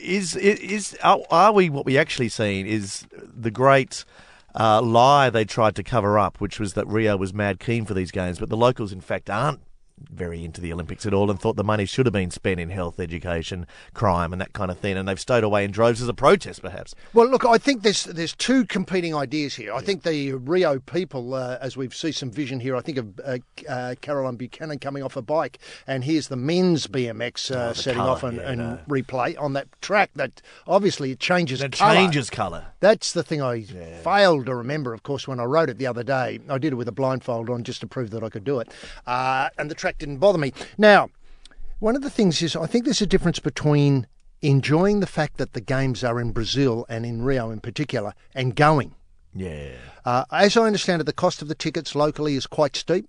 is 0.00 0.36
is 0.36 0.96
are, 1.02 1.20
are 1.30 1.52
we 1.52 1.70
what 1.70 1.86
we 1.86 1.98
actually 1.98 2.28
seen 2.28 2.66
is 2.66 3.06
the 3.12 3.50
great 3.50 4.04
uh, 4.54 4.80
lie 4.80 5.30
they 5.30 5.44
tried 5.44 5.74
to 5.76 5.82
cover 5.82 6.18
up, 6.18 6.40
which 6.40 6.60
was 6.60 6.74
that 6.74 6.86
Rio 6.86 7.16
was 7.16 7.34
mad 7.34 7.58
keen 7.58 7.84
for 7.84 7.94
these 7.94 8.10
games, 8.10 8.38
but 8.38 8.48
the 8.48 8.56
locals 8.56 8.92
in 8.92 9.00
fact 9.00 9.28
aren't 9.28 9.60
very 10.10 10.44
into 10.44 10.60
the 10.60 10.72
Olympics 10.72 11.06
at 11.06 11.14
all 11.14 11.30
and 11.30 11.40
thought 11.40 11.56
the 11.56 11.64
money 11.64 11.84
should 11.86 12.06
have 12.06 12.12
been 12.12 12.30
spent 12.30 12.58
in 12.60 12.70
health, 12.70 12.98
education, 13.00 13.66
crime, 13.94 14.32
and 14.32 14.40
that 14.40 14.52
kind 14.52 14.70
of 14.70 14.78
thing, 14.78 14.96
and 14.96 15.08
they've 15.08 15.20
stowed 15.20 15.44
away 15.44 15.64
in 15.64 15.70
droves 15.70 16.02
as 16.02 16.08
a 16.08 16.14
protest, 16.14 16.62
perhaps. 16.62 16.94
Well, 17.12 17.26
look, 17.28 17.44
I 17.44 17.58
think 17.58 17.82
there's 17.82 18.04
there's 18.04 18.34
two 18.34 18.64
competing 18.66 19.14
ideas 19.14 19.54
here. 19.54 19.72
I 19.72 19.80
think 19.80 20.02
the 20.02 20.32
Rio 20.34 20.78
people, 20.80 21.34
uh, 21.34 21.58
as 21.60 21.76
we 21.76 21.88
see 21.90 22.12
some 22.12 22.30
vision 22.30 22.60
here, 22.60 22.76
I 22.76 22.80
think 22.80 22.98
of 22.98 23.20
uh, 23.24 23.38
uh, 23.68 23.94
Caroline 24.00 24.36
Buchanan 24.36 24.78
coming 24.78 25.02
off 25.02 25.16
a 25.16 25.22
bike, 25.22 25.58
and 25.86 26.04
here's 26.04 26.28
the 26.28 26.36
men's 26.36 26.86
BMX 26.86 27.50
uh, 27.54 27.54
Oh, 27.64 27.68
the 27.68 27.74
setting 27.74 27.98
colour, 28.00 28.10
off 28.10 28.22
and, 28.24 28.36
yeah, 28.38 28.50
and 28.50 28.58
no. 28.58 28.78
replay 28.88 29.40
on 29.40 29.52
that 29.54 29.68
track 29.80 30.10
that 30.16 30.42
obviously 30.66 31.12
it 31.12 31.20
changes 31.20 31.62
It 31.62 31.72
colour. 31.72 31.94
changes 31.94 32.30
colour. 32.30 32.66
That's 32.80 33.12
the 33.12 33.22
thing 33.22 33.40
I 33.40 33.62
failed 34.02 34.46
to 34.46 34.54
remember, 34.54 34.92
of 34.92 35.02
course, 35.02 35.26
when 35.28 35.40
I 35.40 35.44
wrote 35.44 35.70
it 35.70 35.78
the 35.78 35.86
other 35.86 36.02
day. 36.02 36.40
I 36.48 36.58
did 36.58 36.72
it 36.72 36.76
with 36.76 36.88
a 36.88 36.92
blindfold 36.92 37.48
on 37.48 37.64
just 37.64 37.80
to 37.80 37.86
prove 37.86 38.10
that 38.10 38.22
I 38.22 38.28
could 38.28 38.44
do 38.44 38.60
it. 38.60 38.68
Uh, 39.06 39.48
and 39.56 39.70
the 39.70 39.74
track 39.84 39.98
didn't 39.98 40.16
bother 40.16 40.38
me. 40.38 40.50
Now, 40.78 41.10
one 41.78 41.94
of 41.94 42.00
the 42.00 42.08
things 42.08 42.40
is 42.40 42.56
I 42.56 42.64
think 42.64 42.86
there's 42.86 43.02
a 43.02 43.06
difference 43.06 43.38
between 43.38 44.06
enjoying 44.40 45.00
the 45.00 45.06
fact 45.06 45.36
that 45.36 45.52
the 45.52 45.60
games 45.60 46.02
are 46.02 46.18
in 46.18 46.32
Brazil 46.32 46.86
and 46.88 47.04
in 47.04 47.20
Rio 47.20 47.50
in 47.50 47.60
particular 47.60 48.14
and 48.34 48.56
going. 48.56 48.94
Yeah. 49.34 49.72
Uh, 50.06 50.24
as 50.32 50.56
I 50.56 50.62
understand 50.62 51.02
it, 51.02 51.04
the 51.04 51.12
cost 51.12 51.42
of 51.42 51.48
the 51.48 51.54
tickets 51.54 51.94
locally 51.94 52.34
is 52.34 52.46
quite 52.46 52.76
steep. 52.76 53.06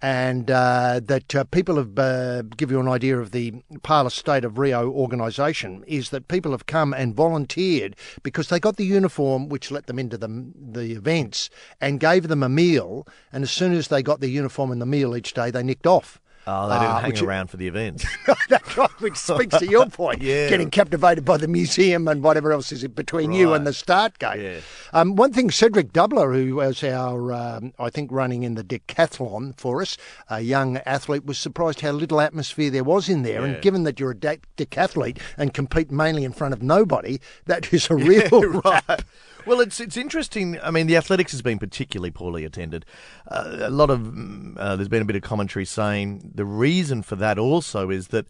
And 0.00 0.48
uh, 0.48 1.00
that 1.04 1.34
uh, 1.34 1.44
people 1.44 1.76
have, 1.76 1.98
uh, 1.98 2.42
give 2.42 2.70
you 2.70 2.78
an 2.78 2.86
idea 2.88 3.18
of 3.18 3.32
the 3.32 3.62
Parlor 3.82 4.10
State 4.10 4.44
of 4.44 4.56
Rio 4.56 4.88
organisation, 4.88 5.82
is 5.88 6.10
that 6.10 6.28
people 6.28 6.52
have 6.52 6.66
come 6.66 6.94
and 6.94 7.16
volunteered 7.16 7.96
because 8.22 8.48
they 8.48 8.60
got 8.60 8.76
the 8.76 8.84
uniform 8.84 9.48
which 9.48 9.72
let 9.72 9.86
them 9.86 9.98
into 9.98 10.16
the, 10.16 10.52
the 10.54 10.92
events 10.92 11.50
and 11.80 11.98
gave 11.98 12.28
them 12.28 12.44
a 12.44 12.48
meal. 12.48 13.08
And 13.32 13.42
as 13.42 13.50
soon 13.50 13.72
as 13.72 13.88
they 13.88 14.02
got 14.02 14.20
the 14.20 14.30
uniform 14.30 14.70
and 14.70 14.80
the 14.80 14.86
meal 14.86 15.16
each 15.16 15.34
day, 15.34 15.50
they 15.50 15.64
nicked 15.64 15.86
off. 15.86 16.20
Oh, 16.50 16.68
they 16.68 16.74
didn't 16.76 16.90
Uh, 16.90 17.00
hang 17.00 17.24
around 17.24 17.48
for 17.50 17.58
the 17.58 17.66
events. 17.68 18.06
That's 18.48 18.76
right, 18.76 18.90
which 19.00 19.16
speaks 19.16 19.58
to 19.58 19.66
your 19.66 19.86
point. 19.86 20.22
Yeah. 20.28 20.48
Getting 20.48 20.70
captivated 20.70 21.24
by 21.24 21.36
the 21.36 21.46
museum 21.48 22.08
and 22.08 22.22
whatever 22.22 22.52
else 22.52 22.72
is 22.72 22.86
between 22.88 23.32
you 23.32 23.52
and 23.54 23.66
the 23.66 23.72
start 23.72 24.18
gate. 24.18 24.40
Yeah. 24.40 24.60
Um, 24.92 25.14
one 25.16 25.32
thing, 25.32 25.50
Cedric 25.50 25.92
Dubler, 25.92 26.34
who 26.34 26.56
was 26.56 26.82
our, 26.82 27.32
um, 27.32 27.72
I 27.78 27.90
think, 27.90 28.10
running 28.10 28.42
in 28.42 28.54
the 28.54 28.64
decathlon 28.64 29.58
for 29.58 29.82
us, 29.82 29.96
a 30.28 30.40
young 30.40 30.78
athlete, 30.78 31.24
was 31.26 31.38
surprised 31.38 31.80
how 31.82 31.92
little 31.92 32.20
atmosphere 32.20 32.70
there 32.70 32.84
was 32.84 33.08
in 33.08 33.22
there. 33.22 33.40
Yeah. 33.42 33.46
And 33.54 33.62
given 33.62 33.82
that 33.84 34.00
you're 34.00 34.12
a 34.12 34.16
de- 34.16 34.38
decathlete 34.56 35.18
and 35.36 35.52
compete 35.54 35.90
mainly 35.90 36.24
in 36.24 36.32
front 36.32 36.54
of 36.54 36.62
nobody, 36.62 37.20
that 37.46 37.72
is 37.72 37.90
a 37.90 37.94
real 38.10 38.40
right. 38.64 39.04
Well, 39.48 39.60
it's 39.60 39.80
it's 39.80 39.96
interesting. 39.96 40.60
I 40.60 40.70
mean, 40.70 40.88
the 40.88 40.96
athletics 40.98 41.32
has 41.32 41.40
been 41.40 41.58
particularly 41.58 42.10
poorly 42.10 42.44
attended. 42.44 42.84
Uh, 43.26 43.60
a 43.60 43.70
lot 43.70 43.88
of 43.88 44.00
mm, 44.00 44.54
uh, 44.58 44.76
there's 44.76 44.88
been 44.88 45.00
a 45.00 45.06
bit 45.06 45.16
of 45.16 45.22
commentary 45.22 45.64
saying 45.64 46.32
the 46.34 46.44
reason 46.44 47.00
for 47.02 47.16
that 47.16 47.38
also 47.38 47.88
is 47.88 48.08
that 48.08 48.26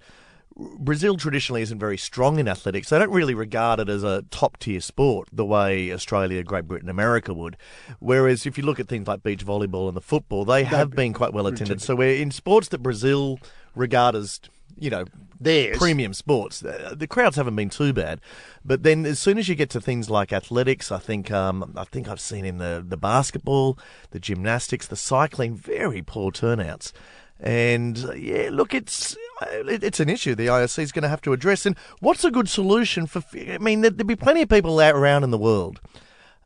Brazil 0.57 1.17
traditionally 1.17 1.63
isn't 1.63 1.81
very 1.81 1.99
strong 1.99 2.39
in 2.39 2.47
athletics. 2.47 2.91
They 2.91 3.01
don't 3.01 3.11
really 3.11 3.35
regard 3.35 3.81
it 3.81 3.89
as 3.89 4.05
a 4.05 4.23
top 4.31 4.59
tier 4.59 4.81
sport 4.81 5.29
the 5.33 5.45
way 5.45 5.93
Australia, 5.93 6.45
Great 6.45 6.69
Britain, 6.69 6.89
America 6.89 7.35
would. 7.35 7.57
Whereas 7.99 8.47
if 8.47 8.57
you 8.57 8.63
look 8.63 8.79
at 8.79 8.87
things 8.87 9.09
like 9.09 9.25
beach 9.25 9.45
volleyball 9.45 9.89
and 9.89 9.97
the 9.97 10.01
football, 10.01 10.45
they 10.45 10.63
have 10.63 10.93
been 10.93 11.15
quite 11.15 11.33
well 11.33 11.49
attended. 11.49 11.83
So 11.83 11.97
we're 11.97 12.23
in 12.23 12.31
sports 12.31 12.69
that 12.69 12.79
Brazil 12.79 13.41
regard 13.75 14.15
as 14.15 14.41
you 14.79 14.91
know 14.91 15.05
Theirs. 15.41 15.79
premium 15.79 16.15
sports. 16.15 16.61
The 16.61 17.07
crowds 17.09 17.37
haven't 17.37 17.57
been 17.57 17.71
too 17.71 17.93
bad, 17.93 18.21
but 18.65 18.83
then 18.83 19.07
as 19.07 19.19
soon 19.19 19.39
as 19.39 19.49
you 19.49 19.55
get 19.55 19.71
to 19.71 19.81
things 19.81 20.11
like 20.11 20.33
athletics, 20.33 20.91
I 20.91 20.99
think 20.99 21.31
um, 21.31 21.73
I 21.77 21.85
think 21.85 22.09
I've 22.09 22.21
seen 22.21 22.45
in 22.45 22.59
the 22.59 22.85
the 22.87 22.97
basketball, 22.97 23.79
the 24.11 24.21
gymnastics, 24.21 24.87
the 24.87 24.97
cycling, 24.97 25.55
very 25.55 26.03
poor 26.03 26.33
turnouts. 26.33 26.93
And 27.41 28.05
uh, 28.09 28.15
yeah, 28.15 28.49
look, 28.51 28.75
it's 28.75 29.17
uh, 29.41 29.47
it, 29.69 29.85
it's 29.85 30.01
an 30.01 30.09
issue 30.09 30.35
the 30.35 30.49
IOC 30.49 30.79
is 30.81 30.93
going 30.93 31.05
to 31.05 31.09
have 31.09 31.23
to 31.23 31.33
address. 31.33 31.67
And 31.67 31.77
what's 32.01 32.25
a 32.25 32.31
good 32.31 32.49
solution 32.49 33.07
for? 33.07 33.23
I 33.37 33.59
mean, 33.59 33.83
there, 33.83 33.91
there'd 33.91 34.07
be 34.07 34.17
plenty 34.17 34.43
of 34.43 34.49
people 34.49 34.81
out 34.81 34.97
around 34.97 35.23
in 35.23 35.31
the 35.31 35.39
world 35.39 35.81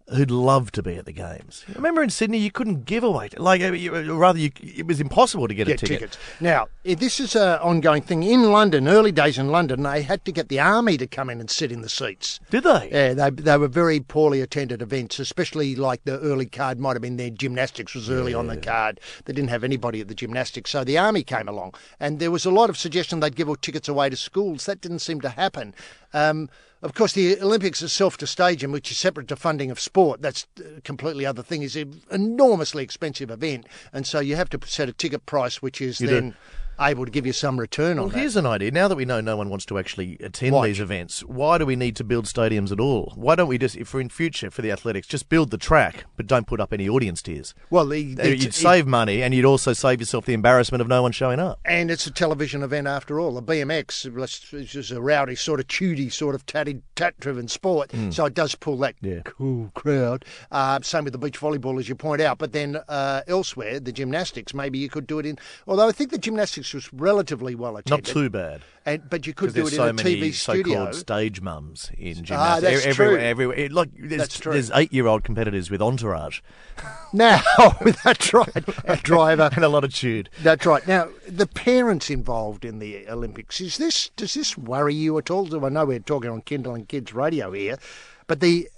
who'd 0.09 0.31
love 0.31 0.71
to 0.73 0.83
be 0.83 0.97
at 0.97 1.07
the 1.07 1.13
games. 1.13 1.65
Remember 1.75 2.03
in 2.03 2.11
Sydney, 2.11 2.39
you 2.39 2.51
couldn't 2.51 2.85
give 2.85 3.03
away, 3.05 3.31
like, 3.39 3.63
uh, 3.63 3.73
you- 3.73 3.95
uh, 3.95 4.03
rather, 4.15 4.39
you, 4.39 4.51
it 4.61 4.87
was 4.87 5.01
impossible 5.01 5.49
to 5.49 5.55
get, 5.55 5.69
a 5.69 5.73
ticket. 5.77 5.89
tickets. 5.89 6.19
Now, 6.41 6.67
this 6.85 7.21
is 7.21 7.35
an 7.37 7.59
ongoing 7.61 8.03
thing. 8.03 8.23
In 8.23 8.51
London, 8.53 8.89
early 8.89 9.13
days 9.13 9.39
in 9.39 9.49
London, 9.49 9.83
they 9.85 10.03
had 10.03 10.25
to 10.25 10.33
get 10.33 10.49
the 10.49 10.61
army 10.61 10.97
to 10.99 11.07
come 11.07 11.31
in 11.31 11.41
and 11.41 11.49
sit 11.51 11.73
in 11.73 11.81
the 11.83 11.89
seats. 11.89 12.41
Did 12.51 12.65
they? 12.65 12.91
Yeah, 12.93 13.15
they, 13.15 13.31
they 13.31 13.57
were 13.57 13.69
very 13.69 14.01
poorly 14.01 14.41
attended 14.41 14.83
events, 14.83 15.19
especially 15.19 15.77
like 15.77 16.05
the 16.05 16.19
early 16.21 16.47
card 16.47 16.79
might 16.79 16.95
have 16.95 17.03
been 17.03 17.17
their 17.17 17.31
gymnastics 17.31 17.95
was 17.95 18.11
early 18.11 18.35
on 18.35 18.49
the 18.49 18.57
card. 18.57 19.01
They 19.25 19.33
didn't 19.33 19.51
have 19.51 19.65
anybody 19.65 20.01
at 20.01 20.09
the 20.09 20.15
gymnastics, 20.15 20.71
so 20.71 20.85
the 20.85 20.99
army 20.99 21.23
came 21.23 21.49
along, 21.49 21.75
and 22.01 22.19
there 22.19 22.31
was 22.31 22.45
a 22.45 22.51
lot 22.51 22.69
of 22.71 22.77
suggestion 22.77 23.21
they'd 23.21 23.37
give 23.37 23.49
all 23.49 23.57
tickets 23.57 23.89
away 23.89 24.11
to 24.11 24.17
schools. 24.17 24.67
That 24.67 24.81
didn't 24.81 24.99
seem 24.99 25.21
to 25.23 25.29
happen. 25.31 25.75
Um, 26.13 26.51
of 26.83 26.95
course, 26.95 27.13
the 27.13 27.41
Olympics 27.41 27.81
itself 27.81 28.17
to 28.19 28.27
stage 28.27 28.61
them, 28.61 28.73
which 28.73 28.91
is 28.91 28.99
separate 28.99 29.29
to 29.29 29.37
funding 29.37 29.71
of 29.71 29.79
sport, 29.79 30.21
that's 30.21 30.47
a 30.77 30.81
completely 30.81 31.25
other 31.25 31.43
thing. 31.43 31.63
is 31.63 31.77
an 31.77 32.03
enormously 32.11 32.83
expensive 32.83 33.31
event, 33.31 33.67
and 33.93 34.07
so 34.07 34.19
you 34.19 34.35
have 34.37 34.51
to 34.51 34.59
set 34.67 34.89
a 34.89 34.93
ticket 34.93 35.25
price, 35.25 35.63
which 35.63 35.81
is 35.81 36.01
You 36.01 36.07
do. 36.09 36.35
Able 36.81 37.05
to 37.05 37.11
give 37.11 37.27
you 37.27 37.33
some 37.33 37.59
return 37.61 37.97
Well, 37.97 38.07
on 38.07 38.13
that. 38.13 38.19
here's 38.19 38.37
an 38.37 38.47
idea. 38.47 38.71
Now 38.71 38.89
that 38.89 38.97
we 38.97 39.05
know 39.05 39.21
no 39.21 39.37
one 39.37 39.49
wants 39.49 39.65
to 39.67 39.79
actually 39.79 40.17
attend 40.21 40.55
Watch. 40.55 40.67
these 40.67 40.81
events, 40.81 41.21
why 41.25 41.59
do 41.59 41.67
we 41.67 41.77
need 41.77 41.97
to 41.97 42.05
build 42.05 42.25
stadiums 42.27 42.73
at 42.73 42.81
all? 42.81 43.13
Why 43.15 43.35
don't 43.35 43.49
we 43.49 43.59
just, 43.59 43.77
if 43.77 43.93
we're 43.95 44.01
in 44.01 44.09
future 44.09 44.51
for 44.51 44.63
the 44.63 44.71
athletics, 44.71 45.07
just 45.07 45.29
build 45.29 45.51
the 45.51 45.59
track, 45.59 46.05
but 46.17 46.27
don't 46.27 46.47
put 46.47 46.61
up 46.61 46.73
any 46.73 46.89
audience 46.89 47.23
tiers? 47.23 47.55
Well, 47.71 47.87
the, 47.87 48.15
the- 48.15 48.31
You'd 48.37 48.45
it- 48.47 48.55
save 48.55 48.87
money, 48.87 49.23
and 49.23 49.33
you'd 49.35 49.45
also 49.45 49.73
save 49.73 50.01
yourself 50.01 50.25
the 50.27 50.35
embarrassment 50.35 50.81
of 50.81 50.89
no 50.89 51.03
one 51.03 51.13
showing 51.13 51.39
up. 51.41 51.61
And 51.65 51.91
it's 51.91 52.07
a 52.07 52.11
television 52.11 52.63
event 52.63 52.87
after 52.87 53.21
all. 53.21 53.33
The 53.33 53.43
BMX 53.43 54.53
is 54.55 54.71
just 54.71 54.91
a 54.91 55.01
rowdy, 55.01 55.35
sort 55.37 55.61
of 55.61 55.69
tooty, 55.69 56.09
sort 56.11 56.35
of 56.35 56.45
tatty, 56.47 56.83
tat-driven 56.97 57.49
sport. 57.49 57.91
So 58.11 58.25
it 58.27 58.35
does 58.35 58.55
pull 58.55 58.77
that 58.79 58.95
Yeah. 59.01 59.21
cool 59.25 59.71
crowd. 59.75 60.25
Uh, 60.51 60.81
same 60.83 61.05
with 61.05 61.13
the 61.13 61.19
beach 61.19 61.39
volleyball, 61.41 61.79
as 61.79 61.89
you 61.89 61.95
point 61.95 62.21
out. 62.21 62.39
But 62.39 62.53
then 62.53 62.79
uh, 62.89 63.23
elsewhere, 63.29 63.79
the 63.81 63.93
gymnastics, 63.93 64.53
maybe 64.55 64.79
you 64.79 64.89
could 64.89 65.07
do 65.07 65.19
it 65.19 65.27
in. 65.27 65.39
Although 65.67 65.89
I 65.89 65.93
think 65.93 66.11
the 66.11 66.19
gymnastics 66.19 66.62
was 66.73 66.93
relatively 66.93 67.55
well 67.55 67.77
attended. 67.77 68.07
Not 68.07 68.13
too 68.13 68.31
bad. 68.31 68.63
And, 68.85 69.09
but 69.09 69.27
you 69.27 69.35
could 69.35 69.55
do 69.55 69.67
it 69.67 69.73
in 69.73 69.77
so 69.77 69.89
a 69.89 69.93
many 69.93 70.17
TV 70.17 70.35
studio. 70.35 70.65
so-called 70.65 70.95
stage 70.95 71.41
mums 71.41 71.91
in 71.97 72.25
gymnastics. 72.25 72.33
Ah, 72.33 72.61
that's 72.61 72.87
everywhere, 72.87 73.17
true. 73.17 73.25
everywhere. 73.25 73.69
Look, 73.69 73.89
there's, 73.99 74.39
there's 74.41 74.71
eight-year-old 74.73 75.25
competitors 75.25 75.71
with 75.71 75.81
entourage 75.83 76.41
Now, 77.13 77.43
that's 78.05 78.33
right. 78.33 78.65
A 78.85 78.97
driver. 78.97 79.51
and 79.55 79.65
a 79.65 79.69
lot 79.69 79.85
of 79.85 79.95
tude. 79.95 80.31
That's 80.43 80.65
right. 80.65 80.87
Now, 80.87 81.09
the 81.29 81.47
parents 81.47 82.11
involved 82.11 82.65
in 82.65 82.79
the 82.79 83.07
Olympics 83.09 83.61
is 83.61 83.77
this? 83.77 84.11
Does 84.17 84.35
this 84.35 84.57
worry 84.57 84.95
you 84.95 85.19
at 85.19 85.31
all? 85.31 85.65
I 85.65 85.69
know 85.69 85.85
we're 85.85 85.99
talking 85.99 86.31
on 86.31 86.43
Kinderling 86.43 86.89
Kids 86.89 87.13
Radio 87.13 87.53
here, 87.53 87.79
but 88.27 88.41
the 88.41 88.69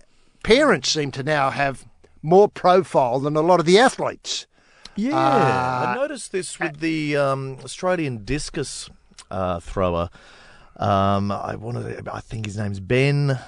parents 0.43 0.91
seem 0.91 1.11
to 1.13 1.23
now 1.23 1.51
have 1.51 1.85
more 2.23 2.49
profile 2.49 3.21
than 3.21 3.37
a 3.37 3.41
lot 3.41 3.61
of 3.61 3.67
the 3.67 3.79
athletes. 3.79 4.47
Yeah, 4.97 5.17
Uh, 5.17 5.87
I 5.89 5.95
noticed 5.95 6.33
this 6.33 6.59
with 6.61 6.81
the 6.81 7.17
um, 7.17 7.59
Australian 7.65 8.25
discus 8.25 8.89
uh, 9.31 9.61
thrower. 9.61 10.09
Um, 10.77 11.31
I 11.31 11.57
wanted, 11.57 12.09
I 12.09 12.21
think 12.21 12.47
his 12.47 12.57
name's 12.57 12.81
Ben. 12.81 13.39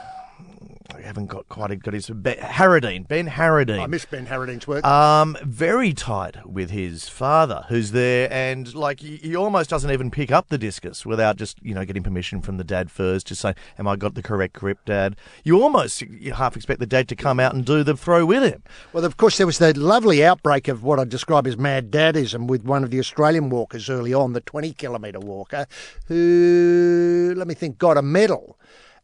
I 0.96 1.02
haven't 1.02 1.26
got 1.26 1.48
quite 1.48 1.78
got 1.82 1.94
his 1.94 2.08
ben, 2.08 2.36
Harradine. 2.36 3.06
Ben 3.06 3.28
Harradine. 3.28 3.80
I 3.80 3.86
miss 3.86 4.06
Ben 4.06 4.26
Harradine's 4.26 4.66
work. 4.66 4.84
Um, 4.84 5.36
very 5.42 5.92
tight 5.92 6.46
with 6.46 6.70
his 6.70 7.08
father, 7.08 7.66
who's 7.68 7.90
there, 7.92 8.32
and 8.32 8.74
like 8.74 9.00
he, 9.00 9.16
he 9.16 9.36
almost 9.36 9.68
doesn't 9.68 9.90
even 9.90 10.10
pick 10.10 10.32
up 10.32 10.48
the 10.48 10.56
discus 10.56 11.04
without 11.04 11.36
just 11.36 11.62
you 11.62 11.74
know 11.74 11.84
getting 11.84 12.02
permission 12.02 12.40
from 12.40 12.56
the 12.56 12.64
dad 12.64 12.90
first, 12.90 13.26
just 13.26 13.42
saying, 13.42 13.56
"Am 13.78 13.86
I 13.86 13.96
got 13.96 14.14
the 14.14 14.22
correct 14.22 14.54
grip, 14.54 14.78
Dad?" 14.86 15.16
You 15.44 15.62
almost 15.62 16.00
you 16.00 16.32
half 16.32 16.56
expect 16.56 16.80
the 16.80 16.86
dad 16.86 17.08
to 17.08 17.16
come 17.16 17.38
out 17.38 17.54
and 17.54 17.64
do 17.64 17.82
the 17.82 17.96
throw 17.96 18.24
with 18.24 18.42
him. 18.42 18.62
Well, 18.92 19.04
of 19.04 19.16
course, 19.16 19.36
there 19.36 19.46
was 19.46 19.58
that 19.58 19.76
lovely 19.76 20.24
outbreak 20.24 20.68
of 20.68 20.82
what 20.82 20.98
I 20.98 21.04
describe 21.04 21.46
as 21.46 21.58
mad 21.58 21.90
dadism 21.90 22.46
with 22.46 22.64
one 22.64 22.84
of 22.84 22.90
the 22.90 22.98
Australian 22.98 23.50
walkers 23.50 23.90
early 23.90 24.14
on, 24.14 24.32
the 24.32 24.40
20 24.40 24.72
kilometre 24.72 25.20
walker, 25.20 25.66
who, 26.06 27.34
let 27.36 27.46
me 27.46 27.54
think, 27.54 27.78
got 27.78 27.98
a 27.98 28.02
medal. 28.02 28.56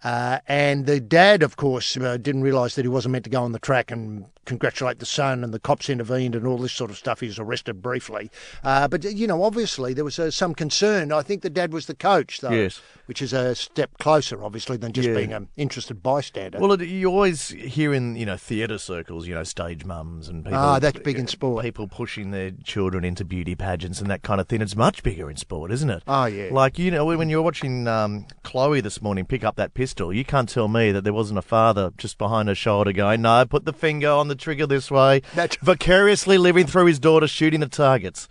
Uh, 0.05 0.39
and 0.49 0.87
the 0.87 1.01
dad, 1.01 1.43
of 1.43 1.57
course, 1.57 1.97
uh, 1.97 2.17
didn't 2.17 2.43
realise 2.43 2.75
that 2.75 2.83
he 2.85 2.89
wasn't 2.89 3.13
meant 3.13 3.25
to 3.25 3.31
go 3.31 3.43
on 3.43 3.53
the 3.53 3.59
track 3.59 3.91
and 3.91 4.25
congratulate 4.45 4.99
the 4.99 5.07
son, 5.07 5.45
and 5.45 5.55
the 5.55 5.61
cops 5.61 5.89
intervened 5.89 6.35
and 6.35 6.45
all 6.47 6.59
this 6.59 6.73
sort 6.73 6.91
of 6.91 6.97
stuff. 6.99 7.21
He 7.21 7.29
was 7.29 7.39
arrested 7.39 7.81
briefly. 7.81 8.29
Uh, 8.65 8.89
but, 8.89 9.05
you 9.05 9.29
know, 9.29 9.45
obviously 9.45 9.95
there 9.95 10.05
was 10.05 10.19
uh, 10.19 10.33
some 10.33 10.53
concern. 10.55 11.13
I 11.13 11.23
think 11.23 11.43
the 11.43 11.51
dad 11.51 11.73
was 11.73 11.87
the 11.87 11.95
coach, 11.95 12.41
though, 12.41 12.51
Yes. 12.51 12.81
which 13.07 13.23
is 13.23 13.33
a 13.33 13.55
step 13.55 13.97
closer, 13.99 14.43
obviously, 14.43 14.77
than 14.77 14.93
just 14.93 15.09
Yeah. 15.09 15.15
being 15.15 15.33
an 15.33 15.47
interested 15.57 16.03
bystander. 16.03 16.59
Well, 16.59 16.73
it, 16.73 16.83
you 16.89 17.07
always 17.09 17.51
hear 17.51 17.95
in 17.95 18.17
you 18.17 18.27
know 18.27 18.37
theatre 18.37 18.79
circles, 18.79 19.29
you 19.29 19.35
know, 19.35 19.45
stage 19.45 19.85
mums 19.85 20.27
and 20.29 20.45
people. 20.45 20.59
Ah, 20.59 20.81
that's 20.81 20.99
big 20.99 21.19
in 21.21 21.29
sport. 21.29 21.65
People 21.65 21.87
pushing 21.87 22.33
their 22.33 22.51
children 22.65 23.05
into 23.05 23.25
beauty 23.25 23.55
pageants 23.55 24.01
and 24.01 24.11
that 24.11 24.23
kind 24.23 24.41
of 24.41 24.49
thing. 24.49 24.61
It's 24.61 24.75
much 24.75 25.05
bigger 25.05 25.31
in 25.31 25.37
sport, 25.37 25.71
isn't 25.71 25.91
it? 25.91 26.03
Oh, 26.09 26.25
yeah. 26.25 26.49
Like 26.51 26.81
you 26.81 26.91
know, 26.91 27.05
when 27.05 27.29
you 27.31 27.37
were 27.37 27.43
watching 27.45 27.87
um, 27.87 28.27
Chloe 28.43 28.81
this 28.81 29.01
morning 29.01 29.25
pick 29.25 29.45
up 29.45 29.55
that 29.55 29.73
pistol, 29.75 29.92
you 30.01 30.25
can't 30.25 30.49
tell 30.49 30.69
me 30.69 30.93
that 30.93 31.05
there 31.05 31.13
wasn't 31.13 31.39
a 31.39 31.43
father 31.43 31.93
just 31.97 32.19
behind 32.19 32.49
her 32.49 32.55
shoulder 32.55 32.93
going, 32.93 33.23
"No, 33.23 33.45
put 33.45 33.65
the 33.65 33.73
finger 33.73 34.11
on 34.11 34.29
the 34.29 34.35
trigger 34.35 34.67
this 34.67 34.91
way." 34.91 35.23
That's- 35.35 35.59
vicariously 35.63 36.39
living 36.39 36.67
through 36.67 36.87
his 36.87 36.99
daughter 36.99 37.29
shooting 37.29 37.63
at 37.63 37.73
targets. 37.73 38.29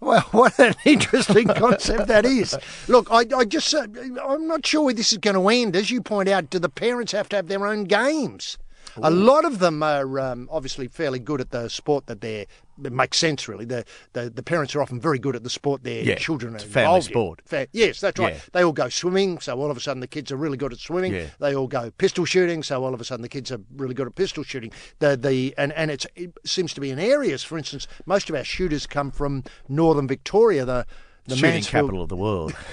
Well, 0.00 0.20
what 0.32 0.58
an 0.58 0.74
interesting 0.84 1.48
concept 1.48 2.08
that 2.08 2.24
is. 2.24 2.56
Look, 2.88 3.08
I, 3.10 3.24
I 3.34 3.44
just, 3.44 3.74
uh, 3.74 3.86
I'm 4.22 4.46
not 4.46 4.66
sure 4.66 4.82
where 4.84 4.94
this 4.94 5.12
is 5.12 5.18
going 5.18 5.36
to 5.36 5.48
end. 5.48 5.74
As 5.74 5.90
you 5.90 6.02
point 6.02 6.28
out, 6.28 6.50
do 6.50 6.58
the 6.58 6.68
parents 6.68 7.12
have 7.12 7.28
to 7.30 7.36
have 7.36 7.48
their 7.48 7.66
own 7.66 7.84
games? 7.84 8.58
A 9.02 9.10
lot 9.10 9.44
of 9.44 9.58
them 9.58 9.82
are 9.82 10.18
um, 10.20 10.48
obviously 10.50 10.88
fairly 10.88 11.18
good 11.18 11.40
at 11.40 11.50
the 11.50 11.68
sport 11.68 12.06
that 12.06 12.20
they're. 12.20 12.46
It 12.84 12.92
makes 12.92 13.16
sense, 13.16 13.48
really. 13.48 13.64
The, 13.64 13.84
the 14.12 14.28
the 14.28 14.42
parents 14.42 14.74
are 14.74 14.82
often 14.82 15.00
very 15.00 15.18
good 15.18 15.34
at 15.34 15.42
the 15.42 15.48
sport 15.50 15.82
their 15.82 16.02
Yeah, 16.02 16.16
children 16.16 16.52
are 16.52 16.56
it's 16.56 16.64
family 16.64 16.82
involved 16.84 17.06
in. 17.06 17.12
sport. 17.12 17.40
Fa- 17.46 17.68
yes, 17.72 18.00
that's 18.00 18.18
right. 18.20 18.34
Yeah. 18.34 18.40
They 18.52 18.62
all 18.64 18.72
go 18.74 18.88
swimming, 18.90 19.38
so 19.40 19.58
all 19.58 19.70
of 19.70 19.76
a 19.78 19.80
sudden 19.80 20.00
the 20.00 20.06
kids 20.06 20.30
are 20.30 20.36
really 20.36 20.58
good 20.58 20.72
at 20.74 20.78
swimming. 20.78 21.14
Yeah. 21.14 21.26
They 21.40 21.54
all 21.56 21.68
go 21.68 21.90
pistol 21.92 22.26
shooting, 22.26 22.62
so 22.62 22.84
all 22.84 22.92
of 22.92 23.00
a 23.00 23.04
sudden 23.04 23.22
the 23.22 23.30
kids 23.30 23.50
are 23.50 23.60
really 23.76 23.94
good 23.94 24.06
at 24.06 24.14
pistol 24.14 24.44
shooting. 24.44 24.72
The 24.98 25.16
the 25.16 25.54
and 25.56 25.72
and 25.72 25.90
it's, 25.90 26.06
it 26.16 26.32
seems 26.44 26.74
to 26.74 26.80
be 26.82 26.90
in 26.90 26.98
areas. 26.98 27.42
For 27.42 27.56
instance, 27.56 27.88
most 28.04 28.28
of 28.28 28.36
our 28.36 28.44
shooters 28.44 28.86
come 28.86 29.10
from 29.10 29.44
northern 29.68 30.06
Victoria, 30.06 30.64
the 30.66 30.86
the 31.26 31.36
shooting 31.36 31.50
Mansfield- 31.52 31.84
capital 31.86 32.02
of 32.02 32.08
the 32.10 32.16
world. 32.16 32.54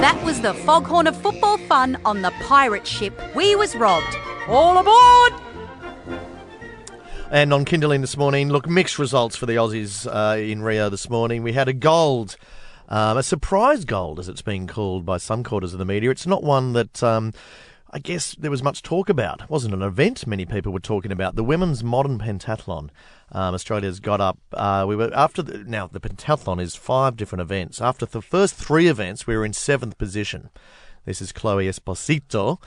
That 0.00 0.20
was 0.24 0.40
the 0.40 0.54
foghorn 0.54 1.06
of 1.06 1.16
football 1.16 1.58
fun 1.58 1.98
on 2.04 2.22
the 2.22 2.30
pirate 2.42 2.86
ship. 2.86 3.18
We 3.34 3.56
was 3.56 3.74
robbed. 3.74 4.16
All 4.48 4.76
aboard! 4.76 5.40
And 7.30 7.52
on 7.52 7.64
Kinderling 7.64 8.00
this 8.00 8.16
morning, 8.16 8.50
look, 8.50 8.68
mixed 8.68 8.98
results 8.98 9.36
for 9.36 9.46
the 9.46 9.54
Aussies 9.54 10.06
uh, 10.06 10.38
in 10.38 10.62
Rio 10.62 10.88
this 10.90 11.08
morning. 11.08 11.42
We 11.42 11.52
had 11.52 11.68
a 11.68 11.72
gold, 11.72 12.36
um, 12.88 13.16
a 13.16 13.22
surprise 13.22 13.84
gold, 13.84 14.18
as 14.18 14.28
it's 14.28 14.42
been 14.42 14.66
called 14.66 15.06
by 15.06 15.16
some 15.16 15.42
quarters 15.42 15.72
of 15.72 15.78
the 15.78 15.84
media. 15.84 16.10
It's 16.10 16.26
not 16.26 16.44
one 16.44 16.74
that 16.74 17.02
um, 17.02 17.32
I 17.90 17.98
guess 17.98 18.34
there 18.34 18.50
was 18.50 18.62
much 18.62 18.82
talk 18.82 19.08
about. 19.08 19.42
It 19.42 19.50
wasn't 19.50 19.74
an 19.74 19.82
event 19.82 20.26
many 20.26 20.44
people 20.44 20.72
were 20.72 20.80
talking 20.80 21.12
about. 21.12 21.36
The 21.36 21.44
women's 21.44 21.82
modern 21.82 22.18
pentathlon. 22.18 22.90
Um, 23.34 23.52
Australia's 23.52 23.98
got 23.98 24.20
up. 24.20 24.38
Uh, 24.52 24.84
we 24.86 24.94
were 24.94 25.10
after 25.12 25.42
the, 25.42 25.58
now 25.64 25.88
the 25.88 26.00
pentathlon 26.00 26.60
is 26.60 26.76
five 26.76 27.16
different 27.16 27.42
events. 27.42 27.80
After 27.80 28.06
the 28.06 28.22
first 28.22 28.54
three 28.54 28.86
events, 28.86 29.26
we 29.26 29.36
were 29.36 29.44
in 29.44 29.52
seventh 29.52 29.98
position. 29.98 30.50
This 31.04 31.20
is 31.20 31.32
Chloe 31.32 31.66
Esposito. 31.66 32.58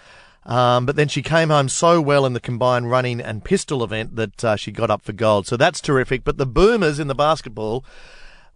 Um, 0.46 0.86
but 0.86 0.96
then 0.96 1.08
she 1.08 1.22
came 1.22 1.50
home 1.50 1.68
so 1.68 2.00
well 2.00 2.26
in 2.26 2.34
the 2.34 2.40
combined 2.40 2.90
running 2.90 3.20
and 3.20 3.44
pistol 3.44 3.84
event 3.84 4.16
that 4.16 4.44
uh, 4.44 4.56
she 4.56 4.72
got 4.72 4.90
up 4.90 5.02
for 5.02 5.12
gold. 5.14 5.48
So 5.48 5.58
that's 5.58 5.82
terrific. 5.82 6.24
But 6.24 6.38
the 6.38 6.46
Boomers 6.46 7.00
in 7.00 7.08
the 7.08 7.16
basketball, 7.16 7.84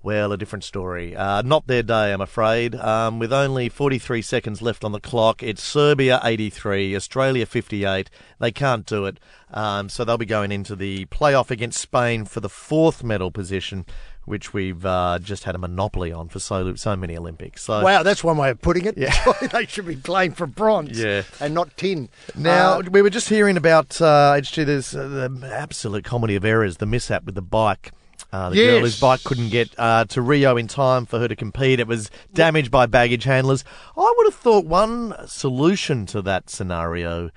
well, 0.03 0.31
a 0.31 0.37
different 0.37 0.63
story. 0.63 1.15
Uh, 1.15 1.41
not 1.43 1.67
their 1.67 1.83
day, 1.83 2.11
I'm 2.11 2.21
afraid. 2.21 2.75
Um, 2.75 3.19
with 3.19 3.31
only 3.31 3.69
43 3.69 4.21
seconds 4.21 4.61
left 4.61 4.83
on 4.83 4.91
the 4.91 4.99
clock, 4.99 5.43
it's 5.43 5.63
Serbia 5.63 6.19
83, 6.23 6.95
Australia 6.95 7.45
58. 7.45 8.09
They 8.39 8.51
can't 8.51 8.85
do 8.85 9.05
it. 9.05 9.19
Um, 9.53 9.89
so 9.89 10.03
they'll 10.03 10.17
be 10.17 10.25
going 10.25 10.51
into 10.51 10.75
the 10.75 11.05
playoff 11.07 11.51
against 11.51 11.79
Spain 11.79 12.25
for 12.25 12.39
the 12.39 12.49
fourth 12.49 13.03
medal 13.03 13.29
position, 13.31 13.85
which 14.25 14.53
we've 14.53 14.85
uh, 14.85 15.19
just 15.21 15.43
had 15.43 15.55
a 15.55 15.57
monopoly 15.57 16.11
on 16.11 16.29
for 16.29 16.39
so 16.39 16.73
so 16.75 16.95
many 16.95 17.17
Olympics. 17.17 17.63
So 17.63 17.83
Wow, 17.83 18.01
that's 18.01 18.23
one 18.23 18.37
way 18.37 18.49
of 18.49 18.61
putting 18.61 18.85
it. 18.85 18.97
Yeah. 18.97 19.13
they 19.51 19.65
should 19.65 19.85
be 19.85 19.97
playing 19.97 20.31
for 20.33 20.47
bronze 20.47 20.97
Yeah. 20.99 21.23
and 21.39 21.53
not 21.53 21.75
tin. 21.77 22.07
Now 22.35 22.79
Uh, 22.79 22.83
we 22.89 23.01
were 23.01 23.09
just 23.09 23.29
hearing 23.29 23.57
about 23.57 24.01
uh, 24.01 24.33
HG. 24.37 24.65
There's 24.65 24.95
uh, 24.95 25.07
the 25.07 25.49
absolute 25.53 26.05
comedy 26.05 26.35
of 26.35 26.45
errors. 26.45 26.77
The 26.77 26.85
mishap 26.85 27.25
with 27.25 27.35
the 27.35 27.41
bike. 27.41 27.91
Uh, 28.31 28.49
the 28.49 28.55
girl 28.55 28.65
Yes. 28.75 28.81
whose 28.81 28.99
bike 28.99 29.23
couldn't 29.23 29.49
get 29.49 29.73
uh, 29.77 30.05
to 30.05 30.21
Rio 30.21 30.55
in 30.57 30.67
time 30.67 31.05
for 31.05 31.19
her 31.19 31.27
to 31.27 31.35
compete. 31.35 31.79
It 31.79 31.87
was 31.87 32.09
damaged 32.33 32.71
by 32.71 32.85
baggage 32.85 33.25
handlers. 33.25 33.63
I 33.97 34.13
would 34.17 34.25
have 34.27 34.35
thought 34.35 34.65
one 34.65 35.13
solution 35.27 36.05
to 36.07 36.21
that 36.21 36.49
scenario 36.49 37.29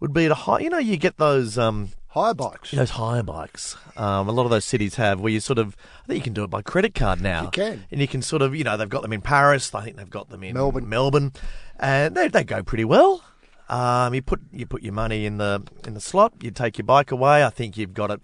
would 0.00 0.12
be 0.12 0.28
to 0.28 0.34
hire. 0.34 0.60
You 0.60 0.70
know, 0.70 0.78
you 0.78 0.96
get 0.98 1.16
those. 1.16 1.56
Um, 1.56 1.90
hire 2.08 2.34
bikes. 2.34 2.70
those 2.70 2.90
hire 2.90 3.22
bikes. 3.22 3.76
Um, 3.96 4.26
a 4.28 4.32
lot 4.32 4.44
of 4.44 4.50
those 4.50 4.64
cities 4.64 4.94
have 4.96 5.20
where 5.20 5.32
you 5.32 5.40
sort 5.40 5.58
of, 5.58 5.76
I 6.04 6.06
think 6.06 6.18
you 6.18 6.24
can 6.24 6.32
do 6.32 6.44
it 6.44 6.50
by 6.50 6.62
credit 6.62 6.94
card 6.94 7.20
now. 7.20 7.44
You 7.44 7.50
can. 7.50 7.84
And 7.90 8.00
you 8.00 8.08
can 8.08 8.22
sort 8.22 8.40
of, 8.42 8.54
you 8.54 8.64
know, 8.64 8.76
they've 8.76 8.88
got 8.88 9.02
them 9.02 9.12
in 9.12 9.20
Paris. 9.22 9.74
I 9.74 9.82
think 9.84 9.96
they've 9.96 10.08
got 10.08 10.30
them 10.30 10.42
in 10.42 10.54
Melbourne. 10.54 10.88
Melbourne. 10.88 11.32
And 11.78 12.14
they, 12.14 12.28
they 12.28 12.42
go 12.44 12.62
pretty 12.62 12.84
well. 12.86 13.22
Um, 13.68 14.14
you 14.14 14.22
put 14.22 14.40
you 14.52 14.64
put 14.64 14.82
your 14.82 14.92
money 14.92 15.26
in 15.26 15.38
the 15.38 15.62
in 15.86 15.94
the 15.94 16.00
slot. 16.00 16.32
You 16.40 16.52
take 16.52 16.78
your 16.78 16.84
bike 16.84 17.10
away. 17.10 17.44
I 17.44 17.50
think 17.50 17.76
you've 17.76 17.94
got 17.94 18.10
it. 18.12 18.20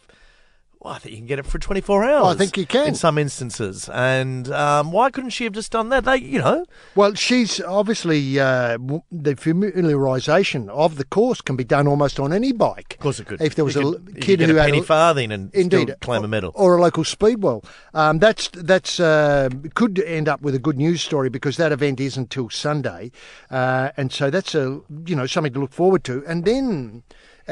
Well, 0.84 0.94
I 0.94 0.98
think 0.98 1.12
you 1.12 1.18
can 1.18 1.26
get 1.28 1.38
it 1.38 1.46
for 1.46 1.60
24 1.60 2.02
hours. 2.04 2.34
I 2.34 2.36
think 2.36 2.56
you 2.56 2.66
can. 2.66 2.88
in 2.88 2.94
some 2.96 3.16
instances. 3.16 3.88
And 3.88 4.50
um, 4.50 4.90
why 4.90 5.10
couldn't 5.10 5.30
she 5.30 5.44
have 5.44 5.52
just 5.52 5.70
done 5.70 5.90
that? 5.90 6.04
They, 6.04 6.16
you 6.16 6.40
know, 6.40 6.64
Well, 6.96 7.14
she's 7.14 7.60
obviously 7.60 8.40
uh, 8.40 8.78
the 9.12 9.36
familiarisation 9.36 10.68
of 10.70 10.96
the 10.96 11.04
course 11.04 11.40
can 11.40 11.54
be 11.54 11.62
done 11.62 11.86
almost 11.86 12.18
on 12.18 12.32
any 12.32 12.50
bike. 12.50 12.94
of 12.94 12.98
course 13.00 13.20
it 13.20 13.26
could. 13.26 13.40
If 13.40 13.54
there 13.54 13.64
was 13.64 13.76
You 13.76 13.88
a 13.88 13.92
could- 14.00 14.20
kid 14.20 14.40
who 14.40 14.56
a 14.56 14.60
had 14.60 14.66
penny 14.66 14.78
a- 14.78 14.82
farthing 14.82 15.30
and 15.30 15.54
Indeed, 15.54 15.82
still 15.82 15.96
claim 16.00 16.24
a 16.24 16.28
medal. 16.28 16.50
or 16.56 16.76
a 16.78 16.80
local 16.82 17.04
speedwell. 17.04 17.62
Um, 17.94 18.18
that's 18.18 18.48
that's 18.48 18.98
uh, 18.98 19.50
could 19.74 20.00
end 20.00 20.28
up 20.28 20.42
with 20.42 20.54
a 20.54 20.58
good 20.58 20.76
news 20.78 21.00
story 21.02 21.28
because 21.28 21.56
that 21.58 21.70
event 21.72 22.00
isn't 22.00 22.30
till 22.30 22.50
Sunday, 22.50 23.12
uh, 23.50 23.90
and 23.96 24.12
so 24.12 24.30
that's 24.30 24.54
a 24.54 24.80
you 25.06 25.14
know 25.14 25.26
something 25.26 25.52
to 25.52 25.60
look 25.60 25.72
forward 25.72 26.02
to. 26.04 26.24
And 26.26 26.44
then 26.44 27.02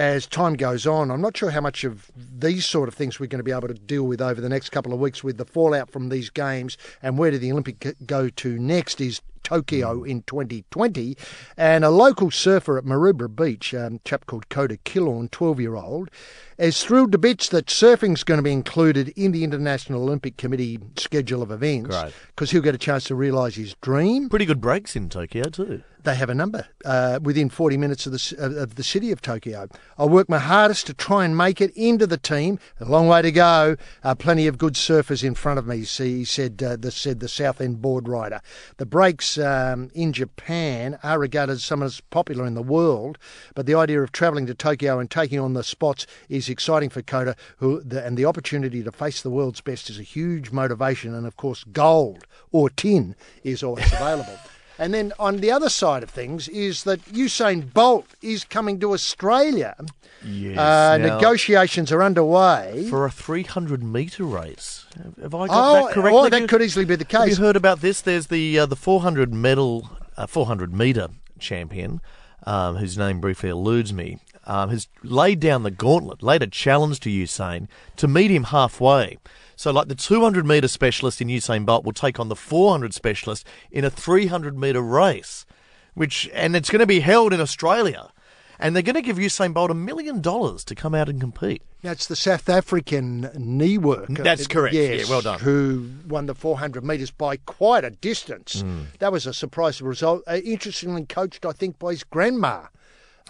as 0.00 0.26
time 0.26 0.54
goes 0.54 0.86
on, 0.86 1.10
I'm 1.10 1.20
not 1.20 1.36
sure 1.36 1.50
how 1.50 1.60
much 1.60 1.84
of 1.84 2.10
these 2.16 2.64
sort 2.64 2.88
of 2.88 2.94
things 2.94 3.20
we're 3.20 3.26
going 3.26 3.38
to 3.38 3.44
be 3.44 3.52
able 3.52 3.68
to 3.68 3.74
deal 3.74 4.04
with 4.04 4.22
over 4.22 4.40
the 4.40 4.48
next 4.48 4.70
couple 4.70 4.94
of 4.94 4.98
weeks 4.98 5.22
with 5.22 5.36
the 5.36 5.44
fallout 5.44 5.90
from 5.90 6.08
these 6.08 6.30
games 6.30 6.78
and 7.02 7.18
where 7.18 7.30
do 7.30 7.36
the 7.36 7.52
Olympic 7.52 7.94
go 8.06 8.30
to 8.30 8.58
next 8.58 9.02
is 9.02 9.20
Tokyo 9.42 10.02
in 10.02 10.22
2020. 10.22 11.16
And 11.56 11.84
a 11.84 11.90
local 11.90 12.30
surfer 12.30 12.78
at 12.78 12.84
Maroubra 12.84 13.34
Beach, 13.34 13.74
um, 13.74 13.96
a 13.96 13.98
chap 14.08 14.26
called 14.26 14.48
Coda 14.48 14.76
Killorn, 14.78 15.30
12 15.30 15.60
year 15.60 15.76
old, 15.76 16.10
is 16.58 16.84
thrilled 16.84 17.12
to 17.12 17.18
bits 17.18 17.48
that 17.48 17.70
surfing's 17.70 18.22
going 18.22 18.38
to 18.38 18.42
be 18.42 18.52
included 18.52 19.08
in 19.16 19.32
the 19.32 19.44
International 19.44 20.02
Olympic 20.02 20.36
Committee 20.36 20.78
schedule 20.96 21.42
of 21.42 21.50
events 21.50 21.96
because 22.28 22.50
he'll 22.50 22.60
get 22.60 22.74
a 22.74 22.78
chance 22.78 23.04
to 23.04 23.14
realise 23.14 23.54
his 23.54 23.74
dream. 23.80 24.28
Pretty 24.28 24.44
good 24.44 24.60
breaks 24.60 24.94
in 24.94 25.08
Tokyo 25.08 25.44
too. 25.44 25.82
They 26.02 26.14
have 26.14 26.30
a 26.30 26.34
number 26.34 26.66
uh, 26.84 27.18
within 27.22 27.50
40 27.50 27.76
minutes 27.76 28.06
of 28.06 28.12
the, 28.12 28.62
of 28.62 28.76
the 28.76 28.82
city 28.82 29.12
of 29.12 29.20
Tokyo. 29.20 29.68
I 29.98 30.06
work 30.06 30.30
my 30.30 30.38
hardest 30.38 30.86
to 30.86 30.94
try 30.94 31.26
and 31.26 31.36
make 31.36 31.60
it 31.60 31.72
into 31.76 32.06
the 32.06 32.16
team. 32.16 32.58
A 32.80 32.86
long 32.86 33.06
way 33.06 33.20
to 33.20 33.30
go. 33.30 33.76
Uh, 34.02 34.14
plenty 34.14 34.46
of 34.46 34.56
good 34.56 34.74
surfers 34.74 35.22
in 35.22 35.34
front 35.34 35.58
of 35.58 35.66
me. 35.66 35.84
See, 35.84 36.18
he 36.18 36.24
said 36.24 36.62
uh, 36.62 36.76
the 36.76 36.90
said 36.90 37.20
the 37.20 37.28
South 37.28 37.60
End 37.60 37.82
board 37.82 38.08
rider. 38.08 38.40
The 38.78 38.86
breaks 38.86 39.29
um, 39.38 39.90
in 39.94 40.12
Japan 40.12 40.98
are 41.02 41.18
regarded 41.18 41.52
as 41.52 41.64
some 41.64 41.80
of 41.80 41.80
the 41.80 41.84
most 41.86 42.10
popular 42.10 42.46
in 42.46 42.54
the 42.54 42.62
world, 42.62 43.18
but 43.54 43.66
the 43.66 43.74
idea 43.74 44.02
of 44.02 44.12
travelling 44.12 44.46
to 44.46 44.54
Tokyo 44.54 44.98
and 44.98 45.10
taking 45.10 45.38
on 45.38 45.54
the 45.54 45.64
spots 45.64 46.06
is 46.28 46.48
exciting 46.48 46.90
for 46.90 47.02
Kota, 47.02 47.36
who 47.58 47.82
the, 47.82 48.04
and 48.04 48.16
the 48.16 48.24
opportunity 48.24 48.82
to 48.82 48.92
face 48.92 49.22
the 49.22 49.30
world's 49.30 49.60
best 49.60 49.90
is 49.90 49.98
a 49.98 50.02
huge 50.02 50.50
motivation. 50.50 51.14
And 51.14 51.26
of 51.26 51.36
course, 51.36 51.64
gold 51.64 52.26
or 52.52 52.70
tin 52.70 53.16
is 53.42 53.62
always 53.62 53.92
available. 53.92 54.38
And 54.80 54.94
then 54.94 55.12
on 55.18 55.36
the 55.36 55.52
other 55.52 55.68
side 55.68 56.02
of 56.02 56.08
things 56.08 56.48
is 56.48 56.84
that 56.84 57.04
Usain 57.12 57.70
Bolt 57.72 58.06
is 58.22 58.44
coming 58.44 58.80
to 58.80 58.94
Australia. 58.94 59.76
Yes. 60.24 60.56
Uh, 60.56 60.96
now, 60.96 61.16
negotiations 61.16 61.92
are 61.92 62.02
underway. 62.02 62.86
for 62.88 63.04
a 63.04 63.10
300 63.10 63.82
metre 63.82 64.24
race. 64.24 64.86
Have 65.20 65.34
I 65.34 65.48
got 65.48 65.50
oh, 65.50 65.86
that 65.86 65.94
correctly? 65.94 66.18
oh, 66.18 66.28
that 66.30 66.48
could 66.48 66.62
easily 66.62 66.86
be 66.86 66.96
the 66.96 67.06
Have 67.10 67.28
you 67.28 67.32
case. 67.32 67.38
heard 67.38 67.56
about 67.56 67.82
this? 67.82 68.00
There's 68.00 68.28
the 68.28 68.58
uh, 68.58 68.66
the 68.66 68.76
400 68.76 69.34
medal, 69.34 69.90
uh, 70.16 70.26
400 70.26 70.72
metre 70.72 71.08
champion, 71.38 72.00
um, 72.46 72.76
whose 72.76 72.96
name 72.96 73.20
briefly 73.20 73.50
eludes 73.50 73.92
me, 73.92 74.18
um, 74.46 74.70
has 74.70 74.88
laid 75.02 75.40
down 75.40 75.62
the 75.62 75.70
gauntlet, 75.70 76.22
laid 76.22 76.42
a 76.42 76.46
challenge 76.46 77.00
to 77.00 77.10
Usain 77.10 77.68
to 77.96 78.08
meet 78.08 78.30
him 78.30 78.44
halfway. 78.44 79.18
So, 79.60 79.70
like 79.70 79.88
the 79.88 79.94
200 79.94 80.46
metre 80.46 80.68
specialist 80.68 81.20
in 81.20 81.28
Usain 81.28 81.66
Bolt 81.66 81.84
will 81.84 81.92
take 81.92 82.18
on 82.18 82.30
the 82.30 82.34
400 82.34 82.94
specialist 82.94 83.46
in 83.70 83.84
a 83.84 83.90
300 83.90 84.56
metre 84.56 84.80
race, 84.80 85.44
which 85.92 86.30
and 86.32 86.56
it's 86.56 86.70
going 86.70 86.80
to 86.80 86.86
be 86.86 87.00
held 87.00 87.34
in 87.34 87.42
Australia. 87.42 88.10
And 88.58 88.74
they're 88.74 88.82
going 88.82 88.94
to 88.94 89.02
give 89.02 89.18
Usain 89.18 89.52
Bolt 89.52 89.70
a 89.70 89.74
million 89.74 90.22
dollars 90.22 90.64
to 90.64 90.74
come 90.74 90.94
out 90.94 91.10
and 91.10 91.20
compete. 91.20 91.60
Now, 91.82 91.90
it's 91.90 92.06
the 92.06 92.16
South 92.16 92.48
African 92.48 93.24
Niekerk. 93.36 94.16
That's 94.16 94.46
correct. 94.46 94.74
Yes, 94.74 95.06
Yeah, 95.06 95.10
well 95.10 95.20
done. 95.20 95.40
Who 95.40 95.90
won 96.08 96.24
the 96.24 96.34
400 96.34 96.82
metres 96.82 97.10
by 97.10 97.36
quite 97.36 97.84
a 97.84 97.90
distance. 97.90 98.62
Hmm. 98.62 98.84
That 98.98 99.12
was 99.12 99.26
a 99.26 99.34
surprising 99.34 99.86
result. 99.86 100.22
Uh, 100.26 100.36
interestingly 100.42 101.04
coached, 101.04 101.44
I 101.44 101.52
think, 101.52 101.78
by 101.78 101.90
his 101.90 102.02
grandma. 102.02 102.68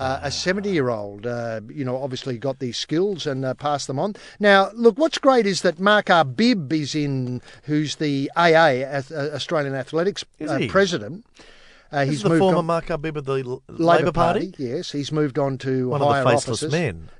Uh, 0.00 0.18
a 0.22 0.30
70 0.30 0.70
year 0.70 0.88
old, 0.88 1.26
uh, 1.26 1.60
you 1.68 1.84
know, 1.84 2.02
obviously 2.02 2.38
got 2.38 2.58
these 2.58 2.78
skills 2.78 3.26
and 3.26 3.44
uh, 3.44 3.52
passed 3.52 3.86
them 3.86 3.98
on. 3.98 4.14
Now, 4.38 4.70
look, 4.72 4.96
what's 4.98 5.18
great 5.18 5.46
is 5.46 5.60
that 5.60 5.78
Mark 5.78 6.06
Arbib 6.06 6.72
is 6.72 6.94
in, 6.94 7.42
who's 7.64 7.96
the 7.96 8.30
AA, 8.34 8.80
uh, 8.82 9.02
Australian 9.34 9.74
Athletics 9.74 10.24
Is 10.38 10.50
uh, 10.50 10.56
he? 10.56 10.68
president. 10.68 11.26
Uh, 11.92 12.06
He's 12.06 12.22
the 12.22 12.38
former 12.38 12.58
on, 12.58 12.66
Mark 12.66 12.86
Arbib 12.86 13.16
of 13.16 13.26
the 13.26 13.42
L- 13.42 13.62
Labour, 13.68 13.82
Labor 14.06 14.12
Party. 14.12 14.50
Party. 14.52 14.64
Yes, 14.64 14.90
he's 14.92 15.12
moved 15.12 15.38
on 15.38 15.58
to 15.58 15.88
One 15.90 16.00
higher 16.00 16.20
of 16.22 16.24
the 16.24 16.30
faceless 16.30 16.62
offices. 16.62 16.72
men. 16.72 17.10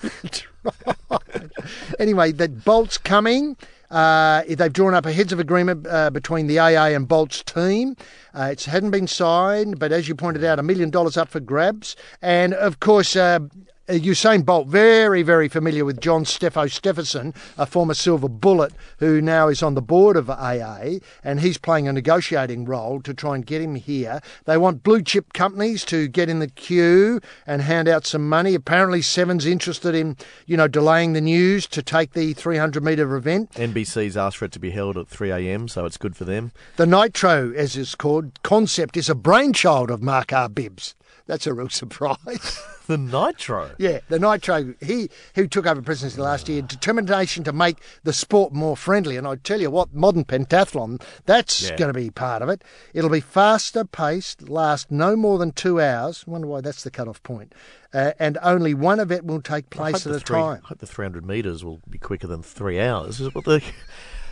anyway, 1.98 2.32
that 2.32 2.64
Bolt's 2.64 2.98
coming. 2.98 3.56
Uh, 3.90 4.42
they've 4.48 4.72
drawn 4.72 4.94
up 4.94 5.06
a 5.06 5.12
heads 5.12 5.32
of 5.32 5.40
agreement 5.40 5.86
uh, 5.88 6.10
between 6.10 6.46
the 6.46 6.58
AA 6.58 6.88
and 6.88 7.08
Bolt's 7.08 7.42
team. 7.42 7.96
Uh, 8.34 8.50
it 8.52 8.64
hadn't 8.64 8.90
been 8.90 9.06
signed, 9.06 9.78
but 9.78 9.92
as 9.92 10.08
you 10.08 10.14
pointed 10.14 10.44
out, 10.44 10.58
a 10.58 10.62
million 10.62 10.90
dollars 10.90 11.16
up 11.16 11.28
for 11.28 11.40
grabs. 11.40 11.96
And 12.20 12.54
of 12.54 12.80
course, 12.80 13.16
uh, 13.16 13.40
Uh, 13.88 13.94
Usain 13.94 14.44
Bolt, 14.44 14.68
very, 14.68 15.22
very 15.22 15.48
familiar 15.48 15.82
with 15.82 15.98
John 15.98 16.24
Steffo 16.24 16.68
Steffensen, 16.68 17.34
a 17.56 17.64
former 17.64 17.94
Silver 17.94 18.28
Bullet, 18.28 18.74
who 18.98 19.22
now 19.22 19.48
is 19.48 19.62
on 19.62 19.72
the 19.72 19.80
board 19.80 20.14
of 20.14 20.28
AA, 20.28 20.98
and 21.24 21.40
he's 21.40 21.56
playing 21.56 21.88
a 21.88 21.92
negotiating 21.94 22.66
role 22.66 23.00
to 23.00 23.14
try 23.14 23.34
and 23.34 23.46
get 23.46 23.62
him 23.62 23.76
here. 23.76 24.20
They 24.44 24.58
want 24.58 24.82
blue 24.82 25.00
chip 25.00 25.32
companies 25.32 25.86
to 25.86 26.06
get 26.06 26.28
in 26.28 26.38
the 26.38 26.48
queue 26.48 27.22
and 27.46 27.62
hand 27.62 27.88
out 27.88 28.04
some 28.04 28.28
money. 28.28 28.54
Apparently, 28.54 29.00
Seven's 29.00 29.46
interested 29.46 29.94
in, 29.94 30.18
you 30.44 30.58
know, 30.58 30.68
delaying 30.68 31.14
the 31.14 31.22
news 31.22 31.66
to 31.68 31.82
take 31.82 32.12
the 32.12 32.34
300 32.34 32.84
metre 32.84 33.16
event. 33.16 33.52
NBC's 33.52 34.18
asked 34.18 34.36
for 34.36 34.44
it 34.44 34.52
to 34.52 34.58
be 34.58 34.70
held 34.70 34.98
at 34.98 35.08
3 35.08 35.30
a.m., 35.30 35.66
so 35.66 35.86
it's 35.86 35.96
good 35.96 36.14
for 36.14 36.26
them. 36.26 36.52
The 36.76 36.86
Nitro, 36.86 37.54
as 37.54 37.74
it's 37.74 37.94
called, 37.94 38.42
concept 38.42 38.98
is 38.98 39.08
a 39.08 39.14
brainchild 39.14 39.90
of 39.90 40.02
Mark 40.02 40.28
Arbib's. 40.28 40.94
That's 41.28 41.46
a 41.46 41.54
real 41.54 41.68
surprise. 41.82 42.60
The 42.88 42.96
Nitro. 42.98 43.72
Yeah, 43.78 44.00
the 44.08 44.18
Nitro, 44.18 44.74
he 44.80 45.10
who 45.34 45.46
took 45.46 45.66
over 45.66 45.82
presidency 45.82 46.20
last 46.20 46.48
year, 46.48 46.62
determination 46.62 47.44
to 47.44 47.52
make 47.52 47.76
the 48.02 48.14
sport 48.14 48.54
more 48.54 48.76
friendly. 48.78 49.16
And 49.18 49.26
I 49.28 49.36
tell 49.36 49.60
you 49.60 49.70
what, 49.70 49.92
modern 49.94 50.24
pentathlon, 50.24 51.00
that's 51.26 51.68
Yeah. 51.68 51.76
going 51.76 51.92
to 51.92 51.98
be 52.00 52.08
part 52.10 52.40
of 52.40 52.48
it. 52.48 52.64
It'll 52.94 53.10
be 53.10 53.20
faster 53.20 53.84
paced, 53.84 54.48
last 54.48 54.90
no 54.90 55.14
more 55.16 55.36
than 55.38 55.52
two 55.52 55.80
hours. 55.80 56.24
I 56.26 56.30
wonder 56.30 56.46
why 56.48 56.62
that's 56.62 56.82
the 56.82 56.90
cut-off 56.90 57.22
point. 57.22 57.54
Uh, 57.92 58.12
and 58.18 58.38
only 58.42 58.72
one 58.72 58.98
event 58.98 59.24
will 59.26 59.42
take 59.42 59.68
place 59.70 60.06
at 60.06 60.12
a 60.14 60.20
three- 60.20 60.36
time. 60.36 60.60
I 60.64 60.68
hope 60.68 60.78
the 60.78 60.86
300 60.86 61.26
metres 61.26 61.62
will 61.62 61.80
be 61.90 61.98
quicker 61.98 62.26
than 62.26 62.42
three 62.42 62.80
hours. 62.80 63.20
Is 63.20 63.34
what 63.34 63.44
the. 63.44 63.62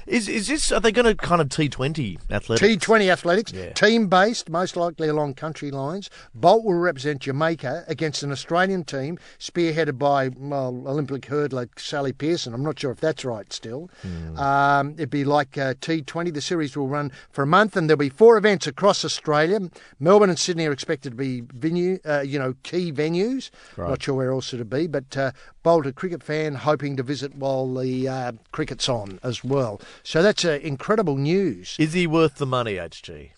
Is, 0.07 0.29
is 0.29 0.47
this, 0.47 0.71
are 0.71 0.81
they 0.81 0.93
going 0.93 1.07
to 1.07 1.15
kind 1.17 1.41
of 1.41 1.49
T20 1.49 2.19
athletics? 2.31 2.87
T20 2.87 3.11
athletics, 3.11 3.53
Yeah. 3.53 3.73
team 3.73 4.07
based, 4.07 4.49
most 4.49 4.77
likely 4.77 5.09
along 5.09 5.35
country 5.35 5.71
lines. 5.71 6.11
Bolt 6.35 6.65
will 6.65 6.75
represent 6.75 7.23
Jamaica 7.23 7.85
against 7.89 8.23
an 8.23 8.31
Australian 8.31 8.85
team 8.85 9.19
spearheaded 9.39 9.99
by 9.99 10.29
well, 10.29 10.85
Olympic 10.87 11.23
hurdler 11.23 11.69
Sally 11.77 12.13
Pearson. 12.13 12.55
I'm 12.55 12.63
not 12.63 12.79
sure 12.79 12.93
if 12.93 13.01
that's 13.01 13.25
right 13.25 13.53
still. 13.53 13.91
Hmm. 14.03 14.39
Um, 14.39 14.91
it'd 14.93 15.11
be 15.11 15.25
like 15.25 15.59
uh, 15.59 15.75
T20. 15.75 16.33
The 16.33 16.41
series 16.41 16.77
will 16.77 16.89
run 16.89 17.11
for 17.31 17.43
a 17.43 17.47
month 17.47 17.77
and 17.77 17.91
there'll 17.91 17.99
be 17.99 18.09
four 18.09 18.37
events 18.39 18.67
across 18.67 19.05
Australia. 19.05 19.59
Melbourne 19.99 20.31
and 20.31 20.39
Sydney 20.39 20.67
are 20.67 20.73
expected 20.73 21.11
to 21.11 21.17
be 21.17 21.41
venue, 21.41 21.99
uh, 22.05 22.21
you 22.21 22.39
know, 22.39 22.55
key 22.63 22.93
venues. 22.93 23.51
Right. 23.77 23.89
Not 23.91 24.03
sure 24.03 24.15
where 24.15 24.31
else 24.31 24.55
it'll 24.55 24.67
be, 24.67 24.87
but 24.87 25.17
uh, 25.17 25.33
Bolt, 25.63 25.87
a 25.87 25.93
cricket 25.93 26.23
fan, 26.23 26.55
hoping 26.55 26.97
to 26.97 27.03
visit 27.03 27.35
while 27.35 27.73
the 27.75 28.09
uh, 28.09 28.33
cricket's 28.53 28.89
on 28.89 29.19
as 29.25 29.43
well. 29.43 29.81
So 30.03 30.23
that's 30.23 30.45
uh, 30.45 30.59
incredible 30.63 31.17
news. 31.17 31.77
Is 31.79 31.93
he 31.93 32.07
worth 32.07 32.37
the 32.37 32.47
money, 32.47 32.75
HG? 32.75 33.31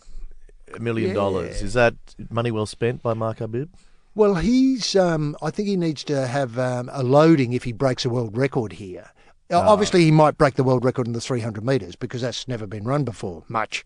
A 0.74 0.78
million 0.80 1.14
dollars. 1.14 1.62
Is 1.62 1.72
that 1.74 1.94
money 2.30 2.50
well 2.50 2.66
spent 2.66 3.02
by 3.02 3.14
Mark 3.14 3.38
Arbib? 3.38 3.68
Well, 4.14 4.34
he's. 4.34 4.96
Um, 4.96 5.36
I 5.40 5.50
think 5.50 5.68
he 5.68 5.76
needs 5.76 6.04
to 6.04 6.26
have 6.26 6.59
um, 6.59 6.90
a 6.92 7.02
loading 7.02 7.52
if 7.52 7.64
he 7.64 7.72
breaks 7.72 8.04
a 8.04 8.11
world 8.11 8.36
record 8.36 8.72
here. 8.72 9.11
Uh, 9.50 9.61
Obviously, 9.61 10.04
he 10.04 10.11
might 10.11 10.36
break 10.36 10.56
the 10.56 10.64
world 10.64 10.84
record 10.84 11.06
in 11.06 11.14
the 11.14 11.22
300 11.22 11.64
metres 11.64 11.96
because 11.96 12.20
that's 12.20 12.46
never 12.48 12.66
been 12.66 12.84
run 12.84 13.04
before, 13.04 13.44
much. 13.48 13.82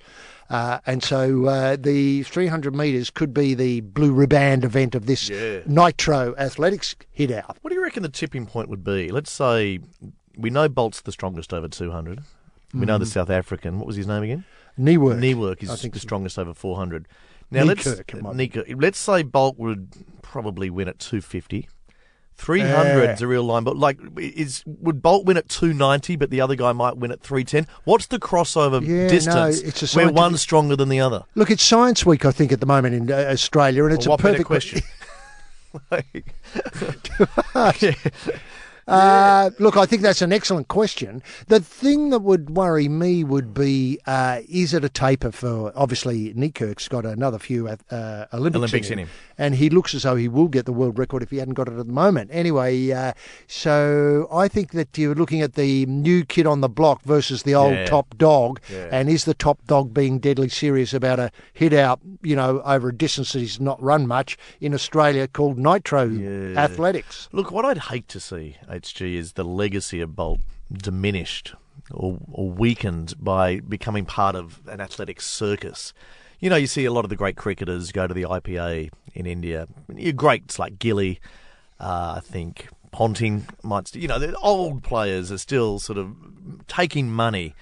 Uh, 0.50 0.80
and 0.86 1.04
so 1.04 1.44
uh, 1.46 1.76
the 1.78 2.24
300 2.24 2.74
metres 2.74 3.10
could 3.10 3.32
be 3.32 3.54
the 3.54 3.80
blue 3.80 4.12
riband 4.12 4.64
event 4.64 4.96
of 4.96 5.06
this 5.06 5.28
Yeah. 5.28 5.60
Nitro 5.66 6.34
Athletics 6.36 6.96
hit 7.12 7.30
out. 7.30 7.58
What 7.60 7.68
do 7.70 7.76
you 7.76 7.82
reckon 7.82 8.02
the 8.02 8.08
tipping 8.08 8.44
point 8.44 8.68
would 8.70 8.82
be? 8.82 9.12
Let's 9.12 9.30
say 9.30 9.78
we 10.36 10.50
know 10.50 10.68
Bolt's 10.68 11.00
the 11.00 11.12
strongest 11.12 11.54
over 11.54 11.68
200. 11.68 12.22
We 12.74 12.86
know 12.86 12.98
the 12.98 13.06
South 13.06 13.30
African. 13.30 13.78
What 13.78 13.86
was 13.86 13.96
his 13.96 14.06
name 14.06 14.22
again? 14.22 14.44
Niekerk. 14.78 15.18
Newark 15.18 15.62
is 15.62 15.70
I 15.70 15.76
think 15.76 15.94
the 15.94 16.00
so. 16.00 16.06
strongest 16.06 16.38
over 16.38 16.54
400. 16.54 17.06
Now 17.50 17.64
let's 17.64 17.84
Newkirk, 17.84 18.14
it 18.14 18.22
might 18.22 18.32
be. 18.32 18.36
Newkirk. 18.38 18.66
let's 18.78 18.98
say 18.98 19.22
Bolt 19.22 19.58
would 19.58 19.92
probably 20.22 20.70
win 20.70 20.88
at 20.88 20.98
250. 20.98 21.68
300 22.34 23.10
is 23.10 23.20
a 23.20 23.26
real 23.26 23.44
line, 23.44 23.62
but 23.62 23.76
like, 23.76 23.98
is 24.16 24.64
would 24.66 25.02
Bolt 25.02 25.26
win 25.26 25.36
at 25.36 25.50
290, 25.50 26.16
but 26.16 26.30
the 26.30 26.40
other 26.40 26.56
guy 26.56 26.72
might 26.72 26.96
win 26.96 27.12
at 27.12 27.20
310? 27.20 27.66
What's 27.84 28.06
the 28.06 28.18
crossover 28.18 28.80
Yeah, 28.80 29.04
no, 29.04 29.08
distance 29.08 29.60
it's 29.60 29.94
a 29.94 29.96
where 29.96 30.10
one's 30.10 30.40
stronger 30.40 30.74
than 30.74 30.88
the 30.88 30.98
other? 30.98 31.24
Look, 31.34 31.50
it's 31.50 31.62
Science 31.62 32.06
Week, 32.06 32.24
I 32.24 32.32
think, 32.32 32.50
at 32.50 32.60
the 32.60 32.66
moment 32.66 32.94
in 32.94 33.12
uh, 33.12 33.16
Australia, 33.30 33.84
and 33.84 33.92
it's 33.92 34.06
Well, 34.06 34.14
a 34.14 34.18
perfect 34.18 34.46
question? 34.46 34.80
Uh, 38.88 39.50
look, 39.58 39.76
I 39.76 39.86
think 39.86 40.02
that's 40.02 40.22
an 40.22 40.32
excellent 40.32 40.68
question. 40.68 41.22
The 41.46 41.60
thing 41.60 42.10
that 42.10 42.18
would 42.20 42.50
worry 42.50 42.88
me 42.88 43.22
would 43.22 43.54
be 43.54 44.00
uh, 44.06 44.40
is 44.48 44.74
it 44.74 44.84
a 44.84 44.88
taper 44.88 45.30
for 45.30 45.72
obviously 45.76 46.34
Niekerk's 46.34 46.88
got 46.88 47.06
another 47.06 47.38
few 47.38 47.68
uh, 47.68 47.76
Olympics, 48.32 48.56
Olympics 48.56 48.86
in, 48.88 48.98
in 48.98 48.98
him. 49.06 49.08
and 49.38 49.54
he 49.54 49.70
looks 49.70 49.94
as 49.94 50.02
though 50.02 50.16
he 50.16 50.26
will 50.28 50.48
get 50.48 50.66
the 50.66 50.72
world 50.72 50.98
record 50.98 51.22
if 51.22 51.30
he 51.30 51.36
hadn't 51.36 51.54
got 51.54 51.68
it 51.68 51.78
at 51.78 51.86
the 51.86 51.92
moment. 51.92 52.30
Anyway, 52.32 52.90
uh, 52.90 53.12
so 53.46 54.28
I 54.32 54.48
think 54.48 54.72
that 54.72 54.96
you're 54.98 55.14
looking 55.14 55.42
at 55.42 55.54
the 55.54 55.86
new 55.86 56.24
kid 56.24 56.46
on 56.46 56.60
the 56.60 56.68
block 56.68 57.02
versus 57.02 57.44
the 57.44 57.54
old 57.54 57.72
Yeah. 57.74 57.86
top 57.86 58.16
dog, 58.18 58.60
Yeah. 58.70 58.88
and 58.90 59.08
is 59.08 59.24
the 59.24 59.34
top 59.34 59.64
dog 59.66 59.94
being 59.94 60.18
deadly 60.18 60.48
serious 60.48 60.92
about 60.92 61.20
a 61.20 61.30
hit 61.52 61.72
out, 61.72 62.00
you 62.22 62.34
know, 62.34 62.60
over 62.62 62.88
a 62.88 62.94
distance 62.94 63.32
that 63.32 63.38
he's 63.38 63.60
not 63.60 63.80
run 63.82 64.06
much 64.08 64.36
in 64.60 64.74
Australia 64.74 65.28
called 65.28 65.56
Nitro. 65.58 66.10
Athletics. 66.56 67.28
Look, 67.32 67.50
what 67.52 67.64
I'd 67.64 67.78
hate 67.78 68.08
to 68.08 68.20
see, 68.20 68.56
HG, 68.72 69.14
is 69.14 69.34
the 69.34 69.44
legacy 69.44 70.00
of 70.00 70.16
Bolt 70.16 70.40
diminished 70.72 71.54
or, 71.90 72.18
or 72.30 72.50
weakened 72.50 73.14
by 73.18 73.60
becoming 73.60 74.04
part 74.04 74.34
of 74.34 74.60
an 74.66 74.80
athletic 74.80 75.20
circus. 75.20 75.92
You 76.40 76.50
know, 76.50 76.56
you 76.56 76.66
see 76.66 76.84
a 76.84 76.92
lot 76.92 77.04
of 77.04 77.10
the 77.10 77.16
great 77.16 77.36
cricketers 77.36 77.92
go 77.92 78.06
to 78.06 78.14
the 78.14 78.22
IPA 78.22 78.90
in 79.14 79.26
India. 79.26 79.68
You're 79.94 80.12
greats 80.12 80.58
like 80.58 80.78
Gilly, 80.78 81.20
uh, 81.78 82.14
I 82.16 82.20
think 82.20 82.68
Ponting 82.90 83.46
might, 83.62 83.88
st- 83.88 84.02
you 84.02 84.08
know, 84.08 84.18
the 84.18 84.36
old 84.38 84.82
players 84.82 85.30
are 85.30 85.38
still 85.38 85.78
sort 85.78 85.98
of 85.98 86.14
taking 86.66 87.10
money 87.10 87.54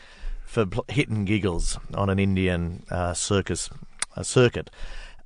for 0.45 0.67
pl- 0.67 0.85
giggles 1.25 1.79
on 1.95 2.11
an 2.11 2.19
Indian 2.19 2.83
uh, 2.91 3.15
circus 3.15 3.71
uh, 4.17 4.23
circuit. 4.23 4.71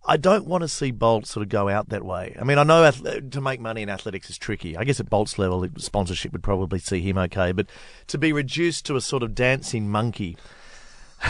I 0.06 0.16
don't 0.18 0.46
want 0.46 0.62
to 0.62 0.68
see 0.68 0.90
Bolt 0.90 1.26
sort 1.26 1.42
of 1.42 1.48
go 1.48 1.68
out 1.68 1.88
that 1.88 2.04
way. 2.04 2.36
I 2.38 2.44
mean, 2.44 2.58
I 2.58 2.62
know 2.62 2.90
to 2.90 3.40
make 3.40 3.60
money 3.60 3.82
in 3.82 3.88
athletics 3.88 4.28
is 4.28 4.36
tricky. 4.36 4.76
I 4.76 4.84
guess 4.84 5.00
at 5.00 5.08
Bolt's 5.08 5.38
level, 5.38 5.64
it- 5.64 5.80
sponsorship 5.80 6.32
would 6.32 6.42
probably 6.42 6.78
see 6.78 7.00
him 7.00 7.16
okay, 7.16 7.52
but 7.52 7.66
to 8.08 8.18
be 8.18 8.32
reduced 8.32 8.84
to 8.86 8.96
a 8.96 9.00
sort 9.00 9.22
of 9.22 9.34
dancing 9.34 9.88
monkey 9.88 10.36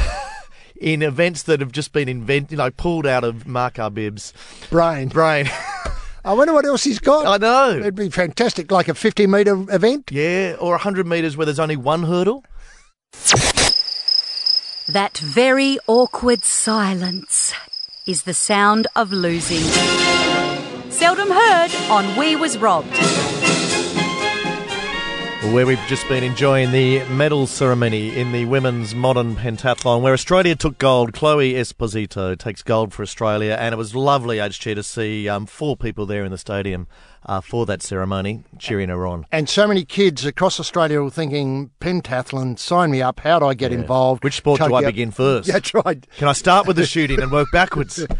in 0.80 1.02
events 1.02 1.44
that 1.44 1.60
have 1.60 1.70
just 1.70 1.92
been 1.92 2.08
invented, 2.08 2.50
you 2.52 2.56
know, 2.56 2.70
pulled 2.70 3.06
out 3.06 3.22
of 3.22 3.46
Mark 3.46 3.78
Arbib's 3.78 4.32
Brain. 4.70 5.08
brain. 5.08 5.48
I 6.26 6.32
wonder 6.32 6.54
what 6.54 6.64
else 6.64 6.82
he's 6.82 6.98
got. 6.98 7.26
I 7.26 7.36
know. 7.36 7.78
It'd 7.78 7.94
be 7.94 8.08
fantastic, 8.08 8.70
like 8.72 8.88
a 8.88 8.94
50 8.94 9.26
metre 9.26 9.52
event. 9.72 10.10
Yeah, 10.10 10.56
or 10.58 10.70
100 10.70 11.06
metres 11.06 11.36
where 11.36 11.44
there's 11.44 11.60
only 11.60 11.76
one 11.76 12.04
hurdle. 12.04 12.44
That 14.88 15.16
very 15.18 15.78
awkward 15.86 16.44
silence 16.44 17.54
is 18.06 18.24
the 18.24 18.34
sound 18.34 18.86
of 18.96 19.12
losing. 19.12 19.62
Seldom 20.90 21.30
heard 21.30 21.74
on 21.90 22.16
We 22.18 22.36
Was 22.36 22.58
Robbed. 22.58 22.94
where 25.52 25.66
we've 25.66 25.78
just 25.88 26.08
been 26.08 26.24
enjoying 26.24 26.72
the 26.72 27.04
medal 27.04 27.46
ceremony 27.46 28.14
in 28.18 28.32
the 28.32 28.44
women's 28.46 28.94
modern 28.94 29.36
pentathlon, 29.36 30.00
where 30.00 30.12
Australia 30.14 30.54
took 30.56 30.78
gold. 30.78 31.12
Chloe 31.12 31.52
Esposito 31.52 32.36
takes 32.36 32.62
gold 32.62 32.92
for 32.92 33.02
Australia, 33.02 33.56
and 33.60 33.72
it 33.74 33.76
was 33.76 33.94
lovely, 33.94 34.38
HG, 34.38 34.74
to 34.74 34.82
see 34.82 35.28
um, 35.28 35.46
four 35.46 35.76
people 35.76 36.06
there 36.06 36.24
in 36.24 36.30
the 36.30 36.38
stadium 36.38 36.88
uh, 37.26 37.40
for 37.40 37.66
that 37.66 37.82
ceremony, 37.82 38.44
cheering 38.58 38.88
her 38.88 39.06
on. 39.06 39.26
And 39.32 39.48
so 39.48 39.66
many 39.66 39.84
kids 39.84 40.24
across 40.24 40.58
Australia 40.60 41.02
are 41.02 41.10
thinking, 41.10 41.70
pentathlon, 41.80 42.58
sign 42.58 42.90
me 42.90 43.02
up. 43.02 43.20
How 43.20 43.38
do 43.38 43.46
I 43.46 43.54
get 43.54 43.72
involved? 43.72 44.24
Which 44.24 44.34
sport 44.36 44.60
do 44.60 44.74
I 44.74 44.84
begin 44.84 45.10
first? 45.10 45.48
That's 45.48 45.72
right. 45.74 46.06
Can 46.18 46.28
I 46.28 46.32
start 46.32 46.66
with 46.66 46.76
the 46.76 46.86
shooting 46.86 47.20
and 47.20 47.30
work 47.32 47.48
backwards? 47.52 48.06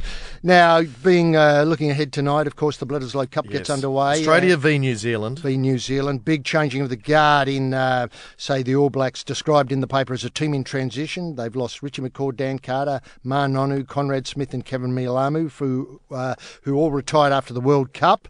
Now, 0.47 0.83
being 1.03 1.37
uh, 1.37 1.63
looking 1.67 1.91
ahead 1.91 2.13
tonight, 2.13 2.47
of 2.47 2.55
course, 2.55 2.77
the 2.77 2.87
Bledisloe 2.87 3.31
Cup 3.31 3.47
gets 3.47 3.71
underway. 3.71 4.19
Australia 4.19 4.57
Uh, 4.57 4.59
v 4.59 4.79
New 4.79 4.95
Zealand. 4.95 5.39
v 5.39 5.57
New 5.57 5.79
Zealand. 5.79 6.23
Big 6.23 6.45
changing 6.45 6.83
of 6.83 6.91
the 6.91 6.97
guard 6.97 7.49
in, 7.49 7.73
uh, 7.73 8.09
say, 8.37 8.63
the 8.63 8.77
All 8.77 8.91
Blacks, 8.91 9.25
described 9.25 9.73
in 9.73 9.81
the 9.81 9.87
paper 9.87 10.13
as 10.13 10.23
a 10.23 10.29
team 10.29 10.53
in 10.53 10.63
transition. 10.63 11.37
They've 11.37 11.57
lost 11.57 11.83
Richie 11.83 12.03
McCaw, 12.03 12.37
Dan 12.37 12.59
Carter, 12.59 13.01
Ma'a 13.25 13.51
Nonu, 13.51 13.89
Conrad 13.89 14.27
Smith, 14.27 14.53
and 14.53 14.63
Keven 14.67 14.95
Mealamu, 14.95 15.51
who, 15.51 15.99
uh, 16.11 16.35
who 16.65 16.75
all 16.77 16.91
retired 16.91 17.33
after 17.33 17.55
the 17.55 17.63
World 17.63 17.95
Cup. 17.95 18.29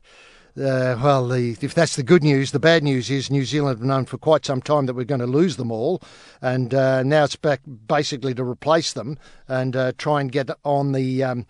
Uh, 0.56 0.96
well, 1.02 1.26
the, 1.26 1.56
if 1.62 1.74
that's 1.74 1.96
the 1.96 2.02
good 2.04 2.22
news, 2.22 2.52
the 2.52 2.60
bad 2.60 2.84
news 2.84 3.10
is 3.10 3.28
New 3.28 3.44
Zealand 3.44 3.76
have 3.78 3.86
known 3.86 4.04
for 4.04 4.18
quite 4.18 4.46
some 4.46 4.62
time 4.62 4.86
that 4.86 4.94
we're 4.94 5.04
going 5.04 5.20
to 5.20 5.26
lose 5.26 5.56
them 5.56 5.72
all, 5.72 6.00
and 6.40 6.72
uh, 6.72 7.02
now 7.02 7.24
it's 7.24 7.34
back 7.34 7.60
basically 7.88 8.34
to 8.34 8.44
replace 8.44 8.92
them 8.92 9.18
and 9.48 9.74
uh, 9.74 9.92
try 9.98 10.20
and 10.20 10.30
get 10.30 10.50
on 10.64 10.92
the. 10.92 11.24
Um, 11.24 11.46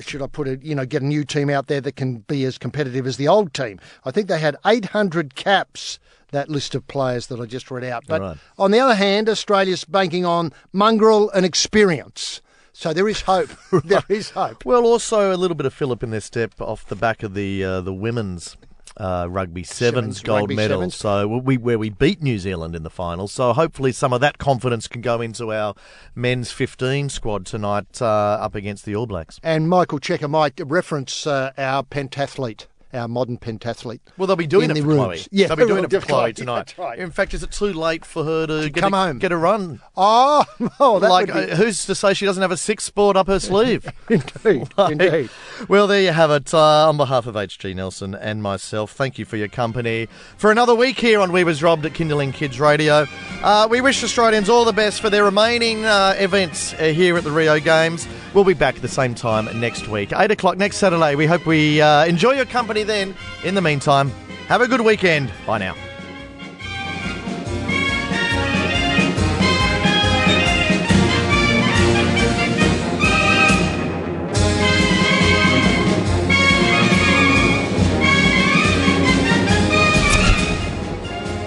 should 0.00 0.20
I 0.22 0.26
put 0.26 0.48
it? 0.48 0.62
You 0.64 0.74
know, 0.74 0.84
get 0.84 1.02
a 1.02 1.06
new 1.06 1.24
team 1.24 1.48
out 1.48 1.68
there 1.68 1.80
that 1.80 1.94
can 1.96 2.18
be 2.18 2.44
as 2.44 2.58
competitive 2.58 3.06
as 3.06 3.16
the 3.16 3.28
old 3.28 3.54
team. 3.54 3.78
I 4.04 4.10
think 4.10 4.26
they 4.28 4.40
had 4.40 4.56
800 4.66 5.34
caps. 5.34 5.98
That 6.30 6.50
list 6.50 6.74
of 6.74 6.86
players 6.88 7.28
that 7.28 7.40
I 7.40 7.46
just 7.46 7.70
read 7.70 7.84
out. 7.84 8.04
But 8.06 8.20
Right. 8.20 8.36
on 8.58 8.70
the 8.70 8.80
other 8.80 8.94
hand, 8.96 9.30
Australia's 9.30 9.84
banking 9.84 10.26
on 10.26 10.52
mongrel 10.74 11.30
and 11.30 11.46
experience. 11.46 12.42
So 12.78 12.92
there 12.92 13.08
is 13.08 13.22
hope. 13.22 13.50
There 13.84 14.04
is 14.08 14.30
hope. 14.30 14.64
Well, 14.64 14.84
also 14.86 15.34
a 15.34 15.36
little 15.36 15.56
bit 15.56 15.66
of 15.66 15.74
fillip 15.74 16.04
in 16.04 16.10
their 16.10 16.20
step 16.20 16.60
off 16.60 16.86
the 16.86 16.94
back 16.94 17.24
of 17.24 17.34
the 17.34 17.64
uh, 17.64 17.80
the 17.80 17.92
women's 17.92 18.56
uh, 18.96 19.26
rugby 19.28 19.64
sevens, 19.64 20.18
Sevens, 20.18 20.20
gold 20.20 20.40
rugby 20.42 20.54
medal. 20.54 20.78
sevens. 20.78 20.94
So 20.94 21.26
we 21.26 21.56
where 21.56 21.76
we 21.76 21.90
beat 21.90 22.22
New 22.22 22.38
Zealand 22.38 22.76
in 22.76 22.84
the 22.84 22.90
final. 22.90 23.26
So 23.26 23.52
hopefully 23.52 23.90
some 23.90 24.12
of 24.12 24.20
that 24.20 24.38
confidence 24.38 24.86
can 24.86 25.00
go 25.00 25.20
into 25.20 25.52
our 25.52 25.74
men's 26.14 26.52
15 26.52 27.08
squad 27.08 27.46
tonight 27.46 28.00
uh, 28.00 28.06
up 28.06 28.54
against 28.54 28.84
the 28.84 28.94
All 28.94 29.06
Blacks. 29.06 29.40
And 29.42 29.68
Michael 29.68 29.98
Cheika 29.98 30.30
might 30.30 30.60
reference 30.64 31.26
uh, 31.26 31.50
our 31.58 31.82
pentathlete, 31.82 32.66
our 32.92 33.08
modern 33.08 33.38
pentathlete. 33.38 34.00
Well, 34.16 34.26
they'll 34.26 34.36
be 34.36 34.46
doing 34.46 34.70
it 34.70 34.78
for 34.78 34.82
rooms. 34.82 34.98
Chloe. 34.98 35.26
Yeah, 35.30 35.48
they'll 35.48 35.56
be 35.56 35.66
doing 35.66 35.84
it 35.90 35.90
for 35.90 36.00
Chloe 36.00 36.32
tonight. 36.32 36.74
That's 36.76 36.78
right. 36.78 36.98
In 36.98 37.10
fact, 37.10 37.34
is 37.34 37.42
it 37.42 37.50
too 37.50 37.72
late 37.72 38.04
for 38.04 38.24
her 38.24 38.46
to, 38.46 38.70
get 38.70 38.80
come 38.80 38.94
a, 38.94 39.06
home. 39.06 39.18
get 39.18 39.32
a 39.32 39.36
run? 39.36 39.80
Oh, 39.96 40.44
oh 40.80 40.94
like, 40.94 41.26
be, 41.26 41.32
uh, 41.32 41.56
who's 41.56 41.84
to 41.86 41.94
say 41.94 42.14
she 42.14 42.24
doesn't 42.24 42.40
have 42.40 42.50
a 42.50 42.56
sixth 42.56 42.86
sport 42.86 43.16
up 43.16 43.26
her 43.26 43.40
sleeve? 43.40 43.86
indeed, 44.08 44.68
indeed. 44.78 45.30
Well, 45.68 45.86
there 45.86 46.02
you 46.02 46.12
have 46.12 46.30
it. 46.30 46.52
Uh, 46.54 46.88
on 46.88 46.96
behalf 46.96 47.26
of 47.26 47.34
HG 47.34 47.74
Nelson 47.74 48.14
and 48.14 48.42
myself, 48.42 48.92
thank 48.92 49.18
you 49.18 49.24
for 49.24 49.36
your 49.36 49.48
company 49.48 50.08
for 50.36 50.50
another 50.50 50.74
week 50.74 50.98
here 50.98 51.20
on 51.20 51.32
We 51.32 51.44
Was 51.44 51.62
Robbed 51.62 51.84
at 51.86 51.92
Kinderling 51.92 52.32
Kids 52.32 52.58
Radio. 52.58 53.06
Uh, 53.42 53.68
we 53.70 53.80
wish 53.80 54.02
Australians 54.02 54.48
all 54.48 54.64
the 54.64 54.72
best 54.72 55.00
for 55.00 55.10
their 55.10 55.24
remaining 55.24 55.84
uh, 55.84 56.14
events 56.18 56.72
uh, 56.74 56.84
here 56.84 57.16
at 57.16 57.24
the 57.24 57.30
Rio 57.30 57.60
Games. 57.60 58.06
We'll 58.34 58.44
be 58.44 58.54
back 58.54 58.76
at 58.76 58.82
the 58.82 58.88
same 58.88 59.14
time 59.14 59.48
next 59.58 59.88
week, 59.88 60.12
8 60.14 60.30
o'clock 60.30 60.56
next 60.58 60.76
Saturday. 60.76 61.14
We 61.14 61.26
hope 61.26 61.46
we 61.46 61.80
uh, 61.80 62.04
enjoy 62.04 62.32
your 62.32 62.44
company 62.44 62.77
then. 62.82 63.14
In 63.44 63.54
the 63.54 63.62
meantime, 63.62 64.10
have 64.48 64.60
a 64.60 64.68
good 64.68 64.80
weekend. 64.80 65.30
Bye 65.46 65.58
now. 65.58 65.74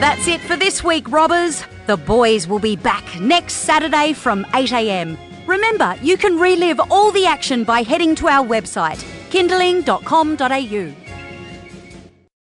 That's 0.01 0.27
it 0.27 0.41
for 0.41 0.55
this 0.55 0.83
week, 0.83 1.11
robbers. 1.11 1.63
The 1.85 1.97
boys 1.97 2.47
will 2.47 2.59
be 2.59 2.75
back 2.75 3.19
next 3.19 3.53
Saturday 3.53 4.13
from 4.13 4.45
8am. 4.45 5.17
Remember, 5.47 5.95
you 6.01 6.17
can 6.17 6.39
relive 6.39 6.79
all 6.89 7.11
the 7.11 7.25
action 7.25 7.63
by 7.63 7.81
heading 7.81 8.15
to 8.15 8.27
our 8.27 8.45
website, 8.45 9.03
kinderling.com.au. 9.29 11.00